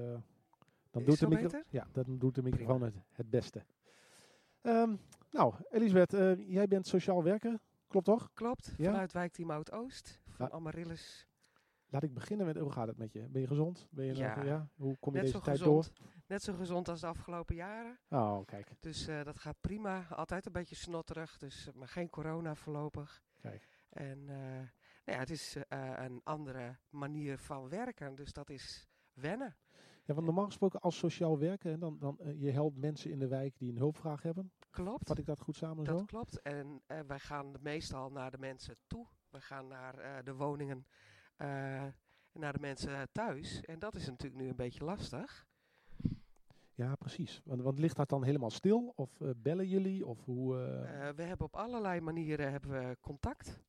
dan 0.90 1.02
Is 1.02 1.08
doet 1.08 1.18
de 1.18 1.28
micro-? 1.28 1.62
Ja, 1.68 1.86
dan 1.92 2.18
doet 2.18 2.34
de 2.34 2.42
microfoon 2.42 2.82
het, 2.82 2.94
het 3.12 3.30
beste. 3.30 3.64
Ehm, 4.60 4.96
nou, 5.30 5.54
Elisabeth, 5.70 6.38
jij 6.48 6.68
bent 6.68 6.86
sociaal 6.86 7.22
werker, 7.22 7.58
klopt 7.86 8.06
toch? 8.06 8.30
Klopt, 8.34 8.74
Ja? 8.76 8.90
vanuit 8.90 9.12
wijkteam 9.12 9.50
Oud-Oost, 9.50 10.20
van 10.28 10.46
Ja. 10.46 10.52
Amaryllis. 10.52 11.26
Laat 11.92 12.02
ik 12.02 12.14
beginnen 12.14 12.46
met 12.46 12.56
hoe 12.56 12.70
gaat 12.72 12.86
het 12.86 12.96
met 12.96 13.12
je? 13.12 13.28
Ben 13.28 13.40
je 13.40 13.46
gezond? 13.46 13.88
Ben 13.90 14.04
je 14.04 14.14
Ja. 14.14 14.34
nog, 14.36 14.44
ja? 14.44 14.68
Hoe 14.74 14.96
kom 15.00 15.12
je 15.14 15.18
Net 15.20 15.26
deze 15.26 15.38
zo 15.38 15.44
tijd 15.44 15.58
gezond. 15.58 15.92
Net 16.26 16.42
zo 16.42 16.52
gezond 16.52 16.88
als 16.88 17.00
de 17.00 17.06
afgelopen 17.06 17.54
jaren. 17.54 17.98
door? 18.08 18.20
Oh, 18.20 18.44
kijk. 18.46 18.72
Dus 18.80 19.06
eh, 19.06 19.22
dat 19.24 19.38
gaat 19.38 19.60
prima. 19.60 20.06
Altijd 20.08 20.46
een 20.46 20.52
beetje 20.52 20.74
snotterig, 20.74 21.38
dus, 21.38 21.70
maar 21.74 21.88
geen 21.88 22.10
corona 22.10 22.54
voorlopig. 22.54 23.22
Kijk. 23.40 23.68
En 23.88 24.18
eh, 24.28 24.36
nou 24.36 24.68
ja, 25.04 25.18
het 25.18 25.30
is 25.30 25.56
eh, 25.68 25.92
een 25.96 26.20
andere 26.24 26.78
manier 26.88 27.38
van 27.38 27.68
werken, 27.68 28.14
dus 28.14 28.32
dat 28.32 28.50
is 28.50 28.86
wennen. 29.12 29.56
Ja, 30.04 30.14
want 30.14 30.26
normaal 30.26 30.44
gesproken 30.46 30.80
als 30.80 30.98
sociaal 30.98 31.38
werker, 31.38 31.70
hè, 31.70 31.78
dan, 31.78 31.98
dan 31.98 32.18
eh, 32.20 32.40
je 32.40 32.50
helpt 32.50 32.76
mensen 32.76 33.10
in 33.10 33.18
de 33.18 33.28
wijk 33.28 33.58
die 33.58 33.70
een 33.70 33.76
hulpvraag 33.78 34.22
hebben. 34.22 34.52
Klopt. 34.70 35.08
Vat 35.08 35.18
ik 35.18 35.26
dat 35.26 35.40
goed 35.40 35.56
samen 35.56 35.84
Dat 35.84 35.98
zo? 35.98 36.04
klopt. 36.04 36.40
En 36.42 36.82
eh, 36.86 37.00
wij 37.06 37.18
gaan 37.18 37.52
meestal 37.60 38.10
naar 38.10 38.30
de 38.30 38.38
mensen 38.38 38.76
toe. 38.86 39.06
We 39.30 39.40
gaan 39.40 39.66
naar 39.68 39.98
eh, 39.98 40.24
de 40.24 40.34
woningen, 40.34 40.86
eh, 40.86 40.92
naar 42.32 42.52
de 42.52 42.60
mensen 42.60 43.08
thuis. 43.12 43.60
En 43.60 43.78
dat 43.78 43.94
is 43.94 44.06
natuurlijk 44.06 44.42
nu 44.42 44.48
een 44.48 44.56
beetje 44.56 44.84
lastig. 44.84 45.46
Ja, 46.74 46.94
precies. 46.94 47.40
Want, 47.44 47.62
want 47.62 47.78
ligt 47.78 47.96
dat 47.96 48.08
dan 48.08 48.24
helemaal 48.24 48.50
stil? 48.50 48.92
Of 48.96 49.20
eh, 49.20 49.28
bellen 49.36 49.68
jullie? 49.68 50.06
Of 50.06 50.24
hoe? 50.24 50.58
eh, 50.58 51.08
Eh, 51.08 51.14
we 51.16 51.22
hebben 51.22 51.46
op 51.46 51.56
allerlei 51.56 52.00
manieren 52.00 52.50
hebben 52.50 52.70
we 52.70 52.96
contact. 53.00 53.60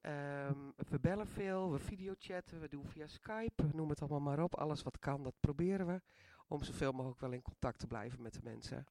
Ehm, 0.00 0.58
we 0.76 0.98
bellen 1.00 1.26
veel, 1.26 1.72
we 1.72 1.78
videochatten, 1.78 2.60
we 2.60 2.68
doen 2.68 2.86
via 2.86 3.06
Skype, 3.06 3.68
noem 3.72 3.88
het 3.88 4.00
allemaal 4.00 4.20
maar 4.20 4.42
op. 4.42 4.54
Alles 4.56 4.82
wat 4.82 4.98
kan, 4.98 5.22
dat 5.22 5.34
proberen 5.40 5.86
we. 5.86 6.00
Om 6.46 6.62
zoveel 6.62 6.92
mogelijk 6.92 7.20
wel 7.20 7.32
in 7.32 7.42
contact 7.42 7.78
te 7.78 7.86
blijven 7.86 8.22
met 8.22 8.32
de 8.34 8.40
mensen. 8.42 8.86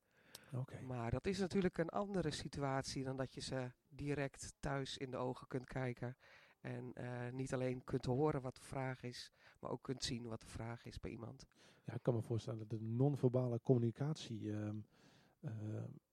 Oké. 0.54 0.82
Maar 0.82 1.12
dat 1.12 1.28
is 1.28 1.40
natuurlijk 1.40 1.78
een 1.78 1.90
andere 1.90 2.32
situatie 2.32 3.04
dan 3.04 3.18
dat 3.18 3.34
je 3.34 3.42
ze 3.42 3.72
direct 3.88 4.54
thuis 4.60 4.98
in 4.98 5.12
de 5.12 5.18
ogen 5.18 5.48
kunt 5.48 5.66
kijken. 5.66 6.18
En 6.62 6.94
eh, 6.94 7.32
niet 7.32 7.54
alleen 7.54 7.84
kunt 7.84 8.06
horen 8.06 8.42
wat 8.42 8.56
de 8.56 8.64
vraag 8.64 9.04
is, 9.04 9.32
maar 9.60 9.72
ook 9.72 9.84
kunt 9.84 10.04
zien 10.04 10.28
wat 10.28 10.42
de 10.42 10.48
vraag 10.48 10.86
is 10.86 11.00
bij 11.00 11.12
iemand. 11.12 11.46
Ja, 11.84 11.94
ik 11.94 12.04
kan 12.04 12.14
me 12.14 12.22
voorstellen 12.22 12.60
dat 12.60 12.70
de 12.70 12.82
non-verbale 12.82 13.60
communicatie 13.64 14.52
ehm, 14.52 14.76
eh, 15.40 15.52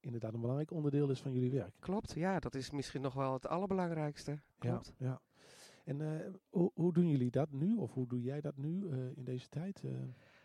inderdaad 0.00 0.34
een 0.34 0.40
belangrijk 0.40 0.70
onderdeel 0.70 1.10
is 1.10 1.20
van 1.20 1.32
jullie 1.32 1.50
werk. 1.50 1.74
Klopt, 1.78 2.12
ja, 2.12 2.38
dat 2.38 2.54
is 2.54 2.70
misschien 2.70 3.00
nog 3.00 3.14
wel 3.14 3.32
het 3.32 3.46
allerbelangrijkste. 3.46 4.40
Klopt. 4.58 4.94
Ja, 4.96 5.06
ja. 5.06 5.20
En 5.84 6.00
eh, 6.00 6.32
hoe, 6.48 6.70
hoe 6.74 6.92
doen 6.92 7.08
jullie 7.08 7.30
dat 7.30 7.52
nu? 7.52 7.76
Of 7.76 7.92
hoe 7.92 8.06
doe 8.06 8.22
jij 8.22 8.40
dat 8.40 8.56
nu 8.56 8.88
in 9.14 9.24
deze 9.24 9.48
tijd? 9.48 9.82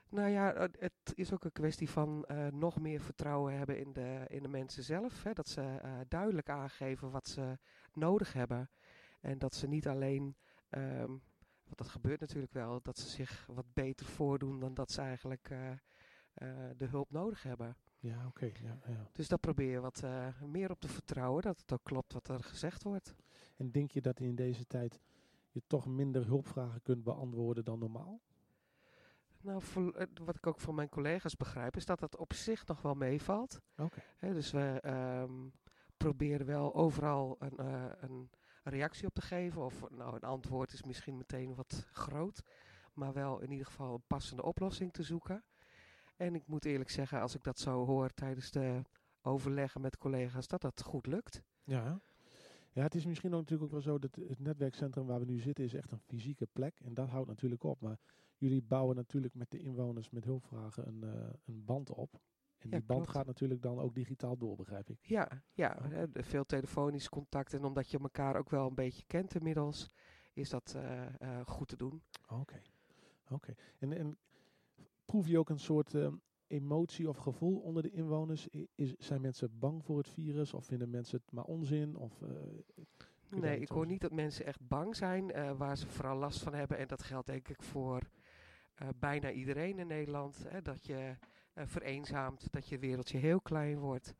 Nou 0.10 0.30
ja, 0.30 0.70
het 0.80 1.14
is 1.16 1.34
ook 1.34 1.44
een 1.44 1.52
kwestie 1.52 1.90
van 1.90 2.26
nog 2.52 2.80
meer 2.80 3.02
vertrouwen 3.02 3.58
hebben 3.58 3.80
in 3.80 3.94
de, 3.94 4.26
in 4.28 4.42
de 4.44 4.50
mensen 4.50 4.84
zelf. 4.84 5.24
Hè? 5.24 5.34
Dat 5.34 5.48
ze 5.48 5.80
duidelijk 6.08 6.50
aangeven 6.50 7.12
wat 7.12 7.28
ze 7.28 7.58
nodig 7.94 8.34
hebben. 8.34 8.70
En 9.24 9.38
dat 9.38 9.56
ze 9.56 9.68
niet 9.68 9.88
alleen, 9.88 10.36
ehm, 10.70 11.08
want 11.64 11.78
dat 11.78 11.88
gebeurt 11.88 12.20
natuurlijk 12.20 12.54
wel, 12.54 12.80
dat 12.82 12.98
ze 12.98 13.10
zich 13.10 13.46
wat 13.46 13.74
beter 13.74 14.06
voordoen 14.06 14.60
dan 14.60 14.74
dat 14.74 14.92
ze 14.92 15.02
eigenlijk 15.02 15.50
eh, 15.50 15.72
eh, 15.72 15.78
de 16.78 16.86
hulp 16.86 17.12
nodig 17.12 17.44
hebben. 17.44 17.78
ja, 18.00 18.28
oké. 18.28 18.46
ja, 18.46 18.78
ja. 18.88 19.10
Dus 19.12 19.28
daar 19.28 19.40
probeer 19.40 19.72
je 19.72 19.80
wat 19.80 20.04
eh, 20.04 20.42
meer 20.42 20.72
op 20.72 20.80
te 20.80 20.88
vertrouwen, 20.88 21.42
dat 21.42 21.60
het 21.60 21.74
ook 21.74 21.84
klopt 21.84 22.14
wat 22.14 22.28
er 22.28 22.44
gezegd 22.44 22.84
wordt. 22.84 23.16
En 23.56 23.72
denk 23.72 23.92
je 23.92 24.02
dat 24.02 24.20
in 24.20 24.36
deze 24.36 24.68
tijd 24.68 25.00
je 25.50 25.62
toch 25.68 25.86
minder 25.86 26.26
hulpvragen 26.26 26.82
kunt 26.82 27.04
beantwoorden 27.04 27.66
dan 27.66 27.80
normaal? 27.80 28.22
Nou, 29.42 29.62
voor, 29.62 30.08
wat 30.24 30.36
ik 30.36 30.48
ook 30.48 30.60
van 30.60 30.76
mijn 30.76 30.90
collega's 30.90 31.36
begrijp, 31.36 31.76
is 31.76 31.86
dat 31.86 32.00
dat 32.00 32.18
op 32.18 32.34
zich 32.34 32.66
nog 32.66 32.82
wel 32.82 32.94
meevalt. 32.94 33.62
Oké. 33.78 34.02
Dus 34.20 34.52
we 34.52 34.80
ehm, 34.82 35.48
proberen 35.98 36.46
wel 36.46 36.76
overal 36.76 37.36
een, 37.40 37.66
een 38.00 38.30
reactie 38.64 39.08
op 39.08 39.14
te 39.14 39.22
geven. 39.22 39.66
Of 39.66 39.90
nou, 39.90 40.16
een 40.16 40.22
antwoord 40.22 40.74
is 40.74 40.84
misschien 40.84 41.18
meteen 41.18 41.56
wat 41.56 41.88
groot. 41.92 42.44
Maar 42.94 43.14
wel 43.14 43.40
in 43.40 43.52
ieder 43.52 43.66
geval 43.66 43.94
een 43.94 44.04
passende 44.08 44.44
oplossing 44.44 44.94
te 44.94 45.04
zoeken. 45.04 45.44
En 46.16 46.36
ik 46.36 46.48
moet 46.48 46.66
eerlijk 46.66 46.90
zeggen, 46.90 47.22
als 47.22 47.36
ik 47.36 47.44
dat 47.44 47.60
zo 47.60 47.86
hoor 47.86 48.10
tijdens 48.10 48.52
de 48.52 48.82
overleggen 49.22 49.82
met 49.82 49.98
collega's, 49.98 50.48
dat 50.48 50.62
dat 50.62 50.82
goed 50.84 51.08
lukt. 51.08 51.44
Ja. 51.64 52.02
Ja, 52.72 52.84
het 52.84 52.96
is 52.96 53.06
misschien 53.06 53.34
ook 53.34 53.40
natuurlijk 53.40 53.64
ook 53.64 53.72
wel 53.72 53.94
zo 53.94 54.00
dat 54.00 54.16
het 54.16 54.40
netwerkcentrum 54.40 55.06
waar 55.06 55.20
we 55.20 55.26
nu 55.26 55.40
zitten 55.40 55.64
is 55.64 55.74
echt 55.74 55.92
een 55.92 56.00
fysieke 56.00 56.48
plek. 56.54 56.80
En 56.80 56.94
dat 56.94 57.10
houdt 57.10 57.28
natuurlijk 57.28 57.64
op. 57.64 57.82
Maar 57.82 58.00
jullie 58.38 58.62
bouwen 58.62 58.96
natuurlijk 58.96 59.34
met 59.34 59.52
de 59.52 59.60
inwoners 59.60 60.10
met 60.10 60.24
hulpvragen 60.24 60.88
een, 60.88 61.04
eh, 61.04 61.34
een 61.46 61.66
band 61.66 61.90
op. 61.90 62.20
En 62.64 62.70
Ja, 62.70 62.78
die 62.78 62.86
band 62.86 63.08
gaat 63.10 63.26
natuurlijk 63.26 63.62
dan 63.62 63.80
ook 63.80 63.96
digitaal 63.96 64.38
door, 64.38 64.56
begrijp 64.56 64.90
ik. 64.90 64.98
Ja, 65.02 65.30
ja 65.54 65.74
de- 66.10 66.24
veel 66.24 66.46
telefonisch 66.46 67.10
contact. 67.10 67.54
En 67.54 67.64
omdat 67.64 67.90
je 67.90 68.00
elkaar 68.00 68.36
ook 68.36 68.50
wel 68.50 68.68
een 68.68 68.76
beetje 68.76 69.04
kent 69.08 69.36
inmiddels, 69.36 69.90
is 70.34 70.50
dat 70.50 70.74
eh, 70.76 71.06
eh, 71.22 71.46
goed 71.46 71.68
te 71.68 71.78
doen. 71.78 72.02
Oké. 72.30 72.62
Oké. 73.30 73.54
En, 73.80 73.94
en 73.98 74.18
proef 75.06 75.28
je 75.28 75.40
ook 75.40 75.50
een 75.50 75.60
soort 75.60 75.94
eh, 75.94 76.08
emotie 76.48 77.10
of 77.10 77.18
gevoel 77.18 77.60
onder 77.60 77.84
de 77.84 77.92
inwoners? 77.92 78.48
Is, 78.76 78.96
zijn 78.98 79.22
mensen 79.22 79.60
bang 79.60 79.84
voor 79.86 79.98
het 79.98 80.10
virus 80.10 80.54
of 80.54 80.66
vinden 80.66 80.90
mensen 80.90 81.18
het 81.24 81.32
maar 81.32 81.46
onzin? 81.46 81.96
Of, 81.96 82.22
Nee, 83.30 83.56
ik 83.56 83.62
over 83.62 83.76
hoor 83.76 83.86
niet 83.86 84.02
dat 84.02 84.12
mensen 84.12 84.46
echt 84.46 84.68
bang 84.68 84.96
zijn. 84.96 85.58
waar 85.58 85.78
ze 85.78 85.88
vooral 85.88 86.18
last 86.18 86.42
van 86.44 86.54
hebben, 86.54 86.78
en 86.78 86.88
dat 86.88 87.04
geldt 87.04 87.28
denk 87.28 87.48
ik 87.48 87.62
voor 87.64 88.02
bijna 89.00 89.32
iedereen 89.32 89.80
in 89.80 89.88
Nederland, 89.88 90.44
hè, 90.48 90.62
dat 90.62 90.86
je 90.86 91.18
vereenzaamt, 91.56 92.52
dat 92.52 92.68
je 92.68 92.80
wereldje 92.80 93.18
heel 93.18 93.42
klein 93.42 93.80
wordt. 93.80 94.14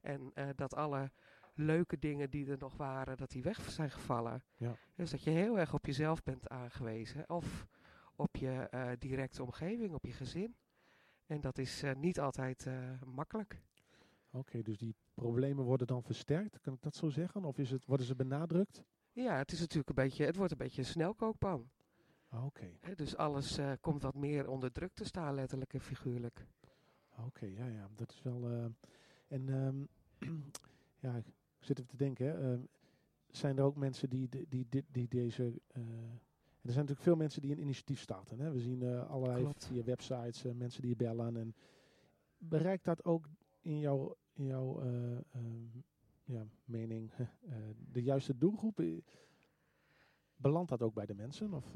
En 0.00 0.30
eh, 0.34 0.48
dat 0.54 0.74
alle 0.74 1.10
leuke 1.54 1.98
dingen 1.98 2.30
die 2.30 2.50
er 2.50 2.58
nog 2.58 2.76
waren, 2.76 3.16
dat 3.16 3.30
die 3.30 3.42
weg 3.42 3.70
zijn 3.70 3.90
gevallen. 3.90 4.42
Ja. 4.56 4.76
Dus 4.94 5.10
dat 5.10 5.22
je 5.22 5.30
heel 5.30 5.58
erg 5.58 5.74
op 5.74 5.86
jezelf 5.86 6.22
bent 6.22 6.48
aangewezen. 6.48 7.30
Of 7.30 7.66
op 8.14 8.36
je 8.36 8.50
eh, 8.50 8.90
directe 8.98 9.42
omgeving, 9.42 9.94
op 9.94 10.04
je 10.04 10.12
gezin. 10.12 10.56
En 11.26 11.40
dat 11.40 11.58
is 11.58 11.84
niet 11.96 12.20
altijd 12.20 12.66
makkelijk. 13.04 13.62
Oké, 14.30 14.62
dus 14.62 14.78
die 14.78 14.94
problemen 15.14 15.64
worden 15.64 15.86
dan 15.86 16.02
versterkt, 16.02 16.60
kan 16.60 16.72
ik 16.74 16.82
dat 16.82 16.94
zo 16.94 17.08
zeggen? 17.08 17.44
Of 17.44 17.58
is 17.58 17.70
het, 17.70 17.84
worden 17.84 18.06
ze 18.06 18.14
benadrukt? 18.14 18.84
Ja, 19.12 19.36
het 19.36 19.52
is 19.52 19.60
natuurlijk 19.60 19.88
een 19.88 19.94
beetje, 19.94 20.24
het 20.24 20.36
wordt 20.36 20.52
een 20.52 20.58
beetje 20.58 20.80
een 20.80 20.88
snelkookpan. 20.88 21.70
Ah, 22.28 22.44
Oké, 22.44 22.70
dus 22.94 23.16
alles 23.16 23.58
komt 23.80 24.02
wat 24.02 24.14
meer 24.14 24.48
onder 24.48 24.72
druk 24.72 24.94
te 24.94 25.04
staan, 25.04 25.34
letterlijk 25.34 25.74
en 25.74 25.80
figuurlijk. 25.80 26.46
Oké, 27.26 27.46
ja, 27.46 27.66
ja, 27.66 27.88
dat 27.94 28.10
is 28.10 28.22
wel. 28.22 28.48
eh, 28.50 28.64
en 29.28 29.48
ehm, 29.48 29.84
ja, 31.04 31.16
ik 31.16 31.24
zit 31.58 31.78
even 31.78 31.90
te 31.90 31.96
denken, 31.96 32.40
ehm, 32.42 32.60
zijn 33.30 33.58
er 33.58 33.64
ook 33.64 33.76
mensen 33.76 34.10
die, 34.10 34.28
die, 34.28 34.46
die, 34.48 34.66
die, 34.68 34.84
die 34.92 35.08
deze. 35.08 35.42
eh, 35.66 35.82
er 36.62 36.74
zijn 36.74 36.86
natuurlijk 36.86 37.00
veel 37.00 37.16
mensen 37.16 37.42
die 37.42 37.52
een 37.52 37.60
initiatief 37.60 38.00
starten. 38.00 38.40
Hè? 38.40 38.52
We 38.52 38.60
zien 38.60 38.82
eh, 38.82 39.10
allerlei 39.10 39.42
Klopt. 39.42 39.66
via 39.66 39.82
websites 39.84 40.42
mensen 40.54 40.82
die 40.82 40.96
bellen. 40.96 41.36
En 41.36 41.54
bereikt 42.38 42.84
dat 42.84 43.04
ook 43.04 43.28
in 43.60 43.78
jouw, 43.78 44.16
in 44.32 44.44
jouw 44.44 44.80
eh, 44.80 45.16
ehm, 45.16 45.66
ja, 46.24 46.46
mening 46.64 47.10
de 47.92 48.02
juiste 48.02 48.38
doelgroep? 48.38 48.82
Belandt 50.36 50.70
dat 50.70 50.82
ook 50.82 50.94
bij 50.94 51.06
de 51.06 51.14
mensen? 51.14 51.52
Of, 51.54 51.74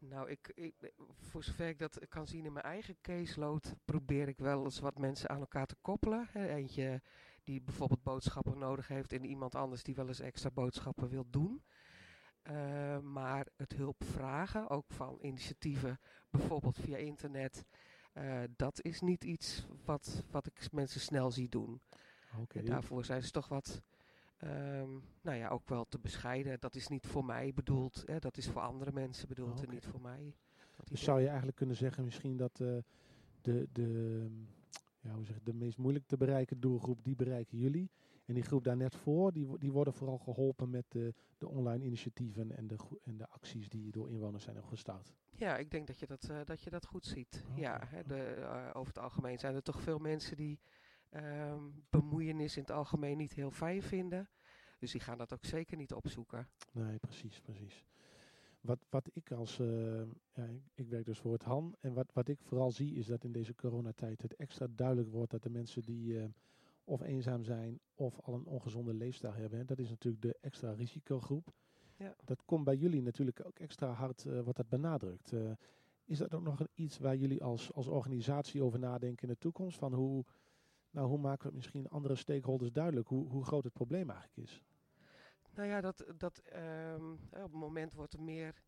Nou, 0.00 0.30
ik, 0.30 0.52
ik, 0.54 0.92
voor 1.12 1.44
zover 1.44 1.68
ik 1.68 1.78
dat 1.78 2.08
kan 2.08 2.26
zien 2.26 2.44
in 2.44 2.52
mijn 2.52 2.64
eigen 2.64 2.96
caseload, 3.00 3.74
probeer 3.84 4.28
ik 4.28 4.38
wel 4.38 4.64
eens 4.64 4.80
wat 4.80 4.98
mensen 4.98 5.30
aan 5.30 5.40
elkaar 5.40 5.66
te 5.66 5.76
koppelen. 5.80 6.28
Eentje 6.34 7.02
die 7.44 7.62
bijvoorbeeld 7.62 8.02
boodschappen 8.02 8.58
nodig 8.58 8.88
heeft 8.88 9.12
en 9.12 9.24
iemand 9.24 9.54
anders 9.54 9.82
die 9.82 9.94
wel 9.94 10.08
eens 10.08 10.20
extra 10.20 10.50
boodschappen 10.50 11.08
wil 11.08 11.26
doen. 11.30 11.62
Eh, 12.42 12.98
maar 12.98 13.46
het 13.56 13.72
hulp 13.72 14.04
vragen, 14.04 14.68
ook 14.68 14.92
van 14.92 15.18
initiatieven, 15.20 16.00
bijvoorbeeld 16.30 16.78
via 16.78 16.96
internet, 16.96 17.64
eh, 18.12 18.42
dat 18.56 18.82
is 18.82 19.00
niet 19.00 19.24
iets 19.24 19.66
wat, 19.84 20.24
wat 20.30 20.46
ik 20.46 20.72
mensen 20.72 21.00
snel 21.00 21.30
zie 21.30 21.48
doen. 21.48 21.82
En 22.48 22.64
daarvoor 22.64 23.04
zijn 23.04 23.22
ze 23.22 23.30
toch 23.30 23.48
wat, 23.48 23.82
ehm, 24.40 24.90
nou 25.20 25.36
ja, 25.36 25.48
ook 25.48 25.68
wel 25.68 25.84
te 25.88 25.98
bescheiden. 25.98 26.60
Dat 26.60 26.74
is 26.74 26.88
niet 26.88 27.06
voor 27.06 27.24
mij 27.24 27.52
bedoeld, 27.54 28.02
hè, 28.06 28.18
dat 28.18 28.36
is 28.36 28.48
voor 28.48 28.62
andere 28.62 28.92
mensen 28.92 29.28
bedoeld 29.28 29.62
en 29.62 29.70
niet 29.70 29.86
voor 29.86 30.00
mij. 30.00 30.34
Dus 30.84 31.02
zou 31.02 31.20
je 31.20 31.26
eigenlijk 31.26 31.56
kunnen 31.56 31.76
zeggen 31.76 32.04
misschien 32.04 32.36
dat 32.36 32.60
eh, 32.60 32.76
de, 33.40 33.68
de, 33.72 34.26
ja, 35.00 35.14
hoe 35.14 35.24
zeg, 35.24 35.42
de 35.42 35.54
meest 35.54 35.78
moeilijk 35.78 36.06
te 36.06 36.16
bereiken 36.16 36.60
doelgroep, 36.60 37.04
die 37.04 37.16
bereiken 37.16 37.58
jullie. 37.58 37.90
En 38.24 38.34
die 38.34 38.44
groep 38.44 38.64
daar 38.64 38.76
net 38.76 38.94
voor, 38.94 39.32
die, 39.32 39.58
die 39.58 39.72
worden 39.72 39.94
vooral 39.94 40.18
geholpen 40.18 40.70
met 40.70 40.84
de, 40.88 41.14
de 41.38 41.48
online 41.48 41.84
initiatieven 41.84 42.56
en 42.56 42.66
de, 42.66 42.76
en 43.02 43.16
de 43.16 43.28
acties 43.28 43.68
die 43.68 43.90
door 43.90 44.10
inwoners 44.10 44.44
zijn 44.44 44.58
opgestart. 44.58 45.12
Ja, 45.36 45.56
ik 45.56 45.70
denk 45.70 45.86
dat 45.86 45.98
je 45.98 46.06
dat, 46.06 46.28
eh, 46.28 46.40
dat, 46.44 46.62
je 46.62 46.70
dat 46.70 46.86
goed 46.86 47.06
ziet. 47.06 47.44
Ja, 47.54 47.82
hè, 47.86 48.02
de, 48.04 48.22
eh, 48.22 48.70
over 48.72 48.94
het 48.94 49.02
algemeen 49.02 49.38
zijn 49.38 49.54
er 49.54 49.62
toch 49.62 49.80
veel 49.80 49.98
mensen 49.98 50.36
die 50.36 50.60
ehm, 51.10 51.62
bemoeienis 51.90 52.56
in 52.56 52.62
het 52.62 52.70
algemeen 52.70 53.16
niet 53.16 53.32
heel 53.32 53.50
fijn 53.50 53.82
vinden. 53.82 54.28
Dus 54.78 54.92
die 54.92 55.00
gaan 55.00 55.18
dat 55.18 55.32
ook 55.32 55.44
zeker 55.44 55.76
niet 55.76 55.92
opzoeken. 55.92 56.48
Nee, 56.72 56.98
precies, 56.98 57.40
precies. 57.40 57.84
Wat, 58.60 58.86
wat 58.90 59.08
ik 59.12 59.30
als, 59.30 59.58
eh, 59.58 60.02
ja, 60.32 60.44
ik, 60.44 60.62
ik 60.74 60.88
werk 60.88 61.04
dus 61.04 61.18
voor 61.18 61.32
het 61.32 61.42
HAN. 61.42 61.74
En 61.80 61.92
wat, 61.92 62.12
wat 62.12 62.28
ik 62.28 62.38
vooral 62.42 62.70
zie 62.70 62.94
is 62.94 63.06
dat 63.06 63.24
in 63.24 63.32
deze 63.32 63.54
coronatijd 63.54 64.22
het 64.22 64.36
extra 64.36 64.66
duidelijk 64.74 65.10
wordt 65.10 65.30
dat 65.30 65.42
de 65.42 65.50
mensen 65.50 65.82
die 65.82 66.18
eh, 66.18 66.24
of 66.84 67.00
eenzaam 67.00 67.44
zijn 67.44 67.80
of 67.94 68.20
al 68.20 68.34
een 68.34 68.46
ongezonde 68.46 68.94
leefstijl 68.94 69.32
hebben, 69.32 69.58
hè, 69.58 69.64
dat 69.64 69.78
is 69.78 69.88
natuurlijk 69.88 70.22
de 70.22 70.36
extra 70.40 70.72
risicogroep. 70.72 71.54
Ja. 71.96 72.16
Dat 72.24 72.44
komt 72.44 72.64
bij 72.64 72.76
jullie 72.76 73.02
natuurlijk 73.02 73.46
ook 73.46 73.58
extra 73.58 73.92
hard, 73.92 74.24
eh, 74.24 74.32
wordt 74.40 74.56
dat 74.56 74.68
benadrukt. 74.68 75.32
Is 76.04 76.18
dat 76.18 76.34
ook 76.34 76.42
nog 76.42 76.60
een, 76.60 76.68
iets 76.74 76.98
waar 76.98 77.16
jullie 77.16 77.42
als, 77.42 77.72
als 77.72 77.86
organisatie 77.86 78.62
over 78.62 78.78
nadenken 78.78 79.28
in 79.28 79.34
de 79.34 79.38
toekomst? 79.38 79.78
Van 79.78 79.94
hoe, 79.94 80.24
nou, 80.90 81.08
hoe 81.08 81.18
maken 81.18 81.48
we 81.48 81.56
misschien 81.56 81.88
andere 81.88 82.14
stakeholders 82.14 82.72
duidelijk 82.72 83.08
hoe, 83.08 83.28
hoe 83.28 83.44
groot 83.44 83.64
het 83.64 83.72
probleem 83.72 84.10
eigenlijk 84.10 84.48
is? 84.48 84.62
Nou 85.54 85.68
ja, 85.68 85.80
dat, 85.80 86.04
dat, 86.16 86.38
ehm, 86.38 87.12
op 87.12 87.42
het 87.42 87.52
moment 87.52 87.94
wordt 87.94 88.12
er 88.12 88.22
meer 88.22 88.62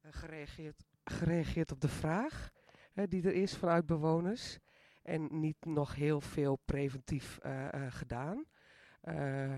eh, 0.00 0.12
gereageerd, 0.12 0.84
gereageerd 1.04 1.72
op 1.72 1.80
de 1.80 1.88
vraag 1.88 2.50
hè, 2.92 3.08
die 3.08 3.22
er 3.22 3.34
is 3.34 3.56
vanuit 3.56 3.86
bewoners. 3.86 4.58
En 5.02 5.40
niet 5.40 5.64
nog 5.64 5.94
heel 5.94 6.20
veel 6.20 6.56
preventief 6.64 7.38
eh, 7.38 7.72
eh, 7.72 7.92
gedaan. 7.92 8.44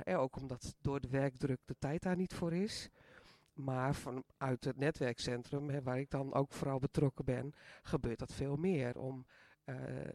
Ook 0.04 0.36
omdat 0.36 0.74
door 0.80 1.00
de 1.00 1.08
werkdruk 1.08 1.60
de 1.64 1.76
tijd 1.78 2.02
daar 2.02 2.16
niet 2.16 2.34
voor 2.34 2.52
is. 2.52 2.88
Maar 3.52 3.94
vanuit 3.94 4.64
het 4.64 4.76
netwerkcentrum, 4.76 5.70
hè, 5.70 5.82
waar 5.82 5.98
ik 5.98 6.10
dan 6.10 6.34
ook 6.34 6.52
vooral 6.52 6.78
betrokken 6.78 7.24
ben, 7.24 7.54
gebeurt 7.82 8.18
dat 8.18 8.32
veel 8.32 8.56
meer. 8.56 8.98
Om 8.98 9.26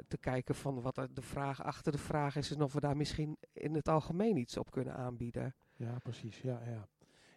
te 0.07 0.17
kijken 0.19 0.55
van 0.55 0.81
wat 0.81 0.95
de 0.95 1.21
vraag 1.21 1.63
achter 1.63 1.91
de 1.91 1.97
vraag 1.97 2.35
is 2.35 2.51
en 2.51 2.61
of 2.61 2.73
we 2.73 2.79
daar 2.79 2.97
misschien 2.97 3.37
in 3.53 3.75
het 3.75 3.87
algemeen 3.87 4.37
iets 4.37 4.57
op 4.57 4.71
kunnen 4.71 4.95
aanbieden. 4.95 5.55
Ja, 5.75 5.97
precies. 5.99 6.41
Ja, 6.41 6.61
ja. 6.65 6.87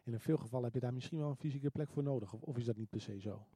In 0.05 0.21
veel 0.21 0.37
gevallen 0.37 0.65
heb 0.65 0.75
je 0.75 0.81
daar 0.81 0.95
misschien 0.95 1.19
wel 1.19 1.29
een 1.29 1.37
fysieke 1.37 1.71
plek 1.71 1.91
voor 1.91 2.03
nodig. 2.03 2.33
Of, 2.33 2.43
of 2.43 2.57
is 2.57 2.65
dat 2.65 2.77
niet 2.77 2.91
per 2.91 3.01
se 3.01 3.21
zo? 3.21 3.47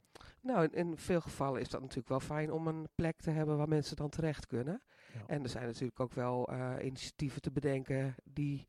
Nou, 0.41 0.63
in, 0.63 0.71
in 0.71 0.97
veel 0.97 1.21
gevallen 1.21 1.61
is 1.61 1.69
dat 1.69 1.81
natuurlijk 1.81 2.09
wel 2.09 2.19
fijn 2.19 2.51
om 2.51 2.67
een 2.67 2.87
plek 2.95 3.21
te 3.21 3.29
hebben 3.29 3.57
waar 3.57 3.67
mensen 3.67 3.95
dan 3.95 4.09
terecht 4.09 4.47
kunnen. 4.47 4.81
Ja. 5.13 5.23
En 5.27 5.43
er 5.43 5.49
zijn 5.49 5.65
natuurlijk 5.65 5.99
ook 5.99 6.13
wel 6.13 6.47
eh, 6.47 6.75
initiatieven 6.81 7.41
te 7.41 7.51
bedenken 7.51 8.15
die 8.23 8.67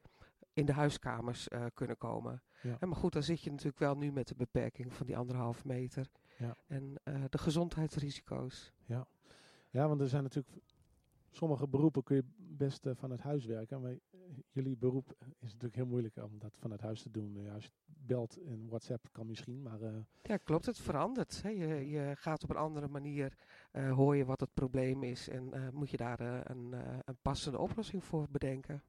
in 0.53 0.67
de 0.67 0.73
huiskamers 0.73 1.49
eh, 1.49 1.65
kunnen 1.75 1.97
komen. 1.97 2.43
Ja. 2.63 2.77
En 2.81 2.89
maar 2.89 2.99
goed, 2.99 3.13
dan 3.13 3.23
zit 3.23 3.43
je 3.43 3.51
natuurlijk 3.51 3.79
wel 3.79 3.97
nu 3.97 4.13
met 4.13 4.29
de 4.29 4.35
beperking 4.35 4.93
van 4.93 5.07
die 5.07 5.17
anderhalf 5.17 5.65
meter. 5.65 6.09
Ja. 6.37 6.57
En 6.67 6.95
eh, 7.03 7.25
de 7.29 7.39
gezondheidsrisico's. 7.39 8.73
Ja, 8.85 9.07
want 9.75 10.01
er 10.01 10.09
zijn 10.09 10.23
natuurlijk 10.23 10.57
sommige 11.31 11.69
beroepen 11.69 12.03
kun 12.03 12.17
je 12.17 12.25
best 12.37 12.87
eh, 12.87 12.93
van 12.95 13.11
het 13.11 13.21
huis 13.21 13.45
werken. 13.45 13.81
Maar 13.81 13.91
eh, 13.91 14.21
jullie 14.51 14.77
beroep 14.77 15.17
is 15.39 15.47
natuurlijk 15.53 15.75
heel 15.75 15.87
moeilijk 15.87 16.17
om 16.17 16.39
dat 16.39 16.57
van 16.59 16.71
het 16.71 16.81
huis 16.81 17.03
te 17.03 17.11
doen. 17.11 17.35
Ja, 17.43 17.55
als 17.55 17.65
je 17.65 17.71
belt 17.85 18.37
en 18.43 18.67
WhatsApp 18.69 19.09
kan 19.13 19.27
misschien, 19.27 19.63
maar 19.63 19.83
eh, 19.83 19.97
Ja, 20.23 20.37
klopt. 20.37 20.67
Het 20.67 20.79
verandert. 20.79 21.43
Hè. 21.43 21.49
Je, 21.49 21.89
je 21.89 22.13
gaat 22.17 22.43
op 22.43 22.51
een 22.51 22.57
andere 22.57 22.89
manier, 22.89 23.37
eh, 23.71 23.93
hoor 23.93 24.17
je 24.17 24.25
wat 24.25 24.41
het 24.41 24.55
probleem 24.55 25.03
is 25.03 25.29
en 25.29 25.71
moet 25.73 25.91
je 25.91 25.97
daar 25.97 26.51
een, 26.51 26.73
een 27.05 27.17
passende 27.23 27.59
oplossing 27.59 28.05
voor 28.05 28.27
bedenken. 28.31 28.83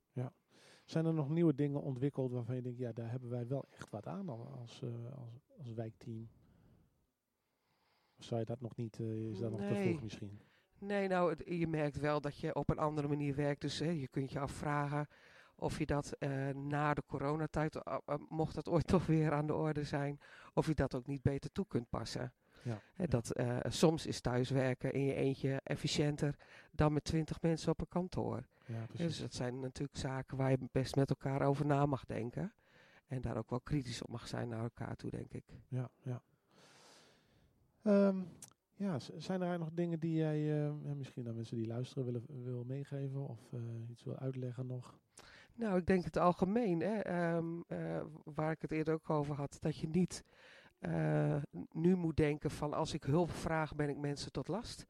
zijn 0.85 1.05
er 1.05 1.13
nog 1.13 1.29
nieuwe 1.29 1.55
dingen 1.55 1.81
ontwikkeld 1.81 2.31
waarvan 2.31 2.55
je 2.55 2.61
denkt, 2.61 2.79
ja, 2.79 2.91
daar 2.91 3.11
hebben 3.11 3.29
wij 3.29 3.47
wel 3.47 3.65
echt 3.69 3.89
wat 3.89 4.07
aan 4.07 4.29
al- 4.29 4.47
als, 4.47 4.83
als, 5.15 5.39
als 5.57 5.73
wijkteam? 5.73 6.29
Of 8.17 8.23
zou 8.23 8.39
je 8.39 8.45
dat 8.45 8.61
nog 8.61 8.75
niet, 8.75 8.99
is 8.99 9.39
dat 9.39 9.51
nog 9.51 9.59
te 9.59 9.75
vroeg 9.75 10.01
misschien? 10.01 10.39
Nee, 10.85 11.07
nou, 11.07 11.29
het- 11.29 11.43
je 11.45 11.67
merkt 11.67 11.99
wel 11.99 12.21
dat 12.21 12.37
je 12.37 12.55
op 12.55 12.69
een 12.69 12.77
andere 12.77 13.07
manier 13.07 13.35
werkt. 13.35 13.61
Dus 13.61 13.79
hè, 13.79 13.89
je 13.89 14.07
kunt 14.07 14.31
je 14.31 14.39
afvragen 14.39 15.07
Of 15.57 15.77
je 15.79 15.85
dat 15.85 16.11
eh, 16.11 16.49
na 16.49 16.93
de 16.93 17.03
coronatijd, 17.05 17.75
eh, 17.75 17.97
eh, 18.05 18.15
mocht 18.29 18.55
dat 18.55 18.69
ooit 18.69 18.87
toch 18.93 19.05
weer 19.05 19.31
aan 19.33 19.47
de 19.47 19.53
orde 19.53 19.83
zijn, 19.83 20.19
of 20.53 20.67
je 20.67 20.73
dat 20.75 20.95
ook 20.95 21.07
niet 21.07 21.21
beter 21.21 21.51
toe 21.51 21.65
kunt 21.67 21.89
passen. 21.89 22.33
Ja, 22.61 22.81
Hè, 22.93 23.07
dat, 23.07 23.31
soms 23.67 24.05
is 24.05 24.21
thuiswerken 24.21 24.93
in 24.93 25.03
je 25.05 25.13
eentje 25.13 25.59
efficiënter 25.63 26.35
dan 26.71 26.93
met 26.93 27.03
twintig 27.03 27.41
mensen 27.41 27.71
op 27.71 27.79
een 27.81 27.87
kantoor. 27.87 28.47
Ja, 28.65 28.85
Dus 28.95 29.19
dat 29.19 29.33
zijn 29.33 29.59
natuurlijk 29.59 29.97
zaken 29.97 30.37
waar 30.37 30.49
je 30.51 30.57
best 30.71 30.95
met 30.95 31.09
elkaar 31.09 31.41
over 31.41 31.65
na 31.65 31.85
mag 31.85 32.05
denken. 32.05 32.53
En 33.07 33.21
daar 33.21 33.37
ook 33.37 33.49
wel 33.49 33.61
kritisch 33.61 34.01
op 34.01 34.09
mag 34.09 34.27
zijn 34.27 34.47
naar 34.49 34.63
elkaar 34.63 34.95
toe, 34.95 35.09
denk 35.11 35.33
ik. 35.33 35.43
Ja, 35.67 35.89
ja. 36.01 36.21
Ehm, 37.83 38.21
ja, 38.75 38.99
zijn 39.17 39.41
er 39.41 39.59
nog 39.59 39.69
dingen 39.73 39.99
die 39.99 40.15
jij 40.15 40.65
eh, 40.65 40.71
misschien 40.95 41.27
aan 41.27 41.35
mensen 41.35 41.57
die 41.57 41.67
luisteren 41.67 42.05
willen 42.05 42.43
wil 42.43 42.63
meegeven 42.63 43.27
of 43.27 43.39
eh, 43.53 43.59
iets 43.89 44.03
wil 44.03 44.17
uitleggen 44.17 44.67
nog? 44.67 44.97
Nou, 45.53 45.77
ik 45.77 45.85
denk 45.85 46.03
het 46.03 46.17
algemeen, 46.17 46.79
hè, 46.79 46.99
ehm, 46.99 47.61
eh, 47.67 48.01
waar 48.23 48.51
ik 48.51 48.61
het 48.61 48.71
eerder 48.71 48.93
ook 48.93 49.09
over 49.09 49.35
had, 49.35 49.57
dat 49.59 49.77
je 49.77 49.87
niet 49.87 50.23
nu 51.71 51.95
moet 51.95 52.17
denken 52.17 52.51
van 52.51 52.73
als 52.73 52.93
ik 52.93 53.03
hulp 53.03 53.31
vraag 53.31 53.75
ben 53.75 53.89
ik 53.89 53.97
mensen 53.97 54.31
tot 54.31 54.47
last. 54.47 54.85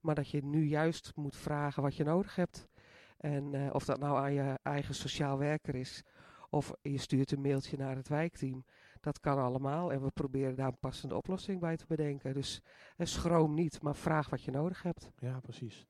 Maar 0.00 0.14
dat 0.14 0.30
je 0.30 0.44
nu 0.44 0.64
juist 0.64 1.12
moet 1.14 1.36
vragen 1.36 1.82
wat 1.82 1.96
je 1.96 2.04
nodig 2.04 2.36
hebt. 2.36 2.68
En 3.16 3.72
of 3.72 3.84
dat 3.84 3.98
nou 3.98 4.16
aan 4.16 4.32
je 4.32 4.58
eigen 4.62 4.94
sociaal 4.94 5.38
werker 5.38 5.74
is 5.74 6.04
of 6.50 6.72
je 6.82 6.98
stuurt 6.98 7.32
een 7.32 7.40
mailtje 7.40 7.76
naar 7.76 7.96
het 7.96 8.08
wijkteam. 8.08 8.64
Dat 9.00 9.20
kan 9.20 9.38
allemaal 9.38 9.92
en 9.92 10.02
we 10.02 10.10
proberen 10.10 10.54
daar 10.56 10.66
een 10.68 10.78
passende 10.78 11.16
oplossing 11.16 11.60
bij 11.60 11.76
te 11.76 11.84
bedenken. 11.88 12.34
Dus 12.34 12.62
eh, 12.96 13.06
schroom 13.06 13.54
niet, 13.54 13.82
maar 13.82 13.96
vraag 13.96 14.30
wat 14.30 14.42
je 14.42 14.50
nodig 14.50 14.82
hebt. 14.82 15.10
Ja, 15.18 15.40
precies. 15.40 15.86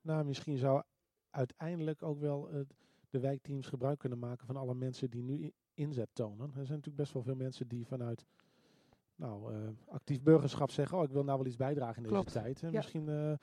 Nou, 0.00 0.24
misschien 0.24 0.56
zou 0.56 0.82
uiteindelijk 1.30 2.02
ook 2.02 2.20
wel 2.20 2.48
eh, 2.48 2.60
de 3.10 3.20
wijkteams 3.20 3.66
gebruik 3.66 3.98
kunnen 3.98 4.18
maken 4.18 4.46
van 4.46 4.56
alle 4.56 4.74
mensen 4.74 5.10
die 5.10 5.22
nu 5.22 5.52
inzet 5.74 6.08
tonen. 6.12 6.46
Er 6.46 6.52
zijn 6.52 6.68
natuurlijk 6.68 6.96
best 6.96 7.12
wel 7.12 7.22
veel 7.22 7.34
mensen 7.34 7.68
die 7.68 7.86
vanuit 7.86 8.26
nou, 9.14 9.54
eh, 9.54 9.68
actief 9.88 10.22
burgerschap 10.22 10.70
zeggen, 10.70 10.98
oh 10.98 11.04
ik 11.04 11.10
wil 11.10 11.24
nou 11.24 11.38
wel 11.38 11.46
iets 11.46 11.56
bijdragen 11.56 12.04
in 12.04 12.10
deze 12.10 12.24
tijd. 12.24 12.62
En 12.62 12.70
ja. 12.70 12.76
misschien 12.76 13.38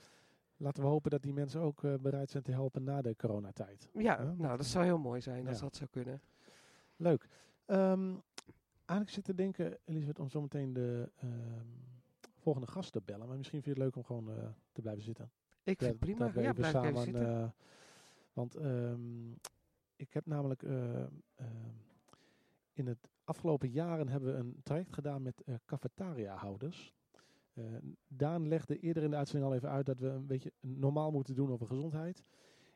laten 0.58 0.84
we 0.84 0.90
hopen 0.90 1.12
dat 1.12 1.22
die 1.22 1.34
mensen 1.34 1.62
ook 1.62 1.82
bereid 2.02 2.30
zijn 2.30 2.44
te 2.44 2.52
helpen 2.52 2.84
na 2.84 3.02
de 3.02 3.16
coronatijd. 3.16 3.90
Ja, 3.94 4.34
nou 4.38 4.58
dat- 4.58 4.66
zou 4.66 4.86
heel 4.86 4.98
mooi 4.98 5.22
zijn 5.22 5.48
als 5.48 5.58
Ja. 5.58 5.64
dat 5.64 5.76
zou 5.76 5.90
kunnen. 5.90 6.22
Leuk. 6.96 7.28
Ehm 7.66 8.16
eigenlijk 8.90 9.10
zit 9.10 9.24
te 9.24 9.34
denken, 9.44 9.78
Elisabeth, 9.86 10.20
om 10.20 10.30
zometeen 10.30 10.74
de 10.74 11.10
ehm, 11.16 11.66
volgende 12.38 12.68
gast 12.68 12.92
te 12.92 13.02
bellen. 13.06 13.28
Maar 13.28 13.38
misschien 13.38 13.62
vind 13.62 13.76
je 13.76 13.82
het 13.82 13.94
leuk 13.94 13.96
om 13.96 14.04
gewoon 14.04 14.38
eh, 14.38 14.50
te 14.72 14.82
blijven 14.82 15.04
zitten. 15.04 15.32
Ik 15.64 15.78
vind 15.78 15.92
het 15.92 16.00
prima. 16.00 16.26
Ja, 16.42 16.54
blijf 16.54 16.74
ik 16.74 16.84
even 16.84 17.02
zitten. 17.02 17.42
eh, 17.42 17.50
want 18.34 18.56
ehm, 18.56 19.32
ik 19.96 20.14
heb 20.14 20.26
namelijk 20.26 20.64
eh, 20.64 21.02
ehm, 21.02 21.10
in 22.74 22.88
het 22.88 23.10
afgelopen 23.24 23.70
jaren 23.70 24.08
hebben 24.08 24.34
we 24.34 24.40
een 24.40 24.60
traject 24.64 24.94
gedaan 24.94 25.22
met 25.22 25.44
cafetaria-houders. 25.66 26.94
Daan 28.08 28.48
legde 28.48 28.80
eerder 28.80 29.04
in 29.04 29.10
de 29.10 29.16
uitzending 29.16 29.52
al 29.52 29.56
even 29.58 29.70
uit 29.70 29.86
dat 29.86 30.00
we 30.00 30.08
een 30.08 30.28
beetje 30.28 30.52
normaal 30.60 31.12
moeten 31.12 31.36
doen 31.36 31.52
over 31.52 31.68
gezondheid. 31.68 32.24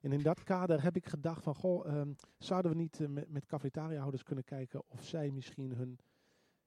En 0.04 0.12
in 0.12 0.22
dat 0.22 0.44
kader 0.44 0.84
heb 0.84 0.96
ik 0.96 1.06
gedacht 1.06 1.44
van, 1.44 1.56
goh, 1.56 1.88
ehm, 1.88 2.14
zouden 2.38 2.72
we 2.72 2.78
niet 2.78 3.00
eh, 3.00 3.08
met, 3.08 3.30
met 3.30 3.46
cafetaria-houders 3.46 4.24
kunnen 4.24 4.44
kijken 4.44 4.84
of 4.88 5.04
zij 5.04 5.32
misschien 5.32 5.72
hun... 5.72 6.00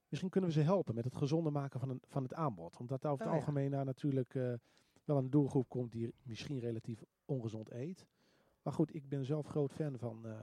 Misschien 0.09 0.30
kunnen 0.30 0.51
we 0.51 0.57
ze 0.57 0.62
helpen 0.62 0.95
met 0.95 1.05
het 1.05 1.16
gezonder 1.16 1.53
maken 1.53 1.80
van, 1.80 1.91
een, 1.91 2.03
van 2.09 2.22
het 2.22 2.34
aanbod. 2.34 2.76
Omdat 2.76 3.03
daar 3.03 3.12
over 3.12 3.24
het 3.24 3.34
Oh 3.34 3.41
ja. 3.41 3.47
algemeen 3.47 3.70
naar 3.70 3.84
natuurlijk 3.84 4.34
eh, 4.34 4.53
wel 5.05 5.16
een 5.16 5.30
doelgroep 5.30 5.68
komt 5.68 5.93
die 5.93 6.14
misschien 6.22 6.59
relatief 6.59 7.03
ongezond 7.24 7.70
eet. 7.70 8.07
Maar 8.62 8.72
goed, 8.72 8.95
ik 8.95 9.09
ben 9.09 9.24
zelf 9.24 9.47
groot 9.47 9.72
fan 9.72 9.99
van 9.99 10.26
eh 10.26 10.43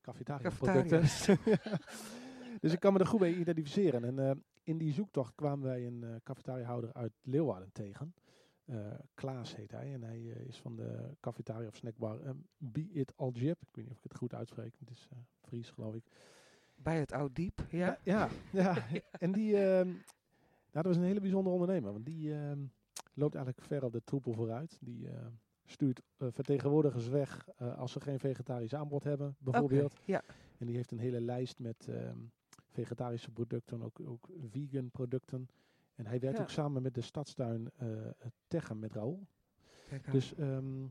cafetaria-producten. 0.00 1.00
dus 2.60 2.72
ik 2.72 2.80
kan 2.80 2.92
me 2.92 2.98
er 2.98 3.06
goed 3.06 3.20
mee 3.20 3.36
identificeren. 3.36 4.18
En 4.18 4.44
in 4.62 4.78
die 4.78 4.92
zoektocht 4.92 5.34
kwamen 5.34 5.64
wij 5.64 5.86
een 5.86 6.04
eh 6.04 6.14
cafetariahouder 6.22 6.92
uit 6.92 7.12
Leeuwarden 7.22 7.72
tegen. 7.72 8.14
Eh, 8.64 8.76
Klaas 9.14 9.56
heet 9.56 9.70
hij 9.70 9.92
en 9.92 10.02
hij 10.02 10.32
eh, 10.32 10.46
is 10.46 10.60
van 10.60 10.76
de 10.76 11.14
cafetaria 11.20 11.68
of 11.68 11.76
snackbar 11.76 12.20
eh, 12.20 12.30
Be 12.56 12.88
It 12.92 13.12
Aljib. 13.16 13.62
Ik 13.62 13.68
weet 13.72 13.84
niet 13.84 13.90
of 13.90 13.96
ik 13.96 14.02
het 14.02 14.16
goed 14.16 14.34
uitspreek, 14.34 14.74
het 14.78 14.90
is 14.90 15.08
Fries 15.40 15.70
geloof 15.70 15.94
ik. 15.94 16.04
Bij 16.74 16.98
het 16.98 17.12
oud 17.12 17.34
diep, 17.34 17.66
ja. 17.70 17.98
Ja, 18.02 18.28
ja. 18.52 18.76
en 19.10 19.32
die, 19.32 19.56
ehm 19.56 19.86
nou, 19.86 20.84
dat 20.84 20.94
was 20.94 20.96
een 20.96 21.10
hele 21.10 21.20
bijzondere 21.20 21.54
ondernemer. 21.54 21.92
Want 21.92 22.04
die 22.04 22.34
ehm, 22.34 22.58
loopt 23.14 23.34
eigenlijk 23.34 23.66
ver 23.66 23.84
op 23.84 23.92
de 23.92 24.04
troepel 24.04 24.32
vooruit. 24.32 24.78
Die 24.80 25.08
stuurt 25.64 26.02
vertegenwoordigers 26.18 27.08
weg 27.08 27.48
als 27.76 27.92
ze 27.92 28.00
geen 28.00 28.18
vegetarisch 28.18 28.74
aanbod 28.74 29.04
hebben, 29.04 29.36
bijvoorbeeld. 29.38 30.00
Ja. 30.04 30.22
En 30.58 30.66
die 30.66 30.76
heeft 30.76 30.90
een 30.90 30.98
hele 30.98 31.20
lijst 31.20 31.58
met 31.58 31.88
ehm, 31.88 32.18
vegetarische 32.68 33.30
producten, 33.30 33.82
ook, 33.82 34.00
ook 34.00 34.28
vegan 34.50 34.90
producten. 34.90 35.48
En 35.94 36.06
hij 36.06 36.20
werkt 36.20 36.36
Ja. 36.36 36.42
ook 36.42 36.50
samen 36.50 36.82
met 36.82 36.94
de 36.94 37.00
stadstuin 37.00 37.70
eh 37.76 37.88
Techem 38.48 38.78
met 38.78 38.92
Raoul. 38.92 39.26
Dus 40.10 40.34
ehm 40.34 40.86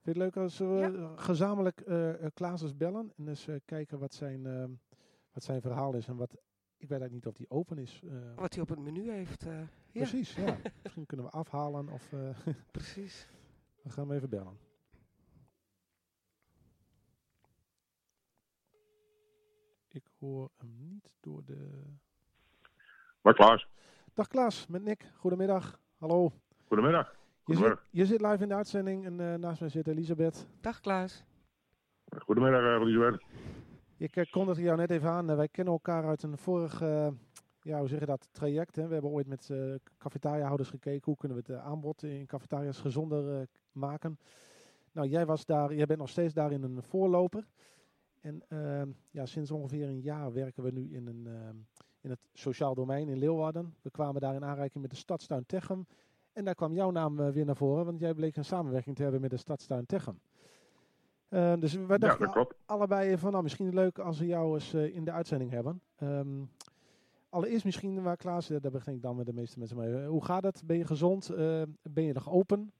vind 0.00 0.16
je 0.16 0.22
het 0.22 0.34
leuk 0.34 0.36
als 0.36 0.58
we 0.58 0.64
Ja. 0.64 1.16
gezamenlijk 1.16 1.80
eh 1.80 2.24
eh, 2.24 2.30
Klaas 2.34 2.62
eens 2.62 2.76
bellen 2.76 3.12
en 3.16 3.28
eens 3.28 3.46
eh, 3.46 3.56
kijken 3.64 3.98
wat 3.98 4.14
zijn, 4.14 4.46
ehm, 4.46 4.70
wat 5.32 5.42
zijn 5.42 5.60
verhaal 5.60 5.94
is 5.94 6.08
en 6.08 6.16
wat. 6.16 6.32
Ik 6.76 6.88
weet 6.88 7.00
eigenlijk 7.00 7.12
niet 7.12 7.26
of 7.26 7.34
die 7.36 7.50
open 7.50 7.78
is. 7.78 8.02
eh, 8.04 8.34
Wat 8.34 8.52
hij 8.54 8.62
op 8.62 8.68
het 8.68 8.78
menu 8.78 9.10
heeft. 9.10 9.46
eh, 9.46 9.58
ja, 9.60 9.66
Precies, 9.92 10.34
ja. 10.34 10.56
Misschien 10.82 11.06
kunnen 11.06 11.26
we 11.26 11.32
afhalen 11.32 11.88
of 11.88 12.12
eh, 12.12 12.30
precies. 12.70 13.28
we 13.82 13.90
gaan 13.90 14.06
hem 14.08 14.16
even 14.16 14.28
bellen. 14.28 14.58
Ik 19.88 20.04
hoor 20.18 20.50
hem 20.58 20.74
niet 20.78 21.10
door 21.20 21.44
de. 21.44 21.82
Maar 23.22 23.34
Klaas, 23.34 23.68
Dag 24.18 24.28
Klaas, 24.28 24.66
met 24.66 24.82
Nick. 24.82 25.10
Goedemiddag. 25.14 25.80
Hallo. 25.98 26.32
goedemiddag. 26.66 27.14
Je 27.44 27.56
zit, 27.56 27.78
je 27.90 28.06
zit 28.06 28.20
live 28.20 28.42
in 28.42 28.48
de 28.48 28.54
uitzending 28.54 29.04
en 29.04 29.20
eh, 29.20 29.34
naast 29.34 29.60
mij 29.60 29.68
zit 29.68 29.86
Elisabeth. 29.86 30.46
Dag 30.60 30.80
Klaas. 30.80 31.24
Goedemiddag, 32.18 32.60
eh, 32.60 32.80
Elisabeth. 32.80 33.22
Ik 33.96 34.16
uh, 34.16 34.24
kondigde 34.30 34.62
jou 34.62 34.76
net 34.76 34.90
even 34.90 35.08
aan. 35.08 35.36
wij 35.36 35.48
kennen 35.48 35.72
elkaar 35.72 36.04
uit 36.04 36.22
een 36.22 36.38
vorig, 36.38 36.80
ja, 37.60 37.78
hoe 37.78 37.88
zeg 37.88 38.00
je 38.00 38.06
dat, 38.06 38.28
traject. 38.30 38.76
Hè? 38.76 38.86
We 38.86 38.92
hebben 38.92 39.10
ooit 39.10 39.26
met 39.26 39.48
uh, 39.48 39.74
cafetariahouders 39.98 40.68
gekeken. 40.68 41.04
Hoe 41.04 41.16
kunnen 41.16 41.36
we 41.36 41.52
het 41.52 41.60
uh, 41.60 41.66
aanbod 41.66 42.02
in 42.02 42.26
cafetaria's 42.26 42.80
gezonder 42.80 43.40
uh, 43.40 43.46
maken. 43.72 44.18
Nou, 44.92 45.08
jij, 45.08 45.26
was 45.26 45.44
daar, 45.44 45.74
jij 45.74 45.86
bent 45.86 45.98
nog 45.98 46.08
steeds 46.08 46.34
daarin 46.34 46.62
een 46.62 46.82
voorloper. 46.82 47.46
En 48.20 48.42
uh, 48.48 48.82
ja, 49.10 49.26
sinds 49.26 49.50
ongeveer 49.50 49.88
een 49.88 50.00
jaar 50.00 50.32
werken 50.32 50.62
we 50.62 50.70
nu 50.70 50.94
in, 50.94 51.06
een, 51.06 51.24
uh, 51.26 51.48
in 52.08 52.14
het 52.14 52.40
sociaal 52.40 52.74
domein 52.74 53.08
in 53.08 53.18
Leeuwarden. 53.18 53.74
We 53.82 53.90
kwamen 53.90 54.20
daar 54.20 54.34
in 54.34 54.44
aanraking 54.44 54.82
met 54.82 54.90
de 54.90 54.96
Stadstuin 54.96 55.46
Techem. 55.46 55.86
En 56.32 56.44
daar 56.44 56.54
kwam 56.54 56.74
jouw 56.74 56.90
naam 56.90 57.20
uh, 57.20 57.28
weer 57.28 57.44
naar 57.44 57.56
voren, 57.56 57.84
want 57.84 58.00
jij 58.00 58.14
bleek 58.14 58.36
een 58.36 58.44
samenwerking 58.44 58.96
te 58.96 59.02
hebben 59.02 59.20
met 59.20 59.30
de 59.30 59.36
Stadstuin 59.36 59.86
Techem. 59.86 60.20
Uh, 61.28 61.52
dus 61.58 61.74
wij 61.74 61.98
dachten 61.98 62.30
ja, 62.34 62.46
allebei 62.66 63.18
van, 63.18 63.30
nou, 63.30 63.42
misschien 63.42 63.74
leuk 63.74 63.98
als 63.98 64.18
we 64.18 64.26
jou 64.26 64.54
eens 64.54 64.74
uh, 64.74 64.94
in 64.94 65.04
de 65.04 65.12
uitzending 65.12 65.50
hebben. 65.50 65.80
Um, 66.02 66.50
allereerst 67.28 67.64
misschien, 67.64 68.02
waar 68.02 68.16
Klaas, 68.16 68.46
daar 68.46 68.70
begin 68.70 68.94
ik 68.94 69.02
dan 69.02 69.16
met 69.16 69.26
de 69.26 69.32
meeste 69.32 69.58
mensen 69.58 69.76
mee. 69.76 70.06
hoe 70.06 70.24
gaat 70.24 70.42
het? 70.42 70.62
Ben 70.66 70.76
je 70.76 70.86
gezond? 70.86 71.30
Uh, 71.30 71.62
ben 71.82 72.04
je 72.04 72.12
nog 72.12 72.30
open? 72.30 72.72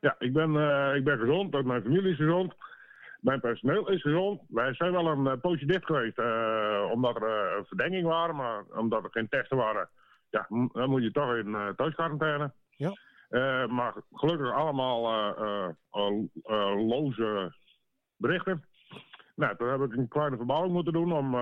Ja, 0.00 0.16
ik 0.18 0.32
ben, 0.32 0.50
ik 0.94 1.04
ben 1.04 1.18
gezond. 1.18 1.64
Mijn 1.64 1.82
familie 1.82 2.10
is 2.10 2.16
gezond. 2.16 2.54
Mijn 3.20 3.40
personeel 3.40 3.90
is 3.90 4.02
gezond. 4.02 4.40
Wij 4.48 4.74
zijn 4.74 4.92
wel 4.92 5.06
een 5.06 5.24
uh, 5.24 5.32
poosje 5.40 5.66
dicht 5.66 5.84
geweest, 5.84 6.18
uh, 6.18 6.88
omdat 6.92 7.22
er 7.22 7.64
verdenking 7.66 8.06
waren, 8.06 8.36
maar 8.36 8.64
omdat 8.76 9.04
er 9.04 9.10
geen 9.10 9.28
testen 9.28 9.56
waren. 9.56 9.88
Ja, 10.30 10.46
dan 10.48 10.90
moet 10.90 11.02
je 11.02 11.10
toch 11.10 11.34
in 11.34 11.74
thuisquarantaine. 11.76 12.52
Ja. 12.76 12.92
Uh, 13.30 13.66
maar 13.66 13.94
gelukkig 14.12 14.52
allemaal 14.52 15.12
uh, 15.38 15.68
uh, 15.92 16.86
loze 16.88 17.54
berichten. 18.16 18.64
Nou, 19.34 19.56
toen 19.56 19.68
heb 19.68 19.80
ik 19.80 19.96
een 19.96 20.08
kleine 20.08 20.36
verbouwing 20.36 20.72
moeten 20.72 20.92
doen 20.92 21.12
om, 21.12 21.34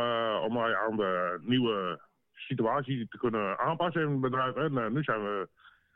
om 0.43 0.53
mij 0.53 0.77
aan 0.77 0.97
de 0.97 1.39
nieuwe 1.43 2.01
situatie 2.35 3.09
te 3.09 3.19
kunnen 3.19 3.59
aanpassen 3.59 4.03
in 4.03 4.11
het 4.11 4.21
bedrijf. 4.21 4.55
En 4.55 4.93
nu, 4.93 5.03
zijn 5.03 5.23
we, 5.23 5.49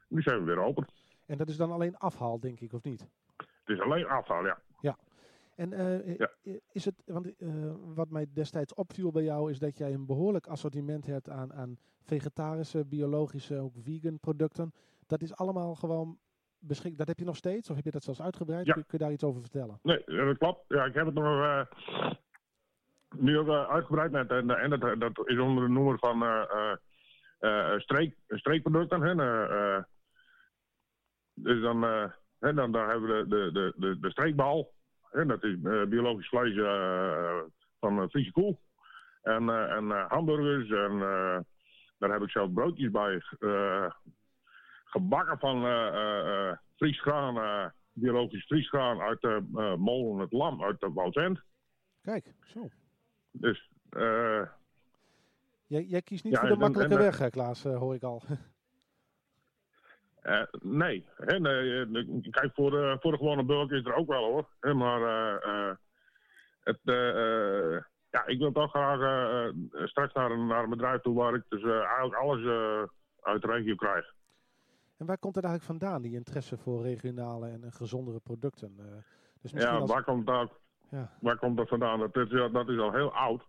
nu 0.09 0.23
zijn 0.23 0.39
we 0.39 0.45
weer 0.45 0.65
open. 0.65 0.87
En 1.27 1.37
dat 1.37 1.49
is 1.49 1.57
dan 1.57 1.73
alleen 1.73 1.97
afhaal, 1.97 2.41
denk 2.41 2.61
ik, 2.61 2.73
of 2.73 2.83
niet? 2.83 3.09
Het 3.37 3.79
is 3.79 3.81
alleen 3.81 4.07
afhaal, 4.07 4.45
ja. 4.45 4.59
En 5.61 5.71
ja. 6.19 6.31
is 6.73 6.85
het, 6.85 7.03
want 7.07 7.33
wat 7.95 8.11
mij 8.11 8.27
destijds 8.33 8.75
opviel 8.75 9.11
bij 9.11 9.23
jou, 9.23 9.51
is 9.51 9.59
dat 9.59 9.79
jij 9.79 9.93
een 9.93 10.07
behoorlijk 10.07 10.47
assortiment 10.47 11.07
hebt 11.07 11.29
aan, 11.29 11.53
aan 11.53 11.79
vegetarische, 12.03 12.85
biologische, 12.85 13.59
ook 13.59 13.75
vegan 13.83 14.21
producten 14.21 14.73
dat 15.11 15.23
is 15.23 15.37
allemaal 15.37 15.75
gewoon 15.75 16.19
beschikbaar. 16.59 16.99
Dat 16.99 17.09
heb 17.09 17.19
je 17.19 17.25
nog 17.25 17.37
steeds? 17.37 17.71
Of 17.71 17.77
heb 17.77 17.85
je 17.85 17.91
dat 17.91 18.03
zelfs 18.03 18.23
uitgebreid? 18.23 18.67
Ja. 18.67 18.73
Kun, 18.73 18.85
je 18.89 18.99
daar 18.99 19.13
iets 19.13 19.25
over 19.25 19.41
vertellen? 19.41 19.79
Nee, 19.83 20.05
dat 20.07 20.39
klopt. 20.39 20.65
Ja, 20.69 20.85
ik 20.85 20.95
heb 20.95 21.07
het 21.07 21.15
nog 21.15 21.25
uh, 21.25 21.67
nu 23.17 23.39
ook 23.39 23.49
uitgebreid. 23.49 24.11
Met, 24.11 24.31
en 24.31 24.51
en 24.51 24.71
dat, 24.71 25.01
dat 25.01 25.29
is 25.29 25.39
onder 25.39 25.67
de 25.67 25.73
noemer 25.73 25.99
van 25.99 26.25
streek, 27.81 28.17
streekproducten. 28.29 29.03
Hè, 29.03 29.15
dus 31.35 31.63
dan, 31.63 31.83
hè, 32.39 32.55
dan, 32.55 32.73
dan 32.73 32.89
hebben 32.89 33.09
we 33.09 33.29
de, 33.29 33.53
de, 33.53 33.73
de, 33.77 34.01
de 34.01 34.11
streekbal. 34.11 34.73
Dat 35.11 35.45
is 35.45 35.57
eh, 35.65 35.85
biologisch 35.85 36.29
vlees 36.29 36.57
eh, 36.57 37.41
van 37.81 38.03
uh, 38.03 38.09
Friese 38.09 38.33
koe. 38.33 38.57
En, 39.23 39.49
eh, 39.49 39.71
en 39.77 39.91
eh, 39.91 40.09
hamburgers. 40.11 40.71
En 40.71 40.93
eh, 40.93 41.39
daar 41.99 42.11
heb 42.11 42.23
ik 42.23 42.31
zelf 42.31 42.53
broodjes 42.53 42.91
bij. 42.91 43.23
eh, 43.39 43.91
gebakken 44.85 45.39
van 45.39 45.65
eh, 45.65 45.87
eh, 45.89 46.49
eh, 46.49 46.57
Fries 46.77 47.01
graan, 47.01 47.37
eh, 47.37 47.71
biologisch 47.93 48.45
Fries 48.45 48.69
graan 48.69 49.01
uit 49.01 49.21
de 49.21 49.45
eh, 49.55 49.75
molen 49.75 50.19
Het 50.21 50.33
Lam 50.33 50.63
uit 50.65 50.81
de 50.81 50.93
Woudsend. 50.93 51.41
Kijk, 52.03 52.33
zo. 52.45 52.69
Dus 53.31 53.71
eh, 53.91 54.43
Jij, 55.67 55.85
jij 55.85 56.03
kiest 56.03 56.25
niet 56.25 56.33
Ja, 56.33 56.41
voor 56.41 56.49
de 56.49 56.57
makkelijke 56.57 56.95
en, 56.95 57.01
eh, 57.01 57.07
weg, 57.07 57.19
hè, 57.19 57.31
Klaas, 57.31 57.65
eh, 57.65 57.79
hoor 57.79 57.95
ik 57.95 58.03
al. 58.03 58.23
Eh, 60.23 60.43
nee, 60.61 61.05
eh, 61.17 61.37
kijk, 62.31 62.51
voor 62.55 62.71
de, 62.71 62.97
voor 63.01 63.11
de 63.13 63.19
gewone 63.19 63.45
bulk 63.45 63.71
is 63.71 63.85
er 63.85 63.95
ook 63.95 64.09
wel 64.09 64.25
hoor. 64.25 64.75
Maar 64.77 65.03
eh, 65.43 65.75
het, 66.65 66.79
ja, 68.11 68.27
ik 68.27 68.39
wil 68.39 68.53
toch 68.53 68.71
graag 68.71 68.99
straks 69.85 70.13
naar 70.15 70.31
een, 70.31 70.47
naar 70.47 70.63
een 70.65 70.71
bedrijf 70.71 71.01
toe 71.01 71.15
waar 71.15 71.35
ik 71.35 71.43
dus 71.49 71.63
eigenlijk 71.63 72.15
alles 72.15 72.45
uit 73.23 73.43
de 73.43 73.49
regio 73.49 73.75
krijg. 73.75 74.15
En 74.97 75.07
waar 75.07 75.19
komt 75.19 75.35
het 75.35 75.45
eigenlijk 75.45 75.81
vandaan, 75.81 76.03
die 76.03 76.15
interesse 76.17 76.57
voor 76.57 76.83
regionale 76.83 77.49
en 77.49 77.73
gezondere 77.73 78.21
producten? 78.21 78.77
Dus 79.43 79.53
misschien 79.53 79.75
Ja, 79.75 79.81
als- 79.81 79.91
waar 79.93 80.05
komt 80.05 80.27
dat, 80.27 80.53
Ja. 80.91 81.11
waar 81.21 81.37
komt 81.39 81.57
dat 81.57 81.69
vandaan? 81.69 81.99
Dat 81.99 82.17
is, 82.17 82.29
dat 82.53 82.69
is 82.69 82.79
al 82.79 82.93
heel 82.93 83.13
oud. 83.15 83.43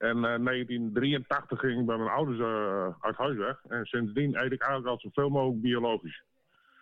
En 0.00 0.16
eh 0.16 0.44
1983 0.44 1.60
ging 1.60 1.80
ik 1.80 1.86
bij 1.86 1.96
mijn 1.96 2.10
ouders 2.10 2.38
eh, 2.38 2.88
uit 3.00 3.16
huis 3.16 3.36
weg. 3.36 3.60
En 3.68 3.84
sindsdien 3.84 4.36
eet 4.36 4.52
ik 4.52 4.62
eigenlijk 4.62 4.86
al 4.86 5.00
zoveel 5.00 5.28
mogelijk 5.28 5.60
biologisch. 5.60 6.22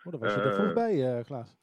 Oh, 0.03 0.11
daar 0.11 0.19
was 0.19 0.33
je 0.33 0.39
er 0.39 0.49
eh, 0.49 0.55
vroeg 0.55 0.73
bij, 0.73 1.23
Klaas. 1.25 1.55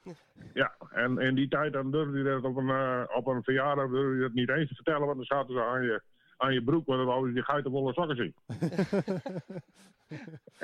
Ja, 0.52 0.74
en 0.90 1.18
in 1.18 1.34
die 1.34 1.48
tijd 1.48 1.72
dan 1.72 1.90
durfde 1.90 2.18
je 2.18 2.24
dat 2.24 2.44
op 2.44 2.57
een, 2.57 3.07
op 3.14 3.26
een 3.26 3.42
verjaardag 3.42 3.90
durfde 3.90 4.14
je 4.14 4.20
dat 4.20 4.32
niet 4.32 4.48
eens 4.48 4.68
te 4.68 4.74
vertellen, 4.74 5.07
want 5.07 5.16
dan 5.16 5.24
zaten 5.24 5.54
ze 5.54 5.62
aan 5.62 5.82
je, 5.82 6.02
aan 6.36 6.54
je 6.54 6.62
broek, 6.62 6.86
want 6.86 6.98
dan 6.98 7.07
wouden 7.07 7.28
ze 7.28 7.34
die 7.34 7.44
geitenwolle 7.44 7.92
sokken 7.92 8.16
zien. 8.16 8.34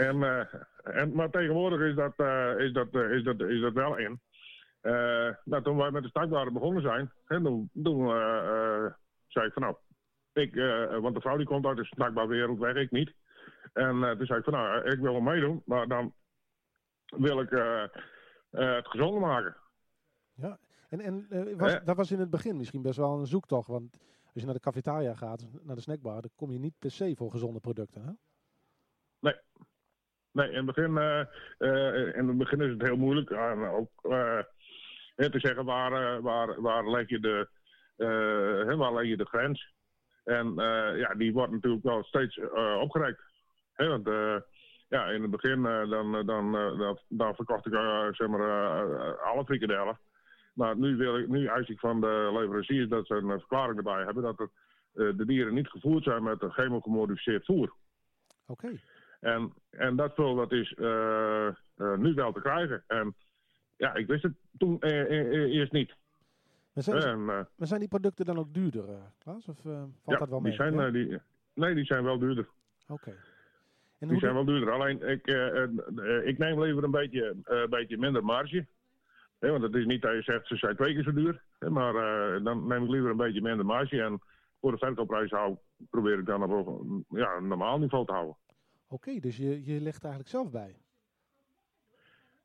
en, 0.09 0.49
en, 0.82 1.14
maar 1.14 1.30
tegenwoordig 1.30 1.80
is 1.80 1.95
dat, 1.95 2.12
is 2.59 2.72
dat, 2.72 2.95
is 2.95 3.24
dat, 3.24 3.40
is 3.40 3.61
dat 3.61 3.72
wel 3.72 3.97
in. 3.97 4.20
Nou, 5.45 5.62
toen 5.62 5.76
wij 5.76 5.90
met 5.90 6.03
de 6.03 6.09
startbaren 6.09 6.53
begonnen 6.53 6.82
zijn, 6.82 7.11
hè, 7.26 7.43
toen, 7.43 7.70
toen 7.82 8.07
zei 9.28 9.47
ik 9.47 9.53
van 9.53 9.62
nou, 9.62 9.76
ik, 10.33 10.57
eh, 10.57 10.99
want 10.99 11.14
de 11.14 11.20
vrouw 11.20 11.37
die 11.37 11.47
komt 11.47 11.66
uit 11.66 11.76
de 11.76 11.85
snackbarwereld 11.85 12.59
weg, 12.59 12.74
ik 12.74 12.91
niet. 12.91 13.12
En 13.72 14.03
eh, 14.05 14.11
toen 14.11 14.26
zei 14.26 14.39
ik 14.39 14.45
van 14.45 14.53
nou, 14.53 14.91
ik 14.91 14.99
wil 14.99 15.12
wel 15.12 15.20
meedoen, 15.20 15.62
maar 15.64 15.89
dan 15.89 16.14
wil 17.16 17.41
ik 17.41 17.51
eh, 17.51 17.83
eh, 17.83 17.91
het 18.51 18.89
gezonder 18.89 19.20
maken. 19.20 19.57
Ja. 20.35 20.59
En, 20.89 21.01
en 21.01 21.26
eh, 21.30 21.57
was, 21.57 21.72
Eh. 21.74 21.85
dat 21.85 21.97
was 21.97 22.11
in 22.11 22.18
het 22.18 22.30
begin 22.30 22.57
misschien 22.57 22.83
best 22.83 22.97
wel 22.97 23.18
een 23.18 23.26
zoektocht. 23.26 23.68
Want 23.68 23.99
als 24.24 24.41
je 24.41 24.45
naar 24.45 24.55
de 24.55 24.61
cafetaria 24.61 25.14
gaat, 25.14 25.49
naar 25.62 25.76
de 25.76 25.83
snackbar, 25.83 26.20
dan 26.20 26.30
kom 26.37 26.51
je 26.53 26.59
niet 26.59 26.78
per 26.78 26.91
se 26.91 27.14
voor 27.16 27.30
gezonde 27.30 27.61
producten. 27.61 28.03
Hè? 28.03 28.12
Nee, 30.33 30.49
in 30.51 30.57
het 30.57 30.66
begin, 30.66 30.97
eh, 30.99 31.20
eh, 31.59 32.16
in 32.16 32.28
het 32.28 32.39
begin 32.39 32.61
is 32.61 32.70
het 32.70 32.83
heel 32.83 32.97
moeilijk. 32.97 33.30
En 33.30 33.59
ook 33.59 33.91
eh, 34.03 34.39
te 35.16 35.39
zeggen 35.39 35.64
waar, 35.64 35.93
eh, 36.16 36.22
waar, 36.22 36.61
waar 36.61 36.91
leg 36.91 37.09
je 37.09 37.20
de, 37.20 37.49
eh, 37.97 38.76
waar 38.76 38.95
leg 38.95 39.05
je 39.07 39.16
de 39.16 39.24
grens. 39.26 39.72
En 40.25 40.59
eh, 40.59 40.99
ja, 40.99 41.14
die 41.14 41.33
wordt 41.33 41.53
natuurlijk 41.53 41.83
wel 41.83 42.05
steeds 42.05 42.39
eh 42.39 42.79
opgerekt. 42.81 43.23
Hè, 43.73 43.89
want 43.89 44.07
eh, 44.07 44.37
ja, 44.89 45.07
in 45.07 45.23
het 45.23 45.31
begin 45.31 45.62
dan, 45.62 46.27
dan, 46.27 46.57
eh, 46.57 46.95
dan, 47.09 47.35
verkocht 47.35 47.66
ik 47.66 47.73
zeg 48.11 48.29
maar, 48.29 49.18
alle 49.18 49.45
frikadellen. 49.45 49.99
Maar 50.55 50.77
nu, 50.77 50.97
wil 50.97 51.18
ik, 51.18 51.29
nu 51.29 51.47
eis 51.47 51.68
ik 51.68 51.79
van 51.79 52.01
de 52.01 52.31
leveranciers 52.33 52.89
dat 52.89 53.07
ze 53.07 53.14
een 53.14 53.39
verklaring 53.39 53.77
erbij 53.77 54.05
hebben 54.05 54.23
dat 54.23 54.49
de 54.93 55.25
dieren 55.27 55.55
niet 55.55 55.68
gevoerd 55.68 56.05
zijn 56.05 56.23
met 56.23 56.43
een 56.43 56.53
chemo-gemodificeerd 56.53 57.45
voer. 57.45 57.73
Oké. 58.47 58.81
En, 59.20 59.53
en 59.70 59.97
dat 59.97 60.11
spul 60.11 60.35
dat 60.35 60.53
is 60.53 60.75
nu 61.77 62.14
wel 62.14 62.33
te 62.33 62.41
krijgen. 62.41 62.85
En 62.87 63.14
ja, 63.77 63.95
ik 63.95 64.07
wist 64.07 64.23
het 64.23 64.35
toen 64.59 64.79
eerst 64.83 65.73
niet. 65.73 65.95
Maar 66.73 66.83
zijn, 66.83 67.03
En, 67.03 67.25
maar 67.25 67.47
zijn 67.57 67.81
die 67.81 67.89
producten 67.89 68.25
dan 68.25 68.39
ook 68.39 68.55
duurder, 68.55 68.89
eh, 68.89 68.95
Klaas? 69.18 69.49
Of 69.49 69.64
eh, 69.64 69.73
valt 69.73 69.91
ja, 70.05 70.16
dat 70.16 70.29
wel 70.29 70.41
mee? 70.41 70.51
die 70.51 70.61
zijn, 70.61 70.81
eh, 70.81 70.93
die, 70.93 71.18
nee, 71.55 71.75
die 71.75 71.85
zijn 71.85 72.05
wel 72.05 72.18
duurder. 72.18 72.49
Oké. 72.89 73.14
Die 73.99 74.18
zijn 74.18 74.35
wel 74.35 74.45
duurder. 74.45 74.73
Alleen, 74.73 75.09
ik, 75.09 75.27
ik 76.25 76.39
neem 76.39 76.62
liever 76.62 76.85
een 76.85 76.91
beetje, 76.91 77.37
beetje 77.70 77.99
minder 77.99 78.25
marge. 78.25 78.66
Hè, 79.39 79.51
want 79.51 79.62
het 79.62 79.75
is 79.75 79.87
niet 79.87 80.03
dat 80.03 80.12
je 80.12 80.23
zegt, 80.23 80.47
ze 80.47 80.57
zijn 80.57 80.77
twee 80.77 80.95
keer 80.95 81.03
zo 81.03 81.12
duur. 81.12 81.43
Maar 81.59 81.93
dan 82.43 82.66
neem 82.66 82.85
ik 82.85 82.91
liever 82.91 83.11
een 83.11 83.16
beetje 83.16 83.43
minder 83.43 83.66
marge. 83.66 84.03
En 84.03 84.20
voor 84.61 84.70
de 84.70 84.79
verkoopprijs 84.79 85.31
hou, 85.31 85.57
probeer 85.91 86.18
ik 86.18 86.27
dan 86.27 86.53
op 86.53 86.66
een, 86.66 87.05
ja, 87.09 87.37
een 87.37 87.49
normaal 87.49 87.79
niveau 87.79 88.07
te 88.07 88.12
houden. 88.12 88.37
Oké, 88.89 89.20
dus 89.20 89.37
je, 89.37 89.64
je 89.64 89.81
legt 89.81 90.03
er 90.03 90.11
eigenlijk 90.11 90.29
zelf 90.29 90.51
bij. 90.51 90.82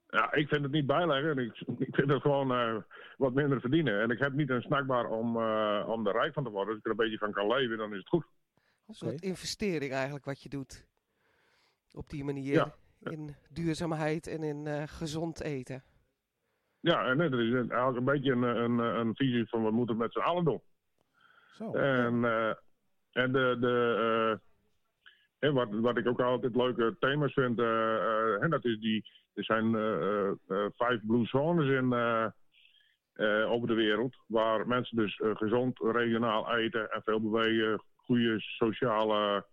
Ja, 0.08 0.34
ik 0.34 0.48
vind 0.48 0.64
het 0.64 0.72
niet 0.72 0.86
bijleggen. 0.86 1.38
Ik, 1.38 1.64
ik 1.78 1.96
vind 1.96 2.10
het 2.10 2.22
gewoon 2.22 2.52
eh, 2.52 2.76
wat 3.18 3.34
minder 3.34 3.60
verdienen. 3.60 4.02
En 4.02 4.10
ik 4.10 4.20
heb 4.20 4.34
niet 4.34 4.50
een 4.50 4.62
snackbar 4.62 5.10
om, 5.10 5.38
eh, 5.38 5.86
om 5.88 6.08
er 6.08 6.14
rijk 6.14 6.34
van 6.34 6.44
te 6.44 6.50
worden. 6.50 6.70
Als 6.70 6.78
ik 6.78 6.86
er 6.86 6.92
een 6.92 6.98
beetje 6.98 7.18
van 7.18 7.32
kan 7.32 7.48
leven, 7.48 7.78
dan 7.78 7.92
is 7.92 7.98
het 7.98 8.08
goed. 8.08 8.26
Een 8.88 8.94
soort 8.94 9.22
investering 9.22 9.92
eigenlijk 9.92 10.26
wat 10.26 10.44
je 10.44 10.50
doet. 10.50 10.88
Op 11.92 12.10
die 12.10 12.24
manier. 12.24 12.54
Ja. 12.54 12.76
In 13.00 13.36
duurzaamheid 13.50 14.28
en 14.28 14.44
in 14.44 14.68
eh, 14.68 14.84
gezond 14.86 15.42
eten. 15.42 15.84
Ja, 16.80 17.06
en 17.06 17.18
dat 17.18 17.34
is 17.34 17.54
eigenlijk 17.54 17.98
een 17.98 18.04
beetje 18.04 18.32
een, 18.32 18.42
een, 18.42 18.78
een 18.80 19.16
visie 19.16 19.48
van 19.48 19.64
wat 19.64 19.72
moeten 19.72 19.96
we 19.96 20.02
met 20.02 20.14
z'n 20.14 20.20
allen 20.20 20.44
doen. 20.44 20.62
Zo. 21.52 21.74
En, 21.74 22.26
eh, 22.26 22.54
en 23.12 23.32
de, 23.32 23.58
de, 23.60 23.96
eh, 25.40 25.50
en 25.50 25.54
wat, 25.54 25.70
wat 25.72 25.98
ik 25.98 26.08
ook 26.08 26.22
altijd 26.22 26.56
leuke 26.56 26.96
thema's 27.00 27.34
vind, 27.34 27.60
en 28.40 28.50
dat 28.50 28.66
is 28.66 28.80
die, 28.80 29.06
er 29.38 29.44
zijn 29.44 29.76
eh, 29.76 29.94
eh, 30.28 30.30
eh, 30.48 30.66
vijf 30.76 31.00
blue 31.06 31.26
zones 31.26 31.70
in, 31.70 31.94
eh, 31.94 32.26
eh, 33.14 33.52
over 33.52 33.68
de 33.68 33.74
wereld, 33.74 34.16
waar 34.28 34.68
mensen 34.68 34.98
dus 34.98 35.22
gezond, 35.34 35.80
regionaal 35.80 36.56
eten 36.56 36.92
en 36.92 37.02
veel 37.04 37.22
bewegen, 37.22 37.84
goede 37.96 38.36
sociale 38.40 39.46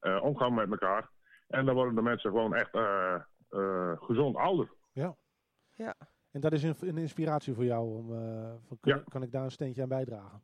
eh, 0.00 0.22
omgang 0.22 0.54
met 0.54 0.70
elkaar. 0.70 1.10
En 1.48 1.64
dan 1.64 1.74
worden 1.74 1.94
de 1.94 2.02
mensen 2.02 2.30
gewoon 2.30 2.54
echt 2.54 2.74
eh, 2.74 3.14
eh, 3.50 3.92
gezond 4.02 4.36
ouder. 4.36 4.68
En 6.32 6.40
dat 6.40 6.52
is 6.52 6.62
een, 6.62 6.74
een 6.80 6.98
inspiratie 6.98 7.54
voor 7.54 7.64
jou 7.64 7.88
om, 7.96 8.12
eh, 8.14 8.52
van, 8.66 8.78
kun- 8.80 8.94
Ja. 8.94 9.02
kan 9.08 9.22
ik 9.22 9.32
daar 9.32 9.44
een 9.44 9.50
steentje 9.50 9.82
aan 9.82 9.88
bijdragen? 9.88 10.42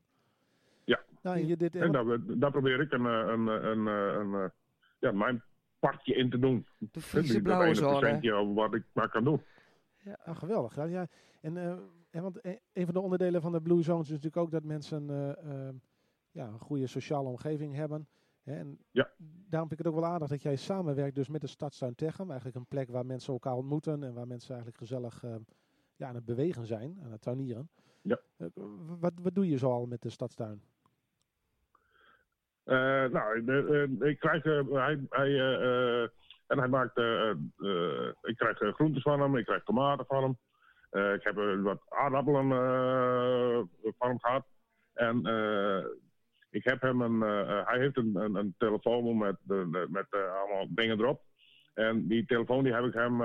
Ja. 0.84 1.00
Nou, 1.22 1.38
je, 1.38 1.56
dit, 1.56 1.76
En 1.76 1.92
daar, 1.92 2.04
daar 2.26 2.50
probeer 2.50 2.80
ik 2.80 2.92
een, 2.92 3.04
een, 3.04 3.46
een, 3.46 3.86
een, 3.86 4.32
een, 4.32 4.50
ja, 4.98 5.12
mijn 5.12 5.42
partje 5.90 6.14
in 6.14 6.30
te 6.30 6.38
doen. 6.38 6.66
De 6.78 7.00
Friese 7.00 7.42
blauwe 7.42 7.74
zone. 7.74 8.54
wat 8.54 8.74
ik 8.74 8.84
maar 8.92 9.08
kan 9.08 9.24
doen. 9.24 9.40
Ah, 10.24 10.36
geweldig. 10.36 10.74
Ja, 10.76 10.84
ja. 10.84 11.06
En, 11.40 11.56
eh, 11.56 11.76
en 12.10 12.22
want 12.22 12.44
e- 12.44 12.58
een 12.72 12.84
van 12.84 12.94
de 12.94 13.00
onderdelen 13.00 13.42
van 13.42 13.52
de 13.52 13.60
Blue 13.60 13.82
Zones 13.82 14.04
is 14.06 14.08
natuurlijk 14.10 14.36
ook 14.36 14.50
dat 14.50 14.64
mensen 14.64 15.10
eh, 15.10 15.68
eh, 15.68 15.74
ja, 16.30 16.46
een 16.46 16.58
goede 16.58 16.86
sociale 16.86 17.28
omgeving 17.28 17.74
hebben. 17.74 18.08
Hè, 18.42 18.54
en 18.56 18.78
Ja. 18.90 19.10
Daarom 19.48 19.68
vind 19.68 19.80
ik 19.80 19.86
het 19.86 19.94
ook 19.94 20.00
wel 20.00 20.10
aardig 20.10 20.28
dat 20.28 20.42
jij 20.42 20.56
samenwerkt 20.56 21.14
dus 21.14 21.28
met 21.28 21.40
de 21.40 21.46
Stadstuin 21.46 21.94
Techem. 21.94 22.26
Eigenlijk 22.26 22.56
een 22.58 22.66
plek 22.66 22.88
waar 22.90 23.06
mensen 23.06 23.32
elkaar 23.32 23.54
ontmoeten 23.54 24.02
en 24.02 24.14
waar 24.14 24.26
mensen 24.26 24.48
eigenlijk 24.54 24.78
gezellig 24.78 25.24
eh, 25.24 25.34
ja, 25.96 26.08
aan 26.08 26.14
het 26.14 26.24
bewegen 26.24 26.66
zijn, 26.66 26.98
aan 27.04 27.12
het 27.12 27.22
tuinieren. 27.22 27.68
Ja. 28.02 28.20
Eh, 28.36 28.46
wat, 28.98 29.12
wat 29.22 29.34
doe 29.34 29.48
je 29.48 29.58
zoal 29.58 29.86
met 29.86 30.02
de 30.02 30.10
Stadstuin? 30.10 30.62
Eh, 32.66 33.04
nou, 33.04 33.38
ik 34.00 34.18
krijg, 34.18 34.44
eh, 34.44 34.60
hij, 34.70 35.00
hij, 35.10 35.38
eh, 35.38 36.02
en 36.46 36.58
hij 36.58 36.68
maakt, 36.68 36.98
ik 38.22 38.36
krijg 38.36 38.58
groentes 38.58 39.02
van 39.02 39.20
hem, 39.20 39.36
ik 39.36 39.44
krijg 39.44 39.62
tomaten 39.62 40.06
van 40.06 40.22
hem. 40.22 40.38
Ik 41.14 41.22
heb 41.22 41.34
wat 41.62 41.80
aardappelen 41.88 42.48
van 43.98 44.08
hem 44.08 44.20
gehad. 44.20 44.46
En 44.94 45.18
ik 46.50 46.64
heb 46.64 46.80
hem 46.80 47.00
een, 47.00 47.20
hij 47.66 47.78
heeft 47.78 47.96
een, 47.96 48.14
een, 48.14 48.54
telefoon 48.58 49.18
met, 49.18 49.36
met 49.88 50.06
allemaal 50.10 50.66
dingen 50.68 51.00
erop. 51.00 51.22
En 51.74 52.06
die 52.06 52.26
telefoon 52.26 52.64
die 52.64 52.74
heb 52.74 52.84
ik 52.84 52.94
hem, 52.94 53.22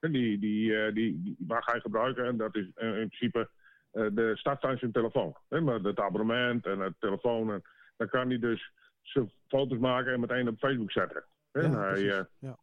die, 0.00 0.38
die, 0.38 0.76
eh, 0.76 0.94
die, 0.94 1.22
die 1.22 1.36
mag 1.38 1.66
hij 1.66 1.80
gebruiken. 1.80 2.24
En 2.24 2.36
dat 2.36 2.54
is 2.54 2.70
in, 2.76 2.94
in 2.94 3.08
principe 3.08 3.48
de 3.90 4.32
zijn 4.60 4.92
telefoon. 4.92 5.36
Hè, 5.48 5.60
met 5.60 5.84
het 5.84 6.00
abonnement 6.00 6.66
en 6.66 6.78
het 6.78 6.94
telefoon. 6.98 7.52
En, 7.52 7.62
dan 7.96 8.08
kan 8.08 8.28
hij 8.28 8.38
dus 8.38 8.72
zijn 9.02 9.30
foto's 9.46 9.78
maken 9.78 10.12
en 10.12 10.20
meteen 10.20 10.48
op 10.48 10.58
Facebook 10.58 10.90
zetten. 10.90 11.24
En 11.52 11.70
Ja, 11.70 11.78
hij, 11.78 12.18
eh, 12.18 12.24
ja. 12.38 12.58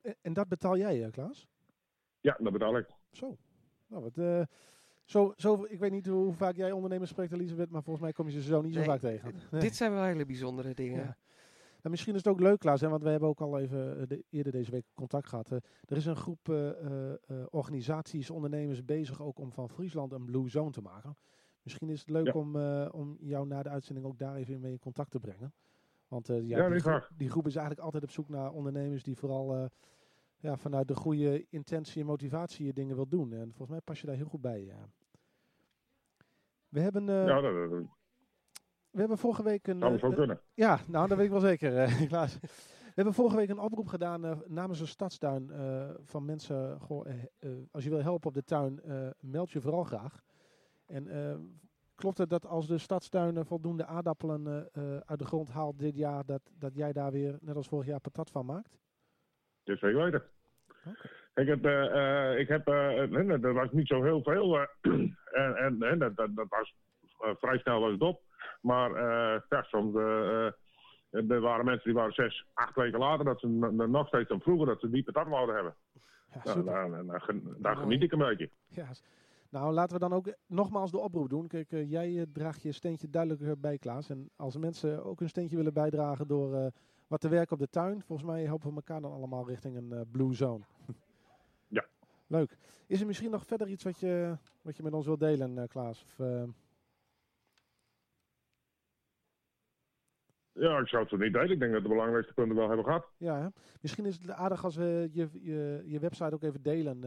En, 0.00 0.16
en 0.20 0.32
dat 0.32 0.48
betaal 0.48 0.76
jij, 0.76 1.04
eh, 1.04 1.10
Klaas? 1.10 1.46
ja, 2.20 2.36
dat 2.38 2.52
betaal 2.52 2.76
ik. 2.76 2.86
Zo. 3.12 3.36
Nou, 3.86 4.02
wat, 4.02 4.16
eh, 4.16 4.42
zo, 5.04 5.32
zo, 5.36 5.64
ik 5.68 5.78
weet 5.78 5.90
niet 5.90 6.06
hoe 6.06 6.32
vaak 6.34 6.56
jij 6.56 6.72
ondernemers 6.72 7.10
spreekt, 7.10 7.32
Elisabeth, 7.32 7.70
maar 7.70 7.82
volgens 7.82 8.04
mij 8.04 8.12
kom 8.12 8.26
je 8.26 8.32
ze 8.32 8.42
zo 8.42 8.62
niet 8.62 8.72
zo 8.72 8.78
Nee, 8.78 8.88
vaak 8.88 9.00
tegen. 9.00 9.34
Nee. 9.50 9.60
Dit 9.60 9.76
zijn 9.76 9.92
wel 9.92 10.02
hele 10.02 10.26
bijzondere 10.26 10.74
dingen. 10.74 10.98
Ja. 11.04 11.16
Nou, 11.84 11.96
misschien 11.96 12.14
is 12.14 12.24
het 12.24 12.32
ook 12.32 12.40
leuk, 12.40 12.58
Klaas, 12.58 12.80
hè, 12.80 12.88
want 12.88 13.02
we 13.02 13.08
hebben 13.08 13.28
ook 13.28 13.40
al 13.40 13.58
even 13.58 14.08
de, 14.08 14.24
eerder 14.30 14.52
deze 14.52 14.70
week 14.70 14.84
contact 14.94 15.28
gehad. 15.28 15.50
Eh, 15.50 15.58
er 15.88 15.96
is 15.96 16.06
een 16.06 16.16
groep 16.16 16.48
eh, 16.48 16.68
eh, 16.68 17.12
eh, 17.12 17.46
organisaties, 17.50 18.30
ondernemers 18.30 18.84
bezig 18.84 19.22
ook 19.22 19.38
om 19.38 19.52
van 19.52 19.68
Friesland 19.70 20.12
een 20.12 20.24
Blue 20.24 20.48
Zone 20.48 20.70
te 20.70 20.80
maken. 20.80 21.16
Misschien 21.64 21.88
is 21.88 22.00
het 22.00 22.10
leuk 22.10 22.26
Ja. 22.26 22.32
om, 22.32 22.56
eh, 22.56 22.88
om 22.90 23.16
jou 23.20 23.46
na 23.46 23.62
de 23.62 23.68
uitzending 23.68 24.06
ook 24.06 24.18
daar 24.18 24.34
even 24.34 24.60
mee 24.60 24.72
in 24.72 24.78
contact 24.78 25.10
te 25.10 25.18
brengen. 25.20 25.52
Want 26.08 26.28
eh, 26.28 26.48
ja, 26.48 26.58
Ja, 26.58 26.68
die, 26.68 26.80
groep, 26.80 27.08
die 27.16 27.30
groep 27.30 27.46
is 27.46 27.56
eigenlijk 27.56 27.84
altijd 27.84 28.02
op 28.02 28.10
zoek 28.10 28.28
naar 28.28 28.52
ondernemers 28.52 29.02
die 29.02 29.16
vooral 29.16 29.54
eh, 29.54 29.64
ja, 30.36 30.56
vanuit 30.56 30.88
de 30.88 30.94
goede 30.94 31.46
intentie 31.48 32.00
en 32.00 32.06
motivatie 32.06 32.72
dingen 32.72 32.96
wil 32.96 33.08
doen. 33.08 33.32
En 33.32 33.46
volgens 33.46 33.68
mij 33.68 33.80
pas 33.80 34.00
je 34.00 34.06
daar 34.06 34.16
heel 34.16 34.26
goed 34.26 34.40
bij. 34.40 34.64
Ja. 34.64 34.88
We 36.68 36.80
hebben, 36.80 37.04
ja, 37.04 37.40
dat, 37.40 37.54
dat 37.70 37.82
we 38.90 39.00
hebben 39.00 39.18
vorige 39.18 39.42
week 39.42 39.66
een. 39.66 39.98
zou 39.98 40.14
kunnen. 40.14 40.40
ja, 40.54 40.80
nou, 40.86 41.08
dat 41.08 41.16
weet 41.16 41.26
ik 41.26 41.32
wel 41.32 41.40
zeker, 41.40 41.88
Klaas. 42.08 42.38
We 42.40 43.00
hebben 43.00 43.14
vorige 43.14 43.36
week 43.36 43.48
een 43.48 43.58
oproep 43.58 43.86
gedaan 43.86 44.42
namens 44.46 44.78
de 44.78 44.86
stadstuin 44.86 45.50
van 46.02 46.24
mensen. 46.24 46.80
Goh, 46.80 47.06
als 47.70 47.84
je 47.84 47.90
wil 47.90 48.02
helpen 48.02 48.28
op 48.28 48.34
de 48.34 48.44
tuin, 48.44 48.80
meld 49.20 49.50
je 49.50 49.60
vooral 49.60 49.84
graag. 49.84 50.22
En 50.86 51.08
eh, 51.08 51.34
klopt 51.94 52.18
het 52.18 52.30
dat 52.30 52.46
als 52.46 52.66
de 52.66 52.78
stadstuin 52.78 53.36
eh, 53.36 53.44
voldoende 53.44 53.86
aardappelen 53.86 54.46
eh, 54.72 54.94
eh, 54.94 55.00
uit 55.04 55.18
de 55.18 55.26
grond 55.26 55.48
haalt 55.50 55.78
dit 55.78 55.96
jaar, 55.96 56.24
dat, 56.24 56.40
dat 56.58 56.74
jij 56.74 56.92
daar 56.92 57.12
weer, 57.12 57.38
net 57.40 57.56
als 57.56 57.68
vorig 57.68 57.86
jaar, 57.86 58.00
patat 58.00 58.30
van 58.30 58.46
maakt? 58.46 58.78
Dus 59.62 59.80
zeker 59.80 60.02
weten. 60.04 60.22
Ik 61.34 61.46
heb, 61.46 61.58
ik 62.38 62.48
heb 62.48 62.68
er 62.68 63.52
was 63.52 63.70
niet 63.72 63.86
zo 63.86 64.02
heel 64.02 64.22
veel. 64.22 64.58
en 64.80 65.56
en, 65.56 65.82
en 65.82 65.98
dat, 65.98 66.16
dat, 66.16 66.36
dat 66.36 66.46
was 66.48 66.74
vrij 67.18 67.58
snel 67.58 67.80
was 67.80 67.92
het 67.92 68.00
op. 68.00 68.22
Maar 68.60 68.90
soms, 69.48 69.94
er 71.10 71.40
waren 71.40 71.64
mensen 71.64 71.84
die 71.84 71.94
waren 71.94 72.12
zes, 72.12 72.46
acht 72.52 72.74
weken 72.74 72.98
later, 72.98 73.24
dat 73.24 73.40
ze 73.40 73.46
nog 73.88 74.06
steeds 74.08 74.28
dan 74.28 74.40
vroeger, 74.40 74.66
dat 74.66 74.80
ze 74.80 74.90
die 74.90 75.02
patat 75.04 75.28
wouden 75.28 75.54
hebben. 75.54 75.74
Ja, 76.32 76.40
Nou, 76.44 76.64
daar, 76.64 76.90
daar, 76.90 77.04
daar 77.06 77.20
gen- 77.20 77.56
daar 77.58 77.74
Mooi. 77.74 77.84
geniet 77.86 78.02
ik 78.02 78.12
een 78.12 78.18
beetje. 78.18 78.50
Ja, 78.68 78.86
nou, 79.54 79.72
laten 79.72 79.94
we 79.94 80.08
dan 80.08 80.12
ook 80.12 80.34
nogmaals 80.46 80.90
de 80.90 80.98
oproep 80.98 81.28
doen. 81.28 81.46
Kijk, 81.46 81.72
eh, 81.72 81.90
jij 81.90 82.18
eh, 82.18 82.22
draagt 82.32 82.62
je 82.62 82.72
steentje 82.72 83.10
duidelijk 83.10 83.42
eh, 83.42 83.52
bij, 83.58 83.78
Klaas. 83.78 84.10
En 84.10 84.30
als 84.36 84.56
mensen 84.56 85.04
ook 85.04 85.20
een 85.20 85.28
steentje 85.28 85.56
willen 85.56 85.72
bijdragen 85.72 86.26
door 86.26 86.54
eh, 86.54 86.66
wat 87.06 87.20
te 87.20 87.28
werken 87.28 87.52
op 87.52 87.58
de 87.58 87.68
tuin, 87.68 88.02
volgens 88.02 88.28
mij 88.28 88.44
helpen 88.44 88.68
we 88.68 88.74
elkaar 88.74 89.00
dan 89.00 89.12
allemaal 89.12 89.46
richting 89.46 89.76
een 89.76 90.06
blue 90.10 90.34
zone. 90.34 90.64
Ja. 91.66 91.84
Leuk. 92.26 92.56
Is 92.86 93.00
er 93.00 93.06
misschien 93.06 93.30
nog 93.30 93.46
verder 93.46 93.68
iets 93.68 93.84
wat 93.84 93.98
je, 93.98 94.36
wat 94.62 94.76
je 94.76 94.82
met 94.82 94.92
ons 94.92 95.06
wilt 95.06 95.20
delen, 95.20 95.68
Klaas? 95.68 96.04
Of, 96.04 96.26
Ja, 100.52 100.78
ik 100.78 100.88
zou 100.88 101.02
het 101.02 101.10
zo 101.10 101.16
niet 101.16 101.32
delen. 101.32 101.50
Ik 101.50 101.58
denk 101.58 101.72
dat 101.72 101.82
de 101.82 101.88
belangrijkste 101.88 102.34
punten 102.34 102.56
wel 102.56 102.66
hebben 102.66 102.84
gehad. 102.84 103.06
ja, 103.16 103.40
hè? 103.40 103.48
misschien 103.80 104.04
is 104.04 104.18
het 104.18 104.30
aardig 104.30 104.64
als 104.64 104.76
we 104.76 105.08
je, 105.12 105.28
je, 105.32 105.82
je 105.86 105.98
website 105.98 106.34
ook 106.34 106.42
even 106.42 106.62
delen 106.62 107.00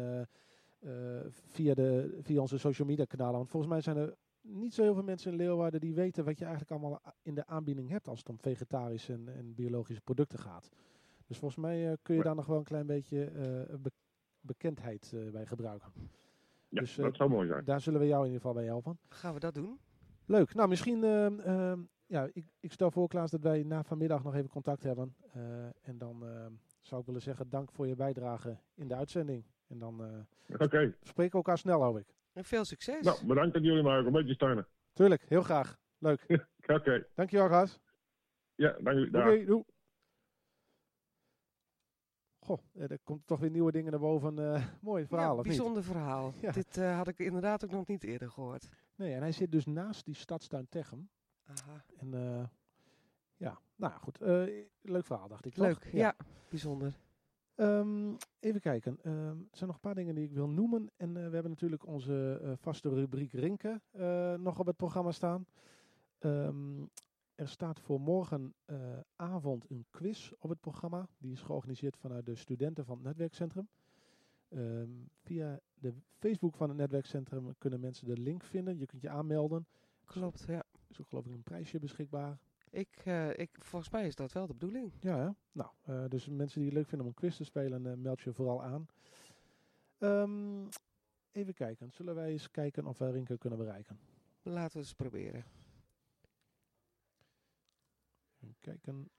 via, 1.29 1.73
de, 1.73 2.17
via 2.21 2.41
onze 2.41 2.57
social 2.57 2.87
media 2.87 3.05
kanalen. 3.05 3.35
Want 3.37 3.49
volgens 3.49 3.71
mij 3.71 3.81
zijn 3.81 3.97
er 3.97 4.15
niet 4.41 4.73
zo 4.73 4.81
heel 4.83 4.93
veel 4.93 5.03
mensen 5.03 5.31
in 5.31 5.37
Leeuwarden 5.37 5.79
die 5.79 5.93
weten 5.93 6.25
wat 6.25 6.37
je 6.37 6.45
eigenlijk 6.45 6.71
allemaal 6.73 7.01
in 7.21 7.35
de 7.35 7.45
aanbieding 7.45 7.89
hebt 7.89 8.07
als 8.07 8.19
het 8.19 8.29
om 8.29 8.39
vegetarische 8.39 9.13
en, 9.13 9.27
en 9.35 9.53
biologische 9.55 10.01
producten 10.01 10.39
gaat. 10.39 10.69
Dus 11.27 11.37
volgens 11.37 11.61
mij 11.61 11.87
eh, 11.91 11.93
kun 12.01 12.13
je 12.13 12.19
Ja. 12.19 12.25
daar 12.25 12.35
nog 12.35 12.45
wel 12.45 12.57
een 12.57 12.63
klein 12.63 12.85
beetje 12.87 13.23
eh, 13.25 13.75
be- 13.79 13.91
bekendheid 14.39 15.11
eh, 15.13 15.31
bij 15.31 15.45
gebruiken. 15.45 15.91
Ja, 16.69 16.79
Dus, 16.79 16.97
eh, 16.97 17.03
dat 17.03 17.15
zou 17.15 17.29
mooi 17.29 17.47
zijn. 17.47 17.65
Daar 17.65 17.81
zullen 17.81 17.99
we 17.99 18.07
jou 18.07 18.19
in 18.19 18.25
ieder 18.31 18.41
geval 18.41 18.55
bij 18.55 18.65
helpen. 18.65 18.99
Gaan 19.07 19.33
we 19.33 19.39
dat 19.39 19.53
doen? 19.55 19.79
Leuk. 20.25 20.53
Nou, 20.53 20.69
misschien, 20.69 21.03
ehm, 21.03 21.39
ehm, 21.39 21.79
ja, 22.05 22.27
ik, 22.33 22.45
ik 22.59 22.71
stel 22.71 22.91
voor 22.91 23.07
Klaas 23.07 23.31
dat 23.31 23.41
wij 23.41 23.63
na 23.63 23.83
vanmiddag 23.83 24.23
nog 24.23 24.35
even 24.35 24.49
contact 24.49 24.83
hebben. 24.83 25.15
Eh, 25.33 25.65
en 25.81 25.97
dan 25.97 26.25
ehm, 26.25 26.51
zou 26.81 26.99
ik 27.01 27.05
willen 27.07 27.21
zeggen, 27.21 27.49
dank 27.49 27.71
voor 27.71 27.87
je 27.87 27.95
bijdrage 27.95 28.57
in 28.75 28.87
de 28.87 28.95
uitzending. 28.95 29.43
En 29.67 29.79
dan 29.79 30.03
eh, 30.03 30.55
Oké, 30.61 30.95
spreken 31.01 31.31
we 31.31 31.37
elkaar 31.37 31.57
snel, 31.57 31.81
hoop 31.83 31.97
ik. 31.97 32.15
En 32.33 32.43
veel 32.45 32.65
succes. 32.65 33.03
nou 33.05 33.25
bedankt 33.25 33.53
dat 33.53 33.63
jullie 33.63 33.83
mij 33.83 33.97
ook 33.99 34.05
een 34.05 34.11
beetje 34.11 34.33
steunen. 34.33 34.67
Tuurlijk, 34.93 35.21
heel 35.27 35.41
graag. 35.43 35.77
Leuk. 35.97 36.25
Oké, 36.67 37.07
Dankjewel, 37.15 37.47
Klaas. 37.47 37.79
ja, 38.55 38.71
dank 38.71 38.97
jullie. 38.97 39.17
Oké, 39.17 39.45
doei. 39.45 39.63
Goh, 42.39 42.59
eh, 42.73 42.91
er 42.91 42.99
komt 43.03 43.27
toch 43.27 43.39
weer 43.39 43.49
nieuwe 43.49 43.71
dingen 43.71 43.91
naar 43.91 43.99
boven. 43.99 44.53
eh, 44.53 44.65
mooi 44.81 45.05
verhaal, 45.07 45.25
ja, 45.25 45.31
of 45.31 45.37
niet? 45.37 45.47
bijzonder 45.47 45.83
verhaal. 45.83 46.33
Ja. 46.41 46.51
Dit 46.51 46.77
eh, 46.77 46.95
had 46.97 47.07
ik 47.07 47.19
inderdaad 47.19 47.63
ook 47.63 47.71
nog 47.71 47.87
niet 47.87 48.03
eerder 48.03 48.29
gehoord. 48.31 48.69
Nee, 48.95 49.13
en 49.13 49.21
hij 49.21 49.31
zit 49.31 49.51
dus 49.51 49.65
naast 49.65 50.05
die 50.05 50.15
stadstuin 50.15 50.69
Techem. 50.69 51.09
Aha. 51.45 51.83
En 51.97 52.13
eh, 52.13 52.43
ja, 53.37 53.59
nou 53.75 53.93
ja, 53.93 53.97
goed. 53.99 54.21
Eh, 54.21 54.43
leuk 54.81 55.05
verhaal, 55.05 55.27
dacht 55.27 55.45
ik. 55.45 55.53
toch? 55.53 55.65
Leuk, 55.65 55.87
ja. 55.91 56.15
bijzonder. 56.49 56.93
Ehm, 57.57 58.13
even 58.39 58.61
kijken. 58.61 58.97
Ehm, 59.03 59.15
er 59.27 59.57
zijn 59.57 59.67
nog 59.69 59.75
een 59.75 59.81
paar 59.81 59.95
dingen 59.95 60.15
die 60.15 60.23
ik 60.23 60.31
wil 60.31 60.49
noemen. 60.49 60.89
En 60.97 61.09
eh, 61.09 61.13
we 61.13 61.33
hebben 61.33 61.49
natuurlijk 61.49 61.85
onze 61.85 62.39
eh, 62.41 62.51
vaste 62.55 62.89
rubriek 62.89 63.31
Rinken 63.31 63.81
eh, 63.91 64.33
nog 64.33 64.59
op 64.59 64.65
het 64.65 64.75
programma 64.75 65.11
staan. 65.11 65.45
Ehm, 66.19 66.85
er 67.35 67.47
staat 67.47 67.79
voor 67.79 68.01
morgenavond 68.01 69.69
een 69.69 69.85
quiz 69.89 70.31
op 70.39 70.49
het 70.49 70.59
programma. 70.59 71.07
Die 71.17 71.31
is 71.31 71.41
georganiseerd 71.41 71.97
vanuit 71.97 72.25
de 72.25 72.35
studenten 72.35 72.85
van 72.85 72.95
het 72.95 73.05
netwerkcentrum. 73.05 73.67
Via 75.21 75.59
de 75.73 75.93
Facebook 76.17 76.55
van 76.55 76.69
het 76.69 76.77
netwerkcentrum 76.77 77.55
kunnen 77.57 77.79
mensen 77.79 78.07
de 78.07 78.17
link 78.17 78.43
vinden. 78.43 78.77
Je 78.77 78.85
kunt 78.85 79.01
je 79.01 79.09
aanmelden. 79.09 79.67
Klopt, 80.05 80.45
ja. 80.47 80.53
Er 80.57 80.89
is 80.89 81.01
ook 81.01 81.07
geloof 81.07 81.25
ik 81.25 81.33
een 81.33 81.43
prijsje 81.43 81.79
beschikbaar. 81.79 82.37
Ik, 82.77 83.01
eh, 83.03 83.37
ik, 83.37 83.49
volgens 83.59 83.91
mij 83.91 84.07
is 84.07 84.15
dat 84.15 84.31
wel 84.31 84.47
de 84.47 84.53
bedoeling. 84.53 84.91
Ja, 84.99 85.17
hè? 85.17 85.29
nou, 85.51 85.69
eh, 85.83 86.09
dus 86.09 86.27
mensen 86.27 86.59
die 86.59 86.69
het 86.69 86.77
leuk 86.77 86.87
vinden 86.87 87.07
om 87.07 87.13
een 87.13 87.19
quiz 87.19 87.35
te 87.37 87.43
spelen, 87.43 87.85
eh, 87.85 87.93
meld 87.93 88.21
je 88.21 88.33
vooral 88.33 88.63
aan. 88.63 88.87
Ehm, 89.97 90.67
even 91.31 91.53
kijken, 91.53 91.91
zullen 91.91 92.15
wij 92.15 92.31
eens 92.31 92.51
kijken 92.51 92.85
of 92.85 92.97
we 92.97 93.11
Rinke 93.11 93.37
kunnen 93.37 93.59
bereiken? 93.59 93.99
Laten 94.41 94.71
we 94.71 94.79
eens 94.79 94.93
proberen. 94.93 95.45
Even 98.39 98.55
kijken. 98.59 99.09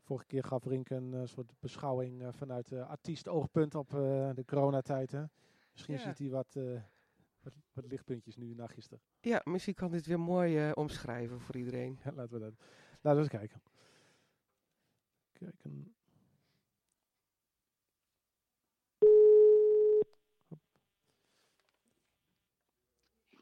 Vorige 0.00 0.26
keer 0.26 0.44
gaf 0.44 0.64
Rinke 0.64 0.94
een 0.94 1.28
soort 1.28 1.52
beschouwing 1.60 2.34
vanuit 2.36 2.72
artiest-oogpunt 2.72 3.74
op 3.74 3.90
de 4.34 4.42
coronatijd. 4.46 5.10
Hè? 5.10 5.24
Misschien 5.72 5.94
Ja. 5.94 6.00
ziet 6.00 6.18
hij 6.18 6.28
wat, 6.28 6.56
wat, 7.46 7.54
wat 7.72 7.86
lichtpuntjes 7.86 8.36
nu 8.36 8.54
na 8.54 8.66
gisteren. 8.66 9.02
Ja, 9.20 9.40
misschien 9.44 9.74
kan 9.74 9.90
dit 9.90 10.06
weer 10.06 10.20
mooi 10.20 10.58
eh, 10.58 10.70
omschrijven 10.74 11.40
voor 11.40 11.56
iedereen. 11.56 11.98
Ja, 12.04 12.12
laten 12.12 12.32
we 12.32 12.38
dat. 12.40 12.54
Laten 13.00 13.22
we 13.22 13.28
eens 13.30 13.38
kijken. 13.38 13.62
Kijken. 15.32 15.94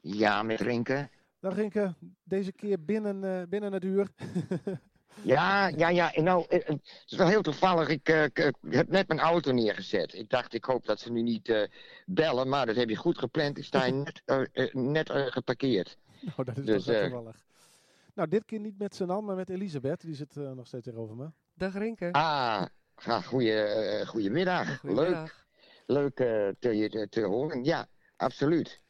Ja, 0.01 0.43
met 0.43 0.61
Rinke. 0.61 1.09
Dag 1.39 1.55
Rinke, 1.55 1.95
deze 2.23 2.51
keer 2.51 2.85
binnen, 2.85 3.23
eh, 3.23 3.47
binnen 3.47 3.73
het 3.73 3.83
uur. 3.83 4.09
Ja, 5.23 5.67
ja, 5.67 5.89
ja. 5.89 6.13
en 6.13 6.23
Nou, 6.23 6.45
eh, 6.49 6.59
eh, 6.59 6.67
het 6.67 7.03
is 7.05 7.17
wel 7.17 7.27
heel 7.27 7.41
toevallig. 7.41 7.87
Ik 7.89 8.09
eh, 8.09 8.47
heb 8.69 8.87
net 8.89 9.07
mijn 9.07 9.19
auto 9.19 9.51
neergezet. 9.51 10.13
Ik 10.13 10.29
dacht, 10.29 10.53
ik 10.53 10.65
hoop 10.65 10.85
dat 10.85 10.99
ze 10.99 11.11
nu 11.11 11.21
niet 11.21 11.49
eh, 11.49 11.67
bellen, 12.05 12.49
maar 12.49 12.65
dat 12.65 12.75
heb 12.75 12.89
je 12.89 12.95
goed 12.95 13.17
gepland. 13.17 13.57
Ik 13.57 13.63
sta 13.63 13.83
hier 13.85 13.93
net, 13.93 14.73
net 14.73 15.09
geparkeerd. 15.11 15.97
Nou, 16.25 16.43
dat 16.43 16.57
is 16.57 16.65
Dus, 16.65 16.85
wel 16.85 16.95
eh, 16.95 17.01
toevallig. 17.01 17.45
Nou, 18.13 18.29
dit 18.29 18.45
keer 18.45 18.59
niet 18.59 18.77
met 18.77 18.95
z'n 18.95 19.09
allen, 19.09 19.23
maar 19.25 19.35
met 19.35 19.49
Elisabeth. 19.49 20.01
Die 20.01 20.15
zit 20.15 20.37
eh, 20.37 20.51
nog 20.51 20.67
steeds 20.67 20.83
tegenover 20.83 21.15
me. 21.15 21.29
Dag 21.53 21.73
Rinke. 21.77 22.11
Ah, 22.11 22.63
ga, 22.95 23.21
goeie, 23.21 24.05
goedemiddag. 24.05 24.67
Leuk, 24.67 24.79
Goedemiddag. 24.79 25.45
leuk 25.85 26.19
eh, 26.19 26.47
te, 26.59 26.69
je 26.77 26.89
te, 26.89 27.07
te 27.09 27.21
horen. 27.21 27.63
Ja, 27.63 27.87
absoluut. 28.17 28.81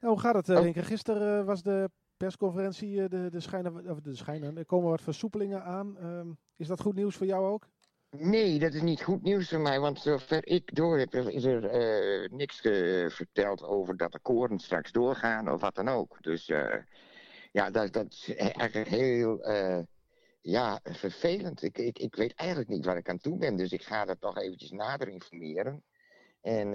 Nou, 0.00 0.12
hoe 0.12 0.22
gaat 0.22 0.34
het, 0.34 0.48
Oh. 0.48 0.62
Rinke? 0.62 0.82
Gisteren 0.82 1.44
was 1.44 1.62
de 1.62 1.90
persconferentie, 2.22 3.02
eh, 3.02 3.08
de, 3.08 3.28
de, 3.30 3.40
schijnen, 3.40 3.90
of 3.90 4.00
de 4.00 4.14
schijnen, 4.14 4.56
er 4.56 4.66
komen 4.66 4.90
wat 4.90 5.00
versoepelingen 5.00 5.64
aan. 5.64 5.98
Ehm, 5.98 6.30
is 6.56 6.66
dat 6.66 6.80
goed 6.80 6.94
nieuws 6.94 7.16
voor 7.16 7.26
jou 7.26 7.46
ook? 7.46 7.68
Nee, 8.10 8.58
dat 8.58 8.74
is 8.74 8.82
niet 8.82 9.02
goed 9.02 9.22
nieuws 9.22 9.48
voor 9.48 9.60
mij, 9.60 9.80
want 9.80 10.00
zover 10.00 10.46
ik 10.46 10.74
door 10.74 10.98
heb, 10.98 11.14
is 11.14 11.44
er 11.44 11.64
eh, 11.64 12.30
niks 12.30 12.60
verteld 13.14 13.62
over 13.62 13.96
dat 13.96 14.12
de 14.12 14.18
koren 14.18 14.58
straks 14.58 14.92
doorgaan 14.92 15.50
of 15.50 15.60
wat 15.60 15.74
dan 15.74 15.88
ook. 15.88 16.22
Dus 16.22 16.48
eh, 16.48 16.78
ja, 17.52 17.70
dat, 17.70 17.92
dat 17.92 18.12
is 18.12 18.34
eigenlijk 18.34 18.88
heel 18.88 19.46
ja, 20.40 20.80
vervelend. 20.82 21.62
Ik, 21.62 21.78
ik, 21.78 22.14
weet 22.14 22.34
eigenlijk 22.34 22.70
niet 22.70 22.84
waar 22.84 22.96
ik 22.96 23.08
aan 23.08 23.18
toe 23.18 23.38
ben, 23.38 23.56
dus 23.56 23.72
ik 23.72 23.82
ga 23.82 24.06
er 24.06 24.18
toch 24.18 24.38
eventjes 24.38 24.70
nader 24.70 25.08
informeren. 25.08 25.82
En 26.40 26.70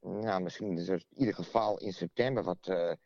nou, 0.00 0.42
misschien 0.42 0.78
is 0.78 0.88
er 0.88 1.04
in 1.10 1.18
ieder 1.18 1.34
geval 1.34 1.78
in 1.78 1.92
september 1.92 2.42
wat 2.42 2.96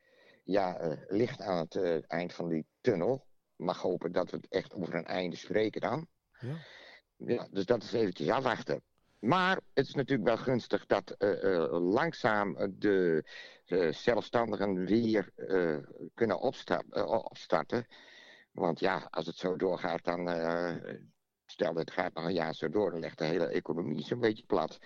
ja, 0.43 0.77
eh, 0.79 0.97
licht 1.09 1.41
aan 1.41 1.59
het 1.59 1.75
eh, 1.77 2.11
eind 2.11 2.33
van 2.33 2.49
die 2.49 2.67
tunnel. 2.81 3.27
Mag 3.57 3.81
hopen 3.83 4.13
dat 4.13 4.31
we 4.31 4.37
het 4.37 4.49
echt 4.49 4.75
over 4.75 4.95
een 4.95 5.05
einde 5.07 5.37
spreken 5.37 5.81
dan. 5.81 6.07
Ja. 6.41 6.55
Ja, 7.17 7.49
dus 7.51 7.65
dat 7.67 7.83
is 7.83 7.93
eventjes 7.93 8.29
afwachten. 8.29 8.83
Maar 9.19 9.61
het 9.75 9.87
is 9.87 9.95
natuurlijk 9.95 10.29
wel 10.29 10.37
gunstig 10.37 10.87
dat 10.87 11.11
eh, 11.11 11.67
langzaam 11.71 12.57
de, 12.79 13.25
de 13.65 13.93
zelfstandigen 13.93 14.85
weer 14.85 15.33
kunnen 16.15 16.41
opsta- 16.41 16.85
opstarten. 17.05 17.87
Want 18.53 18.81
ja, 18.81 19.07
als 19.11 19.27
het 19.27 19.37
zo 19.37 19.57
doorgaat, 19.57 20.05
dan. 20.05 20.29
stel 21.45 21.73
dat 21.75 21.85
het 21.85 21.91
gaat 21.91 22.15
nog 22.15 22.25
een 22.25 22.33
jaar 22.33 22.55
zo 22.55 22.69
door, 22.69 22.91
dan 22.91 23.01
legt 23.01 23.19
de 23.19 23.25
hele 23.25 23.47
economie 23.47 24.03
zo'n 24.05 24.21
beetje 24.21 24.45
plat. 24.47 24.79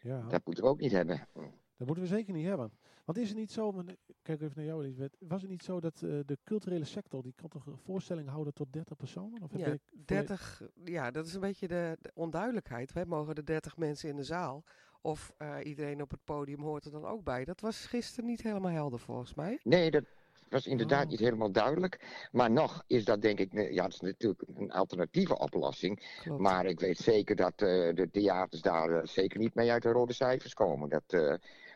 Ja, 0.00 0.20
Dat 0.28 0.44
moeten 0.44 0.64
we 0.64 0.70
ook 0.70 0.80
niet 0.80 0.92
hebben. 0.92 1.28
dat 1.76 1.86
moeten 1.86 2.00
we 2.04 2.06
zeker 2.06 2.32
niet 2.34 2.46
hebben. 2.46 2.72
Want 3.04 3.18
is 3.18 3.28
het 3.28 3.38
niet 3.38 3.52
zo, 3.52 3.72
maar, 3.72 3.84
eh, 3.86 3.94
kijk 4.22 4.40
even 4.40 4.52
naar 4.56 4.64
jou 4.66 4.82
Elisabeth, 4.84 5.16
was 5.18 5.40
het 5.40 5.50
niet 5.50 5.62
zo 5.62 5.80
dat 5.80 5.94
eh, 6.02 6.18
de 6.26 6.38
culturele 6.44 6.84
sector, 6.84 7.22
die 7.22 7.32
kan 7.36 7.48
toch 7.48 7.66
een 7.66 7.78
voorstelling 7.78 8.28
houden 8.28 8.54
tot 8.54 8.72
30 8.72 8.96
personen? 8.96 9.42
Of 9.42 9.50
heb 9.50 9.60
Ja, 9.60 9.66
ik 9.66 9.80
volle- 9.90 10.02
30, 10.04 10.62
ja, 10.84 11.10
dat 11.10 11.26
is 11.26 11.34
een 11.34 11.40
beetje 11.40 11.68
de, 11.68 11.96
de 12.00 12.10
onduidelijkheid. 12.14 12.92
Wij 12.92 13.04
mogen 13.04 13.34
de 13.34 13.44
30 13.44 13.76
mensen 13.76 14.08
in 14.08 14.16
de 14.16 14.24
zaal. 14.24 14.64
Of 15.02 15.32
eh, 15.36 15.56
iedereen 15.62 16.02
op 16.02 16.10
het 16.10 16.24
podium 16.24 16.60
hoort 16.60 16.84
er 16.84 16.90
dan 16.90 17.04
ook 17.06 17.24
bij. 17.24 17.44
Dat 17.44 17.60
was 17.60 17.86
gisteren 17.86 18.24
niet 18.26 18.42
helemaal 18.42 18.70
helder 18.72 18.98
volgens 18.98 19.34
mij. 19.34 19.60
Nee, 19.62 19.90
dat 19.90 20.04
was 20.48 20.66
inderdaad 20.66 21.04
Oh. 21.04 21.10
niet 21.10 21.18
helemaal 21.20 21.52
duidelijk. 21.52 22.28
Maar 22.32 22.50
nog 22.50 22.82
is 22.86 23.04
dat 23.04 23.22
denk 23.22 23.38
ik, 23.38 23.52
ja, 23.72 23.84
het 23.84 23.92
is 23.92 24.00
natuurlijk 24.00 24.42
een 24.54 24.72
alternatieve 24.72 25.38
oplossing. 25.38 26.18
Klopt. 26.22 26.40
Maar 26.40 26.64
ik 26.66 26.80
weet 26.80 26.98
zeker 26.98 27.36
dat 27.36 27.52
eh, 27.52 27.94
de 27.94 28.08
theaters 28.12 28.62
daar 28.62 29.06
zeker 29.08 29.38
niet 29.38 29.54
mee 29.54 29.70
uit 29.70 29.82
de 29.82 29.90
rode 29.92 30.12
cijfers 30.12 30.54
komen. 30.54 30.88
Dat, 30.88 31.02
eh, 31.06 31.34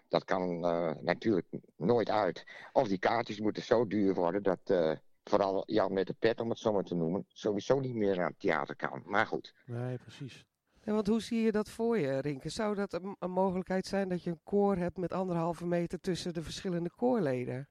dat 0.09 0.24
kan 0.24 0.64
eh, 0.64 0.90
natuurlijk 1.00 1.46
nooit 1.76 2.11
uit. 2.11 2.44
Of 2.72 2.88
die 2.88 2.98
kaartjes 2.98 3.40
moeten 3.40 3.62
zo 3.62 3.86
duur 3.86 4.14
worden 4.14 4.42
dat 4.42 4.61
eh, 4.64 4.92
vooral 5.24 5.62
Jan 5.66 5.92
met 5.92 6.07
de 6.07 6.14
pet, 6.18 6.40
om 6.40 6.48
het 6.48 6.59
zo 6.59 6.72
maar 6.72 6.84
te 6.84 6.94
noemen, 6.94 7.24
sowieso 7.28 7.80
niet 7.80 7.94
meer 7.94 8.16
naar 8.16 8.28
het 8.28 8.40
theater 8.40 8.76
kan. 8.76 9.02
Maar 9.05 9.26
goed. 9.26 9.55
Nee, 9.66 9.98
precies. 9.98 10.44
Ja, 10.84 10.92
want 10.92 11.07
hoe 11.07 11.20
zie 11.20 11.40
je 11.40 11.52
dat 11.52 11.70
voor 11.70 11.98
je, 11.98 12.18
Rinke? 12.18 12.48
Zou 12.48 12.74
dat 12.74 12.92
een, 12.92 13.16
een 13.18 13.30
mogelijkheid 13.30 13.86
zijn 13.86 14.09
dat 14.09 14.22
je 14.22 14.30
een 14.30 14.40
koor 14.42 14.76
hebt 14.76 14.96
met 14.96 15.12
anderhalve 15.12 15.66
meter 15.66 16.00
tussen 16.00 16.34
de 16.34 16.42
verschillende 16.42 16.90
koorleden? 16.96 17.68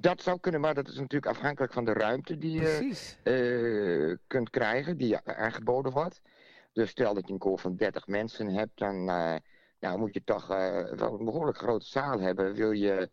Dat 0.00 0.22
zou 0.22 0.40
kunnen, 0.40 0.60
maar 0.60 0.74
dat 0.74 0.88
is 0.88 0.96
natuurlijk 0.96 1.36
afhankelijk 1.36 1.72
van 1.72 1.84
de 1.84 1.92
ruimte 1.92 2.38
die 2.38 2.60
je 2.60 2.94
eh, 3.22 4.18
kunt 4.26 4.50
krijgen, 4.50 4.96
die 4.96 5.08
je 5.08 5.24
aangeboden 5.24 5.92
wordt. 5.92 6.20
Dus 6.72 6.90
stel 6.90 7.14
dat 7.14 7.26
je 7.26 7.32
een 7.32 7.38
koor 7.38 7.58
van 7.58 7.76
30 7.76 8.06
mensen 8.06 8.48
hebt, 8.48 8.78
dan 8.78 9.08
eh, 9.08 9.34
nou, 9.84 9.98
moet 9.98 10.14
je 10.14 10.24
toch 10.24 10.50
eh, 10.50 10.82
wel 10.92 11.18
een 11.18 11.24
behoorlijk 11.24 11.58
grote 11.58 11.86
zaal 11.86 12.20
hebben, 12.20 12.54
wil 12.54 12.70
je, 12.72 13.10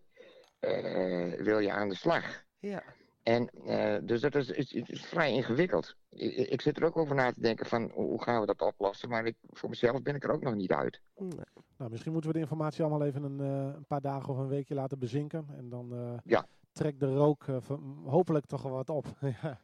eh, 0.59 1.33
wil 1.43 1.59
je 1.59 1.71
aan 1.71 1.89
de 1.89 1.95
slag. 1.95 2.43
Ja. 2.59 2.83
En 3.23 3.49
dus 3.53 3.99
dus 4.05 4.21
dat 4.21 4.35
is, 4.35 4.49
is, 4.49 4.73
is 4.73 5.05
vrij 5.05 5.31
ingewikkeld. 5.33 5.95
Ik, 6.09 6.35
ik 6.35 6.61
zit 6.61 6.77
er 6.77 6.85
ook 6.85 6.97
over 6.97 7.15
na 7.15 7.31
te 7.31 7.41
denken 7.41 7.65
van 7.65 7.91
hoe 7.93 8.21
gaan 8.23 8.39
we 8.39 8.45
dat 8.45 8.61
oplossen, 8.61 9.09
maar 9.09 9.25
ik, 9.25 9.35
voor 9.49 9.69
mezelf 9.69 10.01
ben 10.01 10.15
ik 10.15 10.23
er 10.23 10.31
ook 10.31 10.41
nog 10.43 10.55
niet 10.55 10.71
uit. 10.71 11.01
Nee. 11.17 11.29
Nou, 11.77 11.89
misschien 11.91 12.11
moeten 12.11 12.31
we 12.31 12.35
de 12.37 12.43
informatie 12.43 12.83
allemaal 12.83 13.07
even 13.07 13.23
een, 13.23 13.39
eh, 13.39 13.75
een 13.75 13.85
paar 13.85 14.01
dagen 14.01 14.29
of 14.29 14.37
een 14.37 14.47
weekje 14.47 14.75
laten 14.75 14.99
bezinken. 14.99 15.45
En 15.57 15.69
dan 15.69 15.93
eh 15.95 16.17
Ja. 16.23 16.45
trekt 16.71 16.99
de 16.99 17.13
rook 17.13 17.47
eh, 17.47 17.57
hopelijk 18.05 18.45
toch 18.45 18.61
wel 18.61 18.71
wat 18.71 18.89
op. 18.89 19.05
ja. 19.41 19.59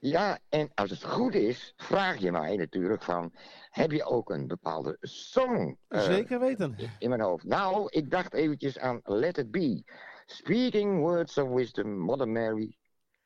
Ja, 0.00 0.38
en 0.48 0.70
als 0.74 0.90
het 0.90 1.04
goed 1.04 1.34
is, 1.34 1.72
vraag 1.76 2.18
je 2.18 2.32
mij 2.32 2.56
natuurlijk 2.56 3.02
van, 3.02 3.32
heb 3.70 3.90
je 3.90 4.04
ook 4.04 4.30
een 4.30 4.46
bepaalde 4.46 4.96
song 5.00 5.78
eh, 5.88 6.00
Zeker 6.00 6.40
weten. 6.40 6.76
in 6.98 7.08
mijn 7.08 7.20
hoofd? 7.20 7.44
Nou, 7.44 7.86
ik 7.90 8.10
dacht 8.10 8.34
eventjes 8.34 8.78
aan 8.78 9.00
Let 9.04 9.38
It 9.38 9.50
Be. 9.50 9.82
Speaking 10.26 10.98
words 10.98 11.38
of 11.38 11.48
wisdom, 11.48 11.98
Mother 11.98 12.28
Mary, 12.28 12.76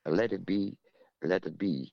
let 0.02 0.32
it 0.32 0.44
be, 0.44 0.76
let 1.18 1.46
it 1.46 1.56
be. 1.56 1.92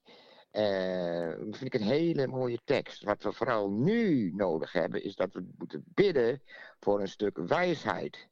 Dat 0.51 1.57
vind 1.57 1.73
ik 1.73 1.73
een 1.73 1.87
hele 1.87 2.27
mooie 2.27 2.59
tekst. 2.63 3.03
Wat 3.03 3.23
we 3.23 3.31
vooral 3.33 3.69
nu 3.69 4.31
nodig 4.35 4.71
hebben, 4.71 5.03
is 5.03 5.15
dat 5.15 5.33
we 5.33 5.47
moeten 5.57 5.83
bidden 5.85 6.41
voor 6.79 7.01
een 7.01 7.07
stuk 7.07 7.37
wijsheid. 7.37 8.27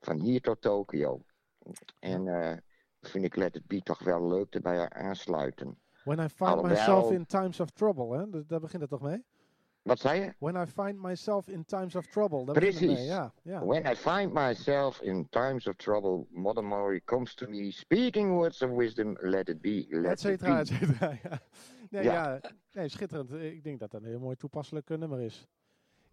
Van 0.00 0.20
hier 0.20 0.40
tot 0.40 0.60
Tokio. 0.60 1.24
En 1.98 2.28
eh 2.28 2.56
vind 3.00 3.24
ik 3.24 3.36
Let 3.36 3.54
It 3.56 3.66
Be 3.66 3.82
toch 3.82 3.98
wel 3.98 4.28
leuk 4.28 4.54
erbij 4.54 4.88
aansluiten. 4.88 5.78
When 6.14 6.26
I 6.26 6.28
find 6.28 6.50
Alhoewel- 6.50 6.68
myself 6.76 7.10
in 7.10 7.26
times 7.26 7.60
of 7.60 7.70
trouble, 7.70 8.18
hè? 8.18 8.30
Dat- 8.30 8.48
daar 8.48 8.60
begint 8.60 8.80
het 8.82 8.90
toch 8.90 9.00
mee? 9.02 9.24
Wat 9.82 9.98
zei 9.98 10.20
je? 10.20 10.34
When 10.38 10.56
I 10.62 10.66
find 10.66 11.02
myself 11.02 11.48
in 11.48 11.64
times 11.64 11.94
of 11.94 12.06
trouble. 12.06 12.44
Daar 12.44 12.54
begint 12.54 12.74
het 12.74 12.82
mee, 12.82 12.90
Precies. 12.94 13.10
ja, 13.10 13.32
ja. 13.42 13.64
When 13.66 13.86
I 13.92 13.94
find 13.94 14.32
myself 14.32 15.00
in 15.00 15.28
times 15.28 15.66
of 15.66 15.76
trouble, 15.76 16.26
Mother 16.30 16.64
Mary 16.64 17.00
comes 17.04 17.34
to 17.34 17.48
me, 17.48 17.70
speaking 17.70 18.30
words 18.32 18.62
of 18.62 18.70
wisdom, 18.70 19.16
let 19.20 19.48
it 19.48 19.60
be, 19.60 19.86
let 19.88 20.10
Et 20.10 20.20
cetera, 20.20 20.58
et 20.58 20.66
cetera. 20.66 21.10
Ja. 21.22 21.40
Nee, 21.90 22.02
Ja. 22.04 22.12
ja. 22.12 22.40
Nee, 22.72 22.88
schitterend. 22.88 23.32
Ik 23.32 23.62
denk 23.64 23.78
dat 23.80 23.90
dat 23.90 24.00
een 24.02 24.06
heel 24.08 24.18
mooi 24.20 24.36
toepasselijk 24.36 24.90
eh, 24.90 24.98
nummer 24.98 25.20
is. 25.20 25.46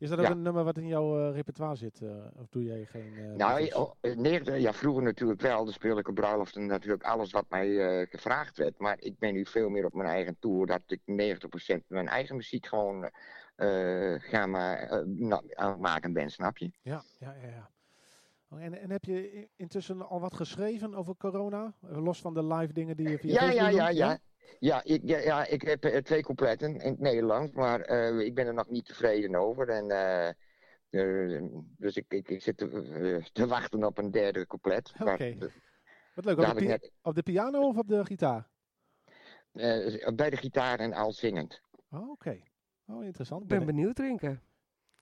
Is 0.05 0.11
dat 0.11 0.19
ook 0.19 0.25
Ja. 0.25 0.31
een 0.31 0.41
nummer 0.41 0.63
wat 0.63 0.77
in 0.77 0.87
jouw 0.87 1.27
eh, 1.29 1.35
repertoire 1.35 1.75
zit? 1.75 2.01
eh, 2.01 2.09
of 2.33 2.47
doe 2.49 2.63
jij 2.63 2.85
geen... 2.85 3.13
eh, 3.17 3.35
Nou, 3.35 3.71
oh, 3.73 3.91
nee, 4.15 4.61
ja, 4.61 4.73
vroeger 4.73 5.03
natuurlijk 5.03 5.41
wel. 5.41 5.63
Dan 5.63 5.73
speelde 5.73 5.99
ik 5.99 6.07
op 6.07 6.15
bruiloften 6.15 6.65
natuurlijk 6.65 7.03
alles 7.03 7.31
wat 7.31 7.45
mij 7.49 8.05
gevraagd 8.09 8.57
werd. 8.57 8.77
Maar 8.79 8.95
ik 8.99 9.19
ben 9.19 9.33
nu 9.33 9.45
veel 9.45 9.69
meer 9.69 9.85
op 9.85 9.93
mijn 9.93 10.09
eigen 10.09 10.37
tour. 10.39 10.65
Dat 10.65 10.81
ik 10.87 11.01
90% 11.05 11.87
mijn 11.87 12.07
eigen 12.07 12.35
muziek 12.35 12.65
gewoon 12.65 13.09
ga 14.17 14.45
maar, 14.45 15.03
nou, 15.05 15.43
maken 15.79 16.13
ben, 16.13 16.29
snap 16.29 16.57
je? 16.57 16.71
Ja, 16.81 17.01
ja, 17.19 17.33
ja. 17.41 17.47
ja. 17.47 17.69
Oh, 18.49 18.61
en, 18.61 18.73
en 18.81 18.91
heb 18.91 19.03
je 19.05 19.47
intussen 19.55 20.07
al 20.09 20.19
wat 20.19 20.35
geschreven 20.35 20.95
over 20.95 21.15
corona? 21.17 21.73
Los 21.79 22.21
van 22.21 22.33
de 22.33 22.45
live 22.45 22.73
dingen 22.73 22.97
die 22.97 23.09
je 23.09 23.17
via 23.19 23.31
Ja, 23.33 23.39
Facebook 23.39 23.79
ja, 23.79 23.89
ja, 23.89 24.05
ja. 24.09 24.17
Ja, 24.59 24.83
ik, 24.83 25.01
ja, 25.03 25.17
ja, 25.17 25.45
ik 25.45 25.61
heb 25.61 25.83
eh, 25.83 25.97
twee 26.01 26.21
coupletten 26.21 26.79
in 26.79 26.91
het 26.91 26.99
Nederlands, 26.99 27.53
maar 27.53 27.81
eh, 27.81 28.19
ik 28.19 28.35
ben 28.35 28.47
er 28.47 28.53
nog 28.53 28.69
niet 28.69 28.85
tevreden 28.85 29.35
over. 29.35 29.69
En, 29.69 29.89
eh, 29.91 30.29
dus 31.77 31.95
ik, 31.95 32.05
ik, 32.07 32.29
ik 32.29 32.41
zit 32.41 32.57
te, 32.57 33.29
te 33.33 33.47
wachten 33.47 33.83
op 33.83 33.97
een 33.97 34.11
derde 34.11 34.45
couplet. 34.47 34.93
Oké. 34.99 35.37
Wat 36.15 36.25
leuk. 36.25 36.37
Op 36.37 36.57
de, 36.57 36.65
net 36.65 36.91
op 37.01 37.15
de 37.15 37.23
piano 37.23 37.67
of 37.67 37.77
op 37.77 37.87
de 37.87 38.05
gitaar? 38.05 38.49
eh, 39.51 40.07
bij 40.15 40.29
de 40.29 40.37
gitaar 40.37 40.79
en 40.79 40.93
al 40.93 41.11
zingend. 41.11 41.61
Oh, 41.91 42.09
oké. 42.09 42.41
Oh, 42.87 43.03
interessant. 43.03 43.41
Ik 43.41 43.47
ben 43.47 43.57
Ben- 43.57 43.67
benieuwd, 43.75 43.99
Rinke. 43.99 44.39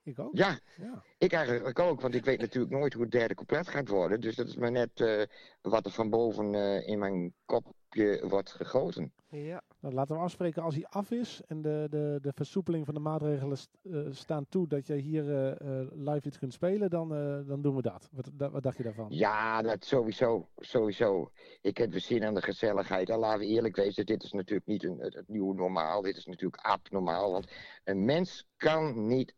ik 0.03 0.19
ook. 0.19 0.37
Ja, 0.37 0.59
Ja. 0.77 1.03
Ik 1.23 1.33
eigenlijk 1.33 1.79
ook, 1.79 2.01
want 2.01 2.15
ik 2.15 2.25
weet 2.25 2.39
natuurlijk 2.39 2.73
nooit 2.73 2.93
hoe 2.93 3.01
het 3.01 3.11
derde 3.11 3.35
couplet 3.35 3.67
gaat 3.67 3.87
worden. 3.87 4.21
Dus 4.21 4.35
dat 4.35 4.47
is 4.47 4.55
maar 4.55 4.71
net 4.71 5.01
eh, 5.01 5.21
wat 5.61 5.85
er 5.85 5.91
van 5.91 6.09
boven 6.09 6.55
eh, 6.55 6.87
in 6.87 6.99
mijn 6.99 7.33
kopje 7.45 8.23
wordt 8.27 8.51
gegoten. 8.51 9.13
Ja. 9.29 9.61
Nou, 9.79 9.93
laten 9.93 10.15
we 10.15 10.21
afspreken 10.21 10.63
als 10.63 10.75
hij 10.75 10.85
af 10.89 11.11
is 11.11 11.41
en 11.47 11.61
de, 11.61 11.87
de, 11.89 12.19
de 12.21 12.31
versoepeling 12.35 12.85
van 12.85 12.93
de 12.93 12.99
maatregelen 12.99 13.57
st- 13.57 13.77
eh, 13.83 13.99
staan 14.09 14.45
toe 14.49 14.67
dat 14.67 14.87
je 14.87 14.95
hier 14.95 15.29
eh, 15.29 15.51
eh, 15.81 15.87
live 15.91 16.27
iets 16.27 16.37
kunt 16.37 16.53
spelen, 16.53 16.89
dan, 16.89 17.13
eh, 17.15 17.47
dan 17.47 17.61
doen 17.61 17.75
we 17.75 17.81
dat. 17.81 18.09
Wat, 18.11 18.29
da- 18.33 18.49
wat 18.49 18.63
dacht 18.63 18.77
je 18.77 18.83
daarvan? 18.83 19.07
Ja, 19.09 19.61
dat 19.61 19.85
sowieso, 19.85 20.47
sowieso. 20.57 21.31
Ik 21.61 21.77
heb 21.77 21.91
weer 21.91 21.99
zin 21.99 22.23
aan 22.23 22.33
de 22.33 22.41
gezelligheid. 22.41 23.09
En 23.09 23.19
laten 23.19 23.39
we 23.39 23.45
eerlijk 23.45 23.75
wezen, 23.75 24.05
dit 24.05 24.23
is 24.23 24.31
natuurlijk 24.31 24.67
niet 24.67 24.83
een, 24.83 24.99
het, 24.99 25.23
nieuwe 25.27 25.53
normaal. 25.55 26.01
Dit 26.01 26.17
is 26.17 26.25
natuurlijk 26.25 26.65
abnormaal. 26.65 27.31
Want 27.31 27.51
een 27.83 28.05
mens 28.05 28.47
kan 28.57 29.07
niet 29.07 29.35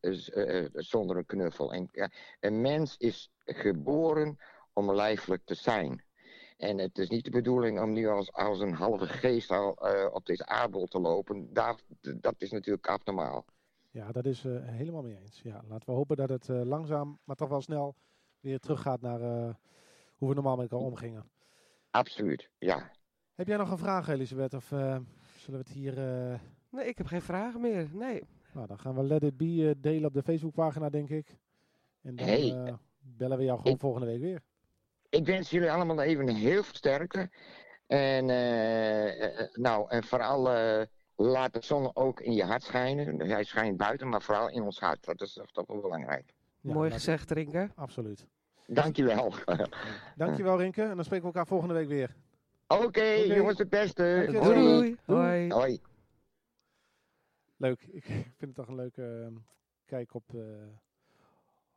zonder 0.73 1.17
een 1.17 1.25
knuffel. 1.25 1.73
En, 1.75 1.89
ja, 1.91 2.09
een 2.39 2.61
mens 2.61 2.97
is 2.97 3.31
geboren 3.45 4.37
om 4.73 4.91
lijfelijk 4.93 5.41
te 5.45 5.53
zijn. 5.55 6.03
En 6.57 6.77
het 6.77 6.97
is 6.97 7.09
niet 7.09 7.23
de 7.25 7.31
bedoeling 7.31 7.81
om 7.81 7.91
nu 7.93 8.07
als, 8.07 8.33
als 8.33 8.59
een 8.59 8.73
halve 8.73 9.07
geest 9.07 9.51
al 9.51 9.75
eh, 9.75 10.13
op 10.13 10.25
deze 10.25 10.45
aardbol 10.45 10.85
te 10.85 10.99
lopen. 10.99 11.53
Daar, 11.53 11.75
dat 12.01 12.35
is 12.37 12.51
natuurlijk 12.51 12.87
abnormaal. 12.87 13.45
Ja, 13.91 14.11
dat 14.11 14.25
is 14.25 14.45
eh, 14.45 14.51
helemaal 14.65 15.01
mee 15.01 15.17
eens. 15.17 15.41
Ja, 15.41 15.61
laten 15.67 15.89
we 15.89 15.95
hopen 15.95 16.15
dat 16.17 16.29
het 16.29 16.49
eh, 16.49 16.61
langzaam, 16.63 17.19
maar 17.23 17.35
toch 17.35 17.49
wel 17.49 17.61
snel 17.61 17.95
weer 18.39 18.59
teruggaat 18.59 19.01
naar 19.01 19.21
eh, 19.21 19.53
hoe 20.15 20.29
we 20.29 20.35
normaal 20.35 20.55
met 20.55 20.71
elkaar 20.71 20.87
omgingen. 20.87 21.29
Absoluut, 21.91 22.49
ja. 22.57 22.91
Heb 23.35 23.47
jij 23.47 23.57
nog 23.57 23.71
een 23.71 23.77
vraag, 23.77 24.07
Elisabeth? 24.07 24.53
Of 24.53 24.71
eh, 24.71 24.97
zullen 25.37 25.59
we 25.59 25.65
het 25.65 25.69
hier... 25.69 25.97
eh, 26.31 26.39
Nee, 26.69 26.87
ik 26.87 26.97
heb 26.97 27.07
geen 27.07 27.21
vragen 27.21 27.61
meer. 27.61 27.89
Nee. 27.93 28.23
nou, 28.53 28.67
dan 28.67 28.79
gaan 28.79 28.95
we 28.95 29.03
Let 29.03 29.23
It 29.23 29.37
Be 29.37 29.69
eh, 29.69 29.81
delen 29.81 30.05
op 30.07 30.13
de 30.13 30.23
Facebookpagina, 30.23 30.89
denk 30.89 31.09
ik. 31.09 31.37
En 32.05 32.15
dan 32.15 32.27
Hey, 32.27 32.63
eh, 32.65 32.73
bellen 32.99 33.37
we 33.37 33.43
jou 33.43 33.57
gewoon 33.57 33.73
ik- 33.73 33.79
volgende 33.79 34.05
week 34.07 34.19
weer. 34.21 34.41
ik 35.09 35.25
wens 35.25 35.49
jullie 35.49 35.71
allemaal 35.71 36.01
even 36.01 36.27
heel 36.27 36.63
veel 36.63 36.75
sterkte. 36.75 37.29
En, 37.87 38.29
eh, 38.29 39.39
eh, 39.41 39.47
nou, 39.53 39.89
en 39.89 40.03
vooral 40.03 40.41
laat 41.15 41.53
de 41.53 41.61
zon 41.61 41.95
ook 41.95 42.19
in 42.19 42.33
je 42.33 42.43
hart 42.43 42.63
schijnen. 42.63 43.19
Hij 43.29 43.43
schijnt 43.43 43.77
buiten, 43.77 44.09
maar 44.09 44.21
vooral 44.21 44.49
in 44.49 44.61
ons 44.63 44.79
hart. 44.79 45.05
Dat 45.05 45.21
is 45.21 45.33
toch, 45.33 45.51
toch 45.51 45.67
wel 45.67 45.81
belangrijk. 45.81 46.33
Ja, 46.61 46.73
Mooi 46.73 46.91
gezegd, 46.91 47.31
Rinke. 47.31 47.69
Absoluut. 47.75 48.25
Dankjewel. 48.67 49.33
Dankjewel, 50.15 50.57
Rinke. 50.57 50.81
En 50.83 50.95
dan 50.95 51.05
spreken 51.05 51.25
we 51.27 51.31
elkaar 51.33 51.47
volgende 51.47 51.73
week 51.73 51.87
weer. 51.87 52.15
Oké, 52.67 53.03
jongens, 53.05 53.57
het 53.57 53.69
beste. 53.69 54.23
Doei, 54.31 54.37
Hoi. 54.39 54.55
doei. 54.55 54.97
Hoi. 55.05 55.51
Hoi. 55.51 55.81
Leuk. 57.57 57.81
Ik 57.99 58.03
vind 58.03 58.35
het 58.39 58.55
toch 58.55 58.67
een 58.67 58.75
leuke 58.75 59.31
kijk 59.85 60.13
op, 60.13 60.23
eh, 60.33 60.41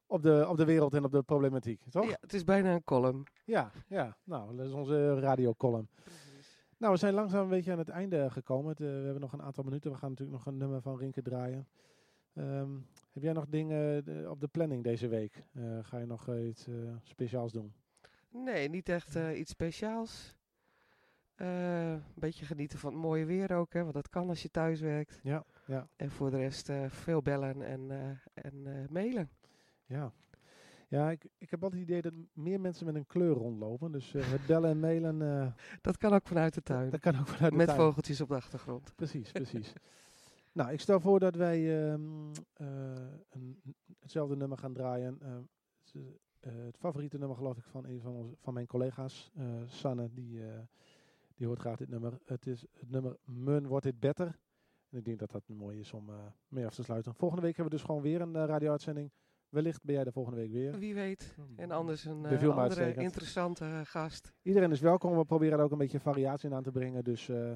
op, 0.09 0.23
de, 0.23 0.47
op 0.49 0.57
de 0.57 0.65
wereld 0.65 0.95
en 0.95 1.05
op 1.05 1.13
de 1.13 1.23
problematiek. 1.23 1.83
Toch? 1.91 2.09
Ja, 2.09 2.17
het 2.21 2.33
is 2.33 2.45
bijna 2.45 2.75
een 2.75 2.85
column. 2.85 3.27
Ja, 3.45 3.71
ja. 3.89 4.17
Nou, 4.25 4.57
dat 4.57 4.67
is 4.67 4.73
onze 4.73 5.21
radiocolumn. 5.21 5.89
Nou, 6.79 6.93
we 6.93 6.99
zijn 6.99 7.15
langzaam 7.15 7.43
een 7.43 7.49
beetje 7.49 7.73
aan 7.73 7.79
het 7.79 7.89
einde 7.89 8.31
gekomen. 8.31 8.71
Het, 8.71 8.81
eh, 8.81 8.87
we 8.87 8.93
hebben 8.93 9.21
nog 9.21 9.33
een 9.33 9.43
aantal 9.43 9.65
minuten. 9.65 9.91
We 9.91 9.97
gaan 9.97 10.09
natuurlijk 10.11 10.39
nog 10.39 10.47
een 10.47 10.57
nummer 10.57 10.83
van 10.83 10.99
Rinke 10.99 11.23
draaien. 11.23 11.69
Ehm, 12.35 12.71
heb 13.13 13.23
jij 13.23 13.33
nog 13.33 13.47
dingen 13.49 14.07
eh, 14.07 14.31
op 14.31 14.41
de 14.41 14.49
planning 14.49 14.85
deze 14.85 15.09
week? 15.09 15.45
Eh, 15.53 15.79
ga 15.83 15.99
je 15.99 16.07
nog 16.07 16.29
iets 16.35 16.69
speciaals 17.03 17.53
doen? 17.53 17.73
Nee, 18.31 18.69
niet 18.69 18.89
echt 18.89 19.15
iets 19.15 19.51
speciaals. 19.51 20.37
Een 21.35 22.03
beetje 22.15 22.45
genieten 22.45 22.79
van 22.79 22.93
het 22.93 23.03
mooie 23.03 23.25
weer 23.25 23.53
ook, 23.53 23.73
hè, 23.73 23.83
want 23.83 23.95
dat 23.95 24.09
kan 24.09 24.29
als 24.29 24.43
je 24.43 24.51
thuis 24.51 24.81
werkt. 24.81 25.21
Ja, 25.23 25.45
ja, 25.67 25.89
En 25.97 26.11
voor 26.11 26.31
de 26.31 26.37
rest 26.37 26.71
veel 26.89 27.23
bellen 27.23 27.63
en, 27.63 27.91
en 28.35 28.87
mailen. 28.91 29.31
Ja. 29.89 30.13
Ja, 30.89 31.11
ik, 31.11 31.27
ik 31.39 31.51
heb 31.51 31.63
altijd 31.63 31.81
het 31.81 31.91
idee 31.91 32.03
dat 32.03 32.13
meer 32.33 32.61
mensen 32.61 32.87
met 32.87 32.95
een 32.95 33.07
kleur 33.07 33.35
rondlopen. 33.35 33.93
Dus 33.93 34.15
eh, 34.15 34.31
het 34.31 34.47
bellen 34.47 34.71
en 34.71 34.81
mailen, 34.81 35.23
eh, 35.23 35.53
Dat 35.81 35.97
kan 35.97 36.13
ook 36.13 36.27
vanuit 36.27 36.55
de 36.55 36.63
tuin. 36.63 36.91
dat 36.91 37.01
kan 37.01 37.19
ook 37.19 37.27
vanuit 37.27 37.51
de 37.51 37.57
Met 37.57 37.67
tuin. 37.67 37.79
vogeltjes 37.79 38.21
op 38.21 38.29
de 38.29 38.35
achtergrond. 38.35 38.95
Precies, 38.95 39.33
precies. 39.33 39.73
nou, 40.53 40.73
ik 40.73 40.81
stel 40.81 41.01
voor 41.01 41.21
dat 41.21 41.35
wij 41.35 41.91
ehm, 41.91 42.31
eh, 42.53 42.67
een, 43.31 43.61
hetzelfde 43.99 44.37
nummer 44.37 44.59
gaan 44.59 44.73
draaien. 44.73 45.19
Het 46.41 46.77
favoriete 46.79 47.19
nummer 47.19 47.37
geloof 47.37 47.57
ik 47.57 47.65
van 47.65 47.87
een 47.87 48.01
van, 48.01 48.13
onze, 48.13 48.35
van 48.39 48.55
mijn 48.55 48.67
collega's, 48.67 49.31
Sanne, 49.67 50.11
die, 50.13 50.41
die 51.35 51.47
hoort 51.47 51.59
graag 51.59 51.77
dit 51.77 51.89
nummer. 51.89 52.19
Het 52.25 52.47
is 52.47 52.61
het 52.61 52.91
nummer 52.91 53.17
Mun 53.25 53.67
Wordt 53.67 53.85
Dit 53.85 54.01
Better. 54.01 54.39
En 54.91 54.99
ik 54.99 55.05
denk 55.05 55.19
dat 55.19 55.31
dat 55.31 55.49
mooi 55.49 55.79
is 55.79 55.93
om 55.93 56.11
mee 56.49 56.67
af 56.67 56.75
te 56.75 56.83
sluiten. 56.83 57.15
Volgende 57.15 57.43
week 57.43 57.57
hebben 57.57 57.73
we 57.73 57.79
dus 57.79 57.87
gewoon 57.87 58.03
weer 58.03 58.21
een 58.21 58.47
radio-uitzending. 58.47 59.11
Wellicht 59.49 59.85
ben 59.85 59.95
jij 59.95 60.05
de 60.05 60.13
volgende 60.13 60.39
week 60.39 60.53
weer. 60.53 60.79
Wie 60.79 60.95
weet. 60.95 61.37
En 61.57 61.71
anders 61.71 62.05
een 62.05 62.25
eh, 62.25 62.33
andere 62.33 62.55
uitstekend. 62.55 63.03
interessante 63.03 63.65
eh, 63.65 63.81
gast. 63.85 64.33
Iedereen 64.43 64.71
is 64.71 64.81
welkom. 64.81 65.17
We 65.17 65.25
proberen 65.25 65.59
er 65.59 65.65
ook 65.65 65.73
een 65.73 65.79
beetje 65.79 66.01
variatie 66.01 66.49
in 66.49 66.55
aan 66.55 66.63
te 66.63 66.71
brengen. 66.71 67.05
Dus 67.05 67.29
eh, 67.29 67.53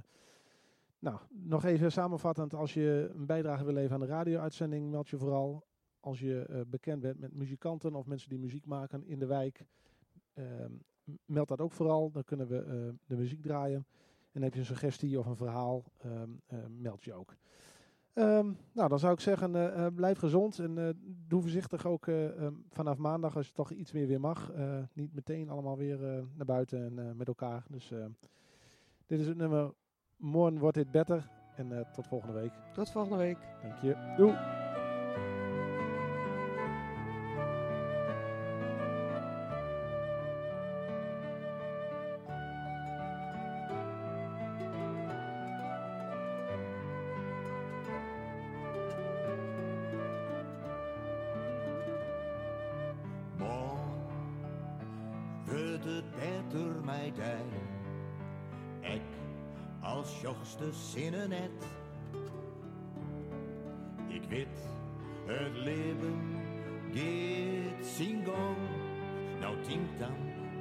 nou, 0.99 1.18
nog 1.28 1.64
even 1.64 1.93
samenvattend. 1.93 2.55
Als 2.55 2.74
je 2.74 3.11
een 3.14 3.26
bijdrage 3.26 3.64
wil 3.64 3.72
leveren 3.72 3.95
aan 3.95 4.07
de 4.07 4.12
radio-uitzending, 4.12 4.90
meld 4.90 5.09
je 5.09 5.18
vooral. 5.18 5.64
Als 6.01 6.20
je 6.20 6.47
eh, 6.49 6.61
bekend 6.66 7.01
bent 7.01 7.18
met 7.18 7.34
muzikanten 7.34 7.95
of 7.95 8.07
mensen 8.07 8.28
die 8.28 8.38
muziek 8.38 8.66
maken 8.66 9.07
in 9.07 9.18
de 9.18 9.26
wijk, 9.26 9.64
ehm, 10.34 10.72
meld 11.24 11.49
dat 11.49 11.61
ook 11.61 11.72
vooral. 11.72 12.11
Dan 12.11 12.24
kunnen 12.24 12.49
we 12.49 12.59
eh, 12.59 12.95
de 13.07 13.16
muziek 13.16 13.43
draaien. 13.43 13.86
En 14.32 14.43
heb 14.43 14.53
je 14.53 14.59
een 14.59 14.66
suggestie 14.66 15.18
of 15.18 15.26
een 15.26 15.36
verhaal, 15.36 15.84
ehm, 15.99 16.30
eh, 16.47 16.59
meld 16.68 17.05
je 17.05 17.12
ook. 17.12 17.36
Ehm, 18.12 18.50
nou, 18.72 18.88
dan 18.88 18.98
zou 18.98 19.12
ik 19.12 19.20
zeggen, 19.20 19.56
eh, 19.56 19.86
eh, 19.86 19.94
blijf 19.94 20.18
gezond 20.18 20.58
en 20.58 20.78
eh, 20.78 20.88
doe 21.28 21.40
voorzichtig 21.40 21.86
ook 21.86 22.06
eh, 22.06 22.44
ehm, 22.44 22.52
vanaf 22.70 22.96
maandag 22.96 23.36
als 23.36 23.46
je 23.46 23.52
toch 23.52 23.70
iets 23.70 23.92
meer 23.92 24.06
weer 24.06 24.20
mag. 24.20 24.52
Niet 24.92 25.14
meteen 25.14 25.50
allemaal 25.50 25.76
weer 25.76 25.98
naar 26.34 26.46
buiten 26.46 26.98
en 26.98 27.16
met 27.16 27.28
elkaar. 27.28 27.64
Dus 27.68 27.90
eh, 27.90 28.04
dit 29.06 29.20
is 29.20 29.26
het 29.26 29.36
nummer 29.36 29.72
Morgen 30.16 30.58
wordt 30.58 30.76
dit 30.76 30.90
better. 30.90 31.30
En 31.56 31.86
tot 31.92 32.06
volgende 32.06 32.40
week. 32.40 32.52
Tot 32.72 32.90
volgende 32.90 33.16
week. 33.16 33.38
Dank 33.62 33.76
je. 33.82 34.14
Doei. 34.16 34.34
Zinnen 60.93 61.28
net. 61.28 61.51
Ik 64.09 64.22
weet, 64.28 64.59
het 65.26 65.57
leven 65.57 66.20
zijn 67.80 68.24
gang. 68.24 68.57
Nou 69.40 69.57
denk 69.68 69.99
dan 69.99 70.16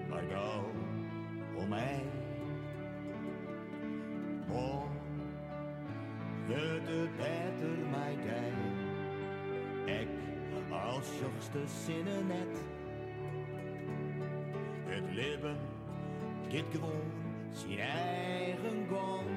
maar 0.10 0.24
gauw 0.32 0.72
om 1.56 1.68
mij. 1.70 2.04
Morgen 4.48 4.90
wordt 6.48 6.88
het 6.88 7.16
beter 7.18 7.78
mij 7.92 8.16
dij. 8.24 8.54
Ik 10.02 10.08
als 10.70 11.08
jongste 11.22 11.60
zinnen 11.86 12.28
net. 12.28 12.58
Het 14.86 15.14
leven 15.14 15.58
gaat 16.50 16.66
gewoon 16.72 17.12
zijn 17.50 17.80
eigen 17.80 18.88
gang. 18.90 19.31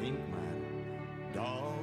Nou 0.00 0.10
denk 0.10 1.77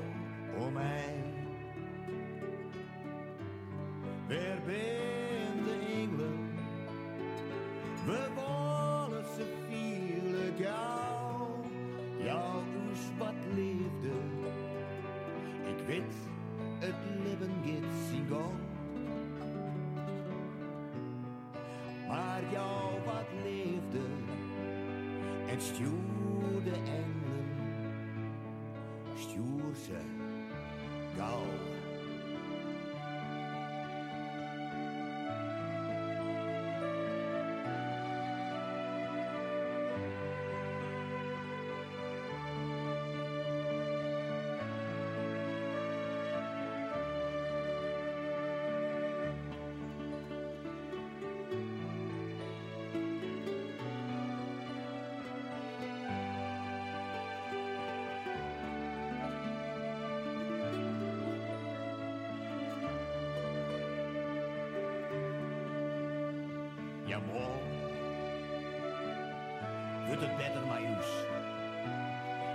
wordt 70.16 70.32
het 70.32 70.38
beter, 70.38 70.61
Joes. 70.82 71.11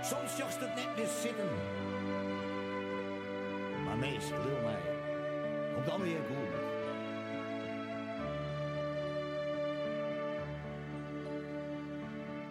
Soms 0.01 0.37
jocht 0.37 0.59
het 0.59 0.75
net 0.75 0.95
weer 0.95 1.07
zitten. 1.21 1.49
Maar 3.85 3.97
meestal 3.97 4.43
wil 4.43 4.61
mij. 4.63 4.81
Komt 5.73 5.85
dan 5.85 6.01
weer 6.01 6.19
goed. 6.27 6.69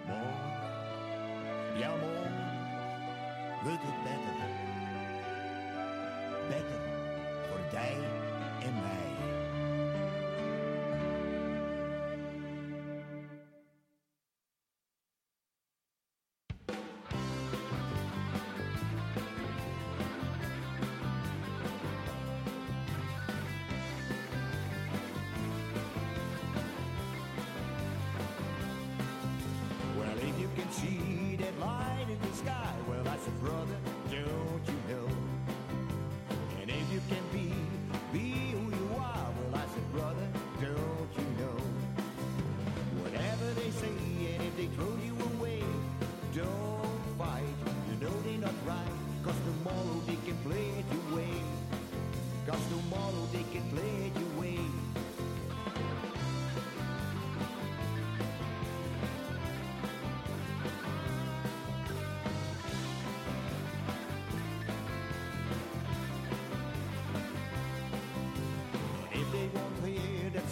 Morgen, 0.07 1.79
ja 1.79 1.89
morgen, 1.89 2.35
wordt 3.63 3.83
het 3.83 4.03
beter. 4.03 4.35
Beter 6.49 6.81
voor 7.49 7.61
jij 7.73 7.97
en 8.63 8.75
mij. 8.75 9.10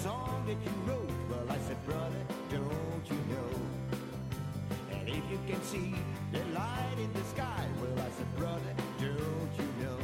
song 0.03 0.45
that 0.47 0.59
you 0.65 0.73
wrote? 0.87 1.11
Well, 1.29 1.45
I 1.49 1.59
said, 1.67 1.85
brother, 1.85 2.23
don't 2.51 3.05
you 3.11 3.21
know? 3.35 3.51
And 4.93 5.09
if 5.09 5.25
you 5.31 5.39
can 5.49 5.61
see 5.63 5.95
the 6.31 6.39
light 6.55 6.99
in 6.99 7.13
the 7.13 7.25
sky, 7.35 7.67
well, 7.81 7.99
I 7.99 8.11
said, 8.17 8.37
brother, 8.37 8.75
don't 9.01 9.53
you 9.59 9.69
know? 9.83 9.99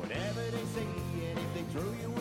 Whatever 0.00 0.40
they 0.40 0.64
say, 0.76 0.86
and 1.30 1.38
if 1.38 1.54
they 1.54 1.64
throw 1.72 1.90
you 2.00 2.13